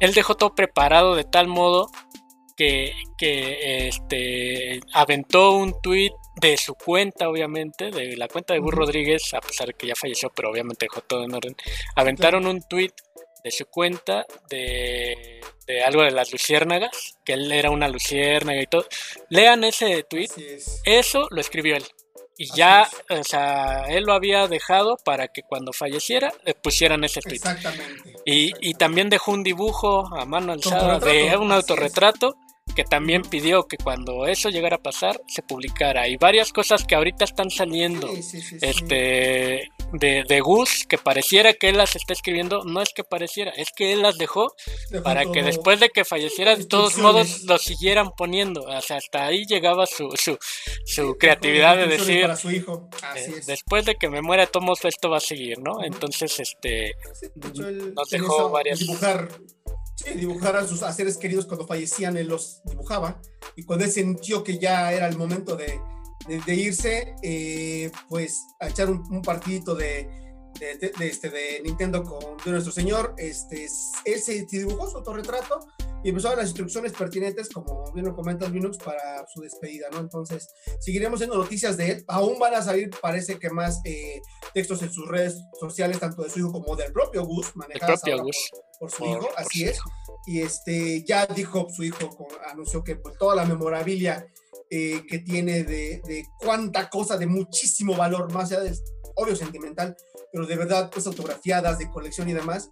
Él 0.00 0.14
dejó 0.14 0.36
todo 0.36 0.54
preparado 0.54 1.16
de 1.16 1.24
tal 1.24 1.48
modo 1.48 1.90
que, 2.58 3.86
este, 3.86 4.80
aventó 4.92 5.52
un 5.52 5.80
tweet 5.80 6.10
de 6.40 6.56
su 6.56 6.74
cuenta, 6.74 7.28
obviamente, 7.28 7.90
de 7.90 8.16
la 8.16 8.28
cuenta 8.28 8.54
de 8.54 8.60
Gus 8.60 8.74
Rodríguez, 8.74 9.32
a 9.34 9.40
pesar 9.40 9.68
de 9.68 9.74
que 9.74 9.86
ya 9.86 9.94
falleció, 9.94 10.30
pero 10.30 10.50
obviamente 10.50 10.86
dejó 10.86 11.00
todo 11.02 11.24
en 11.24 11.34
orden. 11.34 11.56
Aventaron 11.94 12.46
un 12.46 12.60
tweet 12.62 12.92
de 13.44 13.50
su 13.52 13.66
cuenta 13.66 14.26
de, 14.50 15.40
algo 15.86 16.02
de 16.02 16.10
las 16.10 16.32
luciérnagas, 16.32 17.16
que 17.24 17.34
él 17.34 17.50
era 17.52 17.70
una 17.70 17.88
luciérnaga 17.88 18.60
y 18.60 18.66
todo. 18.66 18.86
Lean 19.28 19.62
ese 19.62 20.02
tweet, 20.02 20.30
eso 20.84 21.28
lo 21.30 21.40
escribió 21.40 21.76
él. 21.76 21.84
Y 22.40 22.54
ya, 22.54 22.88
o 23.10 23.24
sea, 23.24 23.84
él 23.88 24.04
lo 24.04 24.12
había 24.12 24.46
dejado 24.46 24.96
para 25.04 25.26
que 25.28 25.42
cuando 25.42 25.72
falleciera 25.72 26.32
le 26.44 26.54
pusieran 26.54 27.02
ese 27.02 27.20
tweet. 27.20 27.36
Exactamente. 27.36 28.14
Y, 28.24 28.52
y 28.60 28.74
también 28.74 29.10
dejó 29.10 29.32
un 29.32 29.42
dibujo 29.42 30.06
a 30.16 30.24
mano 30.24 30.52
alzada 30.52 31.00
de 31.00 31.36
un 31.36 31.50
autorretrato 31.50 32.36
que 32.78 32.84
también 32.84 33.22
pidió 33.22 33.64
que 33.64 33.76
cuando 33.76 34.28
eso 34.28 34.50
llegara 34.50 34.76
a 34.76 34.78
pasar 34.80 35.20
se 35.26 35.42
publicara. 35.42 36.06
Y 36.06 36.16
varias 36.16 36.52
cosas 36.52 36.84
que 36.84 36.94
ahorita 36.94 37.24
están 37.24 37.50
saliendo 37.50 38.08
este 38.62 39.68
de, 39.92 40.24
de, 40.28 40.40
Gus, 40.40 40.86
que 40.88 40.96
pareciera 40.96 41.54
que 41.54 41.70
él 41.70 41.76
las 41.76 41.96
está 41.96 42.12
escribiendo, 42.12 42.62
no 42.62 42.80
es 42.80 42.90
que 42.94 43.02
pareciera, 43.02 43.50
es 43.50 43.70
que 43.74 43.92
él 43.92 44.02
las 44.02 44.16
dejó, 44.16 44.54
para 45.02 45.24
que 45.24 45.42
después 45.42 45.80
de 45.80 45.88
que 45.88 46.04
falleciera, 46.04 46.54
de 46.54 46.66
todos 46.66 46.98
modos 46.98 47.42
lo 47.42 47.58
siguieran 47.58 48.12
poniendo. 48.16 48.60
O 48.60 48.80
sea, 48.80 48.98
hasta 48.98 49.26
ahí 49.26 49.44
llegaba 49.44 49.84
su, 49.86 50.10
su, 50.14 50.38
su 50.84 51.16
creatividad 51.18 51.76
de 51.76 51.86
decir, 51.88 52.30
eh, 53.16 53.40
después 53.44 53.86
de 53.86 53.96
que 53.96 54.08
me 54.08 54.22
muera, 54.22 54.46
todos 54.46 54.84
esto 54.84 55.10
va 55.10 55.16
a 55.16 55.20
seguir, 55.20 55.58
¿no? 55.58 55.82
Entonces, 55.82 56.38
este, 56.38 56.92
nos 57.92 58.08
dejó 58.08 58.50
varias... 58.50 58.86
Sí, 59.98 60.12
dibujar 60.14 60.54
a 60.54 60.66
sus 60.66 60.78
seres 60.94 61.16
queridos 61.16 61.44
cuando 61.44 61.66
fallecían, 61.66 62.16
él 62.16 62.28
los 62.28 62.60
dibujaba. 62.64 63.20
Y 63.56 63.64
cuando 63.64 63.84
él 63.84 63.90
sintió 63.90 64.44
que 64.44 64.58
ya 64.58 64.92
era 64.92 65.08
el 65.08 65.18
momento 65.18 65.56
de, 65.56 65.80
de, 66.46 66.54
irse, 66.54 67.16
eh, 67.22 67.90
pues 68.08 68.46
a 68.60 68.68
echar 68.68 68.88
un, 68.90 69.22
partidito 69.22 69.74
de, 69.74 70.08
de, 70.58 70.92
este, 71.00 71.30
de 71.30 71.60
Nintendo 71.62 72.02
con 72.04 72.36
de 72.44 72.50
nuestro 72.50 72.72
señor, 72.72 73.14
este, 73.16 73.66
él 74.04 74.20
se 74.20 74.46
dibujó 74.50 74.88
su 74.88 74.98
autorretrato 74.98 75.60
y 76.02 76.10
empezó 76.10 76.28
a 76.28 76.30
dar 76.30 76.38
las 76.38 76.48
instrucciones 76.48 76.92
pertinentes, 76.92 77.48
como 77.48 77.90
bien 77.92 78.06
lo 78.06 78.14
comentas, 78.14 78.50
Linux, 78.50 78.78
para 78.78 79.26
su 79.26 79.40
despedida, 79.40 79.88
¿no? 79.90 79.98
Entonces, 79.98 80.48
seguiremos 80.78 81.18
viendo 81.18 81.36
noticias 81.36 81.76
de 81.76 81.90
él. 81.90 82.04
Aún 82.06 82.38
van 82.38 82.54
a 82.54 82.62
salir, 82.62 82.90
parece 83.02 83.38
que 83.38 83.50
más 83.50 83.80
eh, 83.84 84.20
textos 84.54 84.82
en 84.82 84.92
sus 84.92 85.08
redes 85.08 85.36
sociales, 85.58 85.98
tanto 85.98 86.22
de 86.22 86.30
su 86.30 86.38
hijo 86.38 86.52
como 86.52 86.76
del 86.76 86.92
propio 86.92 87.24
Gus, 87.24 87.54
manejados 87.56 88.00
Por, 88.78 88.90
su 88.90 89.04
hijo, 89.04 89.28
así 89.36 89.64
es. 89.64 89.80
Y 90.26 90.40
este, 90.40 91.02
ya 91.04 91.26
dijo 91.26 91.66
su 91.74 91.82
hijo, 91.82 92.28
anunció 92.48 92.84
que 92.84 92.94
pues, 92.96 93.16
toda 93.18 93.34
la 93.34 93.44
memorabilia 93.44 94.24
eh, 94.70 95.02
que 95.08 95.18
tiene 95.18 95.64
de, 95.64 96.02
de, 96.04 96.26
cuánta 96.38 96.90
cosa 96.90 97.16
de 97.16 97.26
muchísimo 97.26 97.96
valor, 97.96 98.32
más 98.32 98.50
allá 98.50 98.62
del 98.62 98.76
obvio 99.14 99.36
sentimental, 99.36 99.96
pero 100.32 100.46
de 100.46 100.56
verdad, 100.56 100.90
pues 100.92 101.06
autografiadas, 101.06 101.78
de 101.78 101.90
colección 101.90 102.28
y 102.28 102.32
demás, 102.32 102.70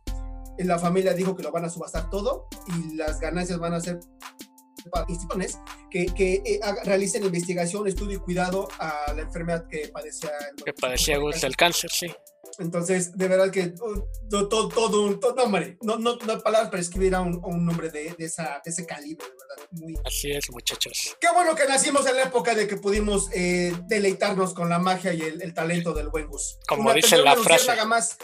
la 0.58 0.78
familia 0.78 1.12
dijo 1.12 1.36
que 1.36 1.42
lo 1.42 1.52
van 1.52 1.64
a 1.64 1.70
subastar 1.70 2.08
todo 2.10 2.48
y 2.68 2.94
las 2.94 3.20
ganancias 3.20 3.58
van 3.58 3.74
a 3.74 3.80
ser 3.80 3.98
para 4.90 5.04
instituciones 5.08 5.58
que, 5.90 6.06
que 6.06 6.34
eh, 6.44 6.60
realicen 6.84 7.24
investigación, 7.24 7.86
estudio 7.86 8.18
y 8.18 8.20
cuidado 8.20 8.68
a 8.78 9.12
la 9.14 9.22
enfermedad 9.22 9.66
que 9.68 9.88
padecía. 9.88 10.30
Que 10.64 10.72
padecía 10.72 11.16
el 11.16 11.56
cáncer, 11.56 11.90
sí. 11.90 12.06
Entonces, 12.58 13.16
de 13.16 13.28
verdad 13.28 13.50
que 13.50 13.74
oh, 13.80 14.08
todo, 14.28 14.68
todo, 14.68 15.02
un, 15.02 15.20
no, 15.20 15.42
hombre, 15.42 15.76
no, 15.82 15.98
no, 15.98 16.16
no, 16.16 16.40
palabras 16.40 16.70
para 16.70 16.80
escribir 16.80 17.14
a 17.14 17.20
un, 17.20 17.40
un 17.44 17.64
nombre 17.64 17.90
de, 17.90 18.14
de, 18.16 18.24
esa, 18.24 18.60
de, 18.64 18.70
ese 18.70 18.86
calibre, 18.86 19.24
de 19.26 19.32
verdad. 19.32 19.68
Muy... 19.72 19.94
Así 20.04 20.30
es, 20.30 20.50
muchachos. 20.50 21.16
Qué 21.20 21.28
bueno 21.34 21.54
que 21.54 21.66
nacimos 21.66 22.06
en 22.06 22.16
la 22.16 22.24
época 22.24 22.54
de 22.54 22.66
que 22.66 22.76
pudimos 22.76 23.28
eh, 23.32 23.74
deleitarnos 23.86 24.54
con 24.54 24.68
la 24.68 24.78
magia 24.78 25.12
y 25.12 25.22
el, 25.22 25.42
el 25.42 25.54
talento 25.54 25.92
del 25.92 26.08
buen 26.08 26.26
Gus. 26.26 26.58
Como 26.66 26.92
dice 26.92 27.18
la 27.18 27.36
frase. 27.36 27.76
Más, 27.86 28.16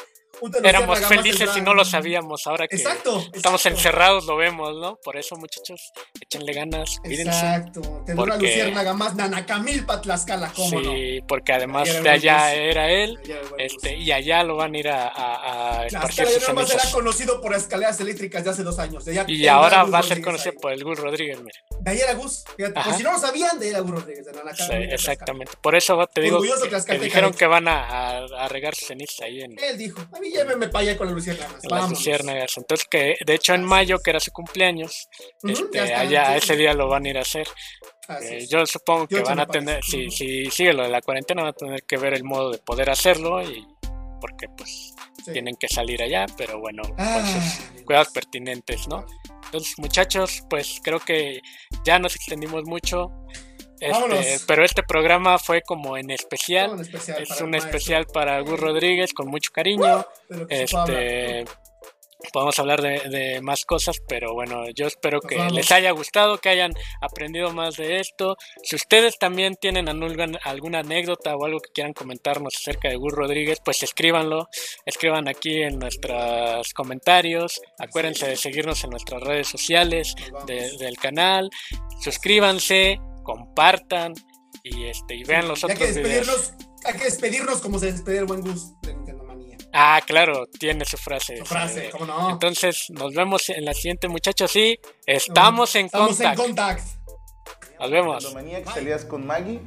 Éramos 0.62 1.00
felices 1.06 1.50
y 1.56 1.60
no 1.60 1.74
lo 1.74 1.84
sabíamos. 1.84 2.46
Ahora 2.46 2.66
que 2.68 2.76
estamos 2.76 3.66
encerrados 3.66 4.26
lo 4.26 4.36
vemos, 4.36 4.76
¿no? 4.76 4.96
Por 4.96 5.16
eso, 5.16 5.36
muchachos, 5.36 5.92
échenle 6.20 6.52
ganas, 6.52 6.98
Exacto. 7.04 7.80
Tendrá 8.06 8.14
porque... 8.16 8.46
luciérnaga 8.46 8.94
más 8.94 9.14
Nanacamil 9.14 9.86
Tlaxcala, 10.02 10.52
¿cómo 10.54 10.80
Sí, 10.80 11.20
porque 11.26 11.52
además 11.52 12.02
de 12.02 12.08
allá 12.08 12.54
era 12.54 12.90
él, 12.90 13.18
este, 13.58 13.96
y 13.96 14.10
allá 14.12 14.42
lo 14.42 14.56
van 14.56 14.74
a 14.74 14.78
ir 14.78 14.88
a, 14.88 15.08
a, 15.08 15.80
a 15.82 15.86
era 15.86 16.90
conocido 16.92 17.40
por 17.40 17.54
escaleras 17.54 18.00
eléctricas 18.00 18.44
de 18.44 18.50
hace 18.50 18.62
dos 18.62 18.78
años. 18.78 19.04
y 19.26 19.46
ahora 19.46 19.84
va 19.84 19.98
a 19.98 20.02
ser 20.02 20.22
conocido 20.22 20.54
por 20.60 20.72
el 20.72 20.82
Gus 20.84 20.98
Rodríguez, 20.98 21.38
mira. 21.40 21.58
De 21.80 21.90
ahí 21.90 21.98
era 21.98 22.14
Gus, 22.14 22.44
por 22.56 22.94
si 22.94 23.02
no 23.02 23.12
lo 23.12 23.18
sabían, 23.18 23.58
de 23.58 23.66
ahí 23.66 23.70
era 23.72 23.80
Gus 23.80 23.90
Rodríguez, 23.90 24.24
de 24.26 24.32
Nanacamil. 24.32 24.88
Sí, 24.88 24.94
exactamente. 24.94 25.52
Por 25.60 25.74
eso 25.74 26.06
te 26.12 26.20
digo 26.20 26.40
que, 26.40 26.98
dijeron 26.98 27.32
que 27.32 27.46
van 27.46 27.68
a, 27.68 28.18
a, 28.18 28.48
regar 28.48 28.74
ceniza 28.74 29.24
ahí 29.24 29.42
en... 29.42 29.58
Él 29.58 29.78
dijo, 29.78 30.00
a 30.12 30.20
mí 30.20 30.31
llévenme 30.32 30.68
para 30.68 30.82
allá 30.82 30.98
con 30.98 31.06
las 31.06 31.14
luciérnagas. 31.14 31.64
Las 31.68 31.90
luciérnagas. 31.90 32.56
Entonces, 32.56 32.86
que 32.90 33.16
de 33.24 33.34
hecho 33.34 33.54
en 33.54 33.64
mayo, 33.64 33.98
que 33.98 34.10
era 34.10 34.20
su 34.20 34.32
cumpleaños, 34.32 35.08
este, 35.42 35.80
allá 35.80 36.36
ese 36.36 36.56
día 36.56 36.74
lo 36.74 36.88
van 36.88 37.06
a 37.06 37.10
ir 37.10 37.18
a 37.18 37.22
hacer. 37.22 37.46
Eh, 38.20 38.46
yo 38.48 38.66
supongo 38.66 39.06
que 39.06 39.20
van 39.20 39.40
a 39.40 39.46
tener, 39.46 39.82
si, 39.84 40.10
si 40.10 40.50
sigue 40.50 40.72
lo 40.72 40.82
de 40.82 40.88
la 40.88 41.00
cuarentena, 41.00 41.42
van 41.42 41.50
a 41.50 41.56
tener 41.56 41.82
que 41.84 41.96
ver 41.96 42.14
el 42.14 42.24
modo 42.24 42.50
de 42.50 42.58
poder 42.58 42.90
hacerlo 42.90 43.42
y 43.42 43.64
porque 44.20 44.46
pues 44.56 44.94
tienen 45.32 45.56
que 45.56 45.68
salir 45.68 46.00
allá, 46.02 46.26
pero 46.36 46.60
bueno, 46.60 46.82
con 46.84 47.84
cuidados 47.84 48.10
pertinentes, 48.10 48.86
¿no? 48.88 49.04
Entonces, 49.46 49.74
muchachos, 49.78 50.42
pues 50.48 50.80
creo 50.82 51.00
que 51.00 51.40
ya 51.84 51.98
nos 51.98 52.14
extendimos 52.16 52.64
mucho. 52.64 53.10
Este, 53.82 54.44
pero 54.46 54.64
este 54.64 54.82
programa 54.84 55.38
fue 55.38 55.62
como 55.62 55.96
en 55.96 56.10
especial. 56.10 56.80
es 56.80 57.40
un 57.40 57.54
especial 57.54 58.06
para 58.06 58.40
Gus 58.40 58.60
Rodríguez 58.60 59.12
con 59.12 59.28
mucho 59.28 59.50
cariño. 59.52 60.06
Este, 60.48 61.44
podemos 62.32 62.58
hablar 62.58 62.80
de, 62.80 63.40
más 63.42 63.64
cosas, 63.64 63.96
pero 64.06 64.34
bueno, 64.34 64.68
yo 64.70 64.86
espero 64.86 65.20
que 65.20 65.36
les 65.50 65.72
haya 65.72 65.90
gustado, 65.90 66.38
que 66.38 66.50
hayan 66.50 66.72
aprendido 67.00 67.52
más 67.52 67.76
de 67.76 67.98
esto. 67.98 68.36
Si 68.62 68.76
ustedes 68.76 69.18
también 69.18 69.56
tienen 69.56 69.88
alguna, 69.88 70.38
anécdota 70.78 71.34
o 71.34 71.44
algo 71.44 71.58
que 71.58 71.72
quieran 71.72 71.92
comentarnos 71.92 72.54
acerca 72.56 72.88
de 72.88 72.96
Gus 72.96 73.12
Rodríguez, 73.12 73.58
pues 73.64 73.82
escríbanlo, 73.82 74.48
escriban 74.86 75.28
aquí 75.28 75.62
en 75.62 75.78
nuestros 75.78 76.72
comentarios. 76.72 77.60
Acuérdense 77.78 78.28
de 78.28 78.36
seguirnos 78.36 78.84
en 78.84 78.90
nuestras 78.90 79.22
redes 79.22 79.48
sociales 79.48 80.14
del 80.46 80.96
canal, 80.98 81.50
suscríbanse 82.00 83.00
compartan 83.22 84.14
y 84.62 84.84
este 84.86 85.16
y 85.16 85.24
vean 85.24 85.48
los 85.48 85.64
otros 85.64 85.80
hay 85.80 85.86
que 85.86 85.92
despedirnos, 85.92 86.54
Hay 86.84 86.94
que 86.94 87.04
despedirnos 87.04 87.60
como 87.60 87.78
se 87.78 87.92
despide 87.92 88.18
el 88.18 88.24
buen 88.26 88.42
Gus 88.42 88.80
de 88.82 88.94
Nintendo 88.94 89.24
Manía. 89.24 89.56
Ah, 89.72 90.00
claro, 90.06 90.46
tiene 90.58 90.84
su 90.84 90.96
frase. 90.96 91.38
Su 91.38 91.44
frase, 91.46 91.90
cómo 91.90 92.06
no. 92.06 92.30
Entonces, 92.30 92.86
nos 92.90 93.14
vemos 93.14 93.48
en 93.48 93.64
la 93.64 93.74
siguiente, 93.74 94.08
muchachos. 94.08 94.50
Sí, 94.50 94.78
estamos 95.06 95.74
en 95.76 95.86
estamos 95.86 96.20
en 96.20 96.34
contact. 96.34 96.86
Nos 97.80 97.90
vemos. 97.90 98.34
Manía 98.34 98.62
que 98.62 98.70
salías 98.70 99.04
con 99.04 99.26
Maggie 99.26 99.60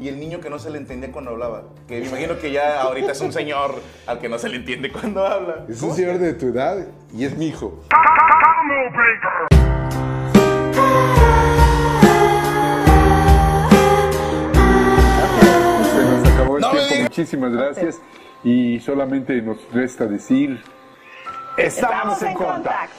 y 0.00 0.08
el 0.08 0.18
niño 0.18 0.40
que 0.40 0.48
no 0.48 0.58
se 0.58 0.70
le 0.70 0.78
entendía 0.78 1.12
cuando 1.12 1.30
hablaba. 1.30 1.64
Que 1.86 2.00
me 2.00 2.08
imagino 2.08 2.38
que 2.38 2.50
ya 2.50 2.80
ahorita 2.80 3.12
es 3.12 3.20
un 3.20 3.32
señor 3.32 3.80
al 4.06 4.18
que 4.18 4.28
no 4.28 4.38
se 4.38 4.48
le 4.48 4.56
entiende 4.56 4.90
cuando 4.90 5.26
habla. 5.26 5.66
Es 5.68 5.82
un 5.82 5.94
señor 5.94 6.18
de 6.18 6.34
tu 6.34 6.48
edad 6.48 6.86
y 7.14 7.24
es 7.24 7.36
mi 7.36 7.48
hijo. 7.48 7.84
Muchísimas 17.02 17.52
gracias. 17.52 18.00
Y 18.44 18.80
solamente 18.80 19.40
nos 19.42 19.58
resta 19.72 20.06
decir... 20.06 20.62
Estamos 21.56 22.22
en 22.22 22.34
contacto. 22.34 22.94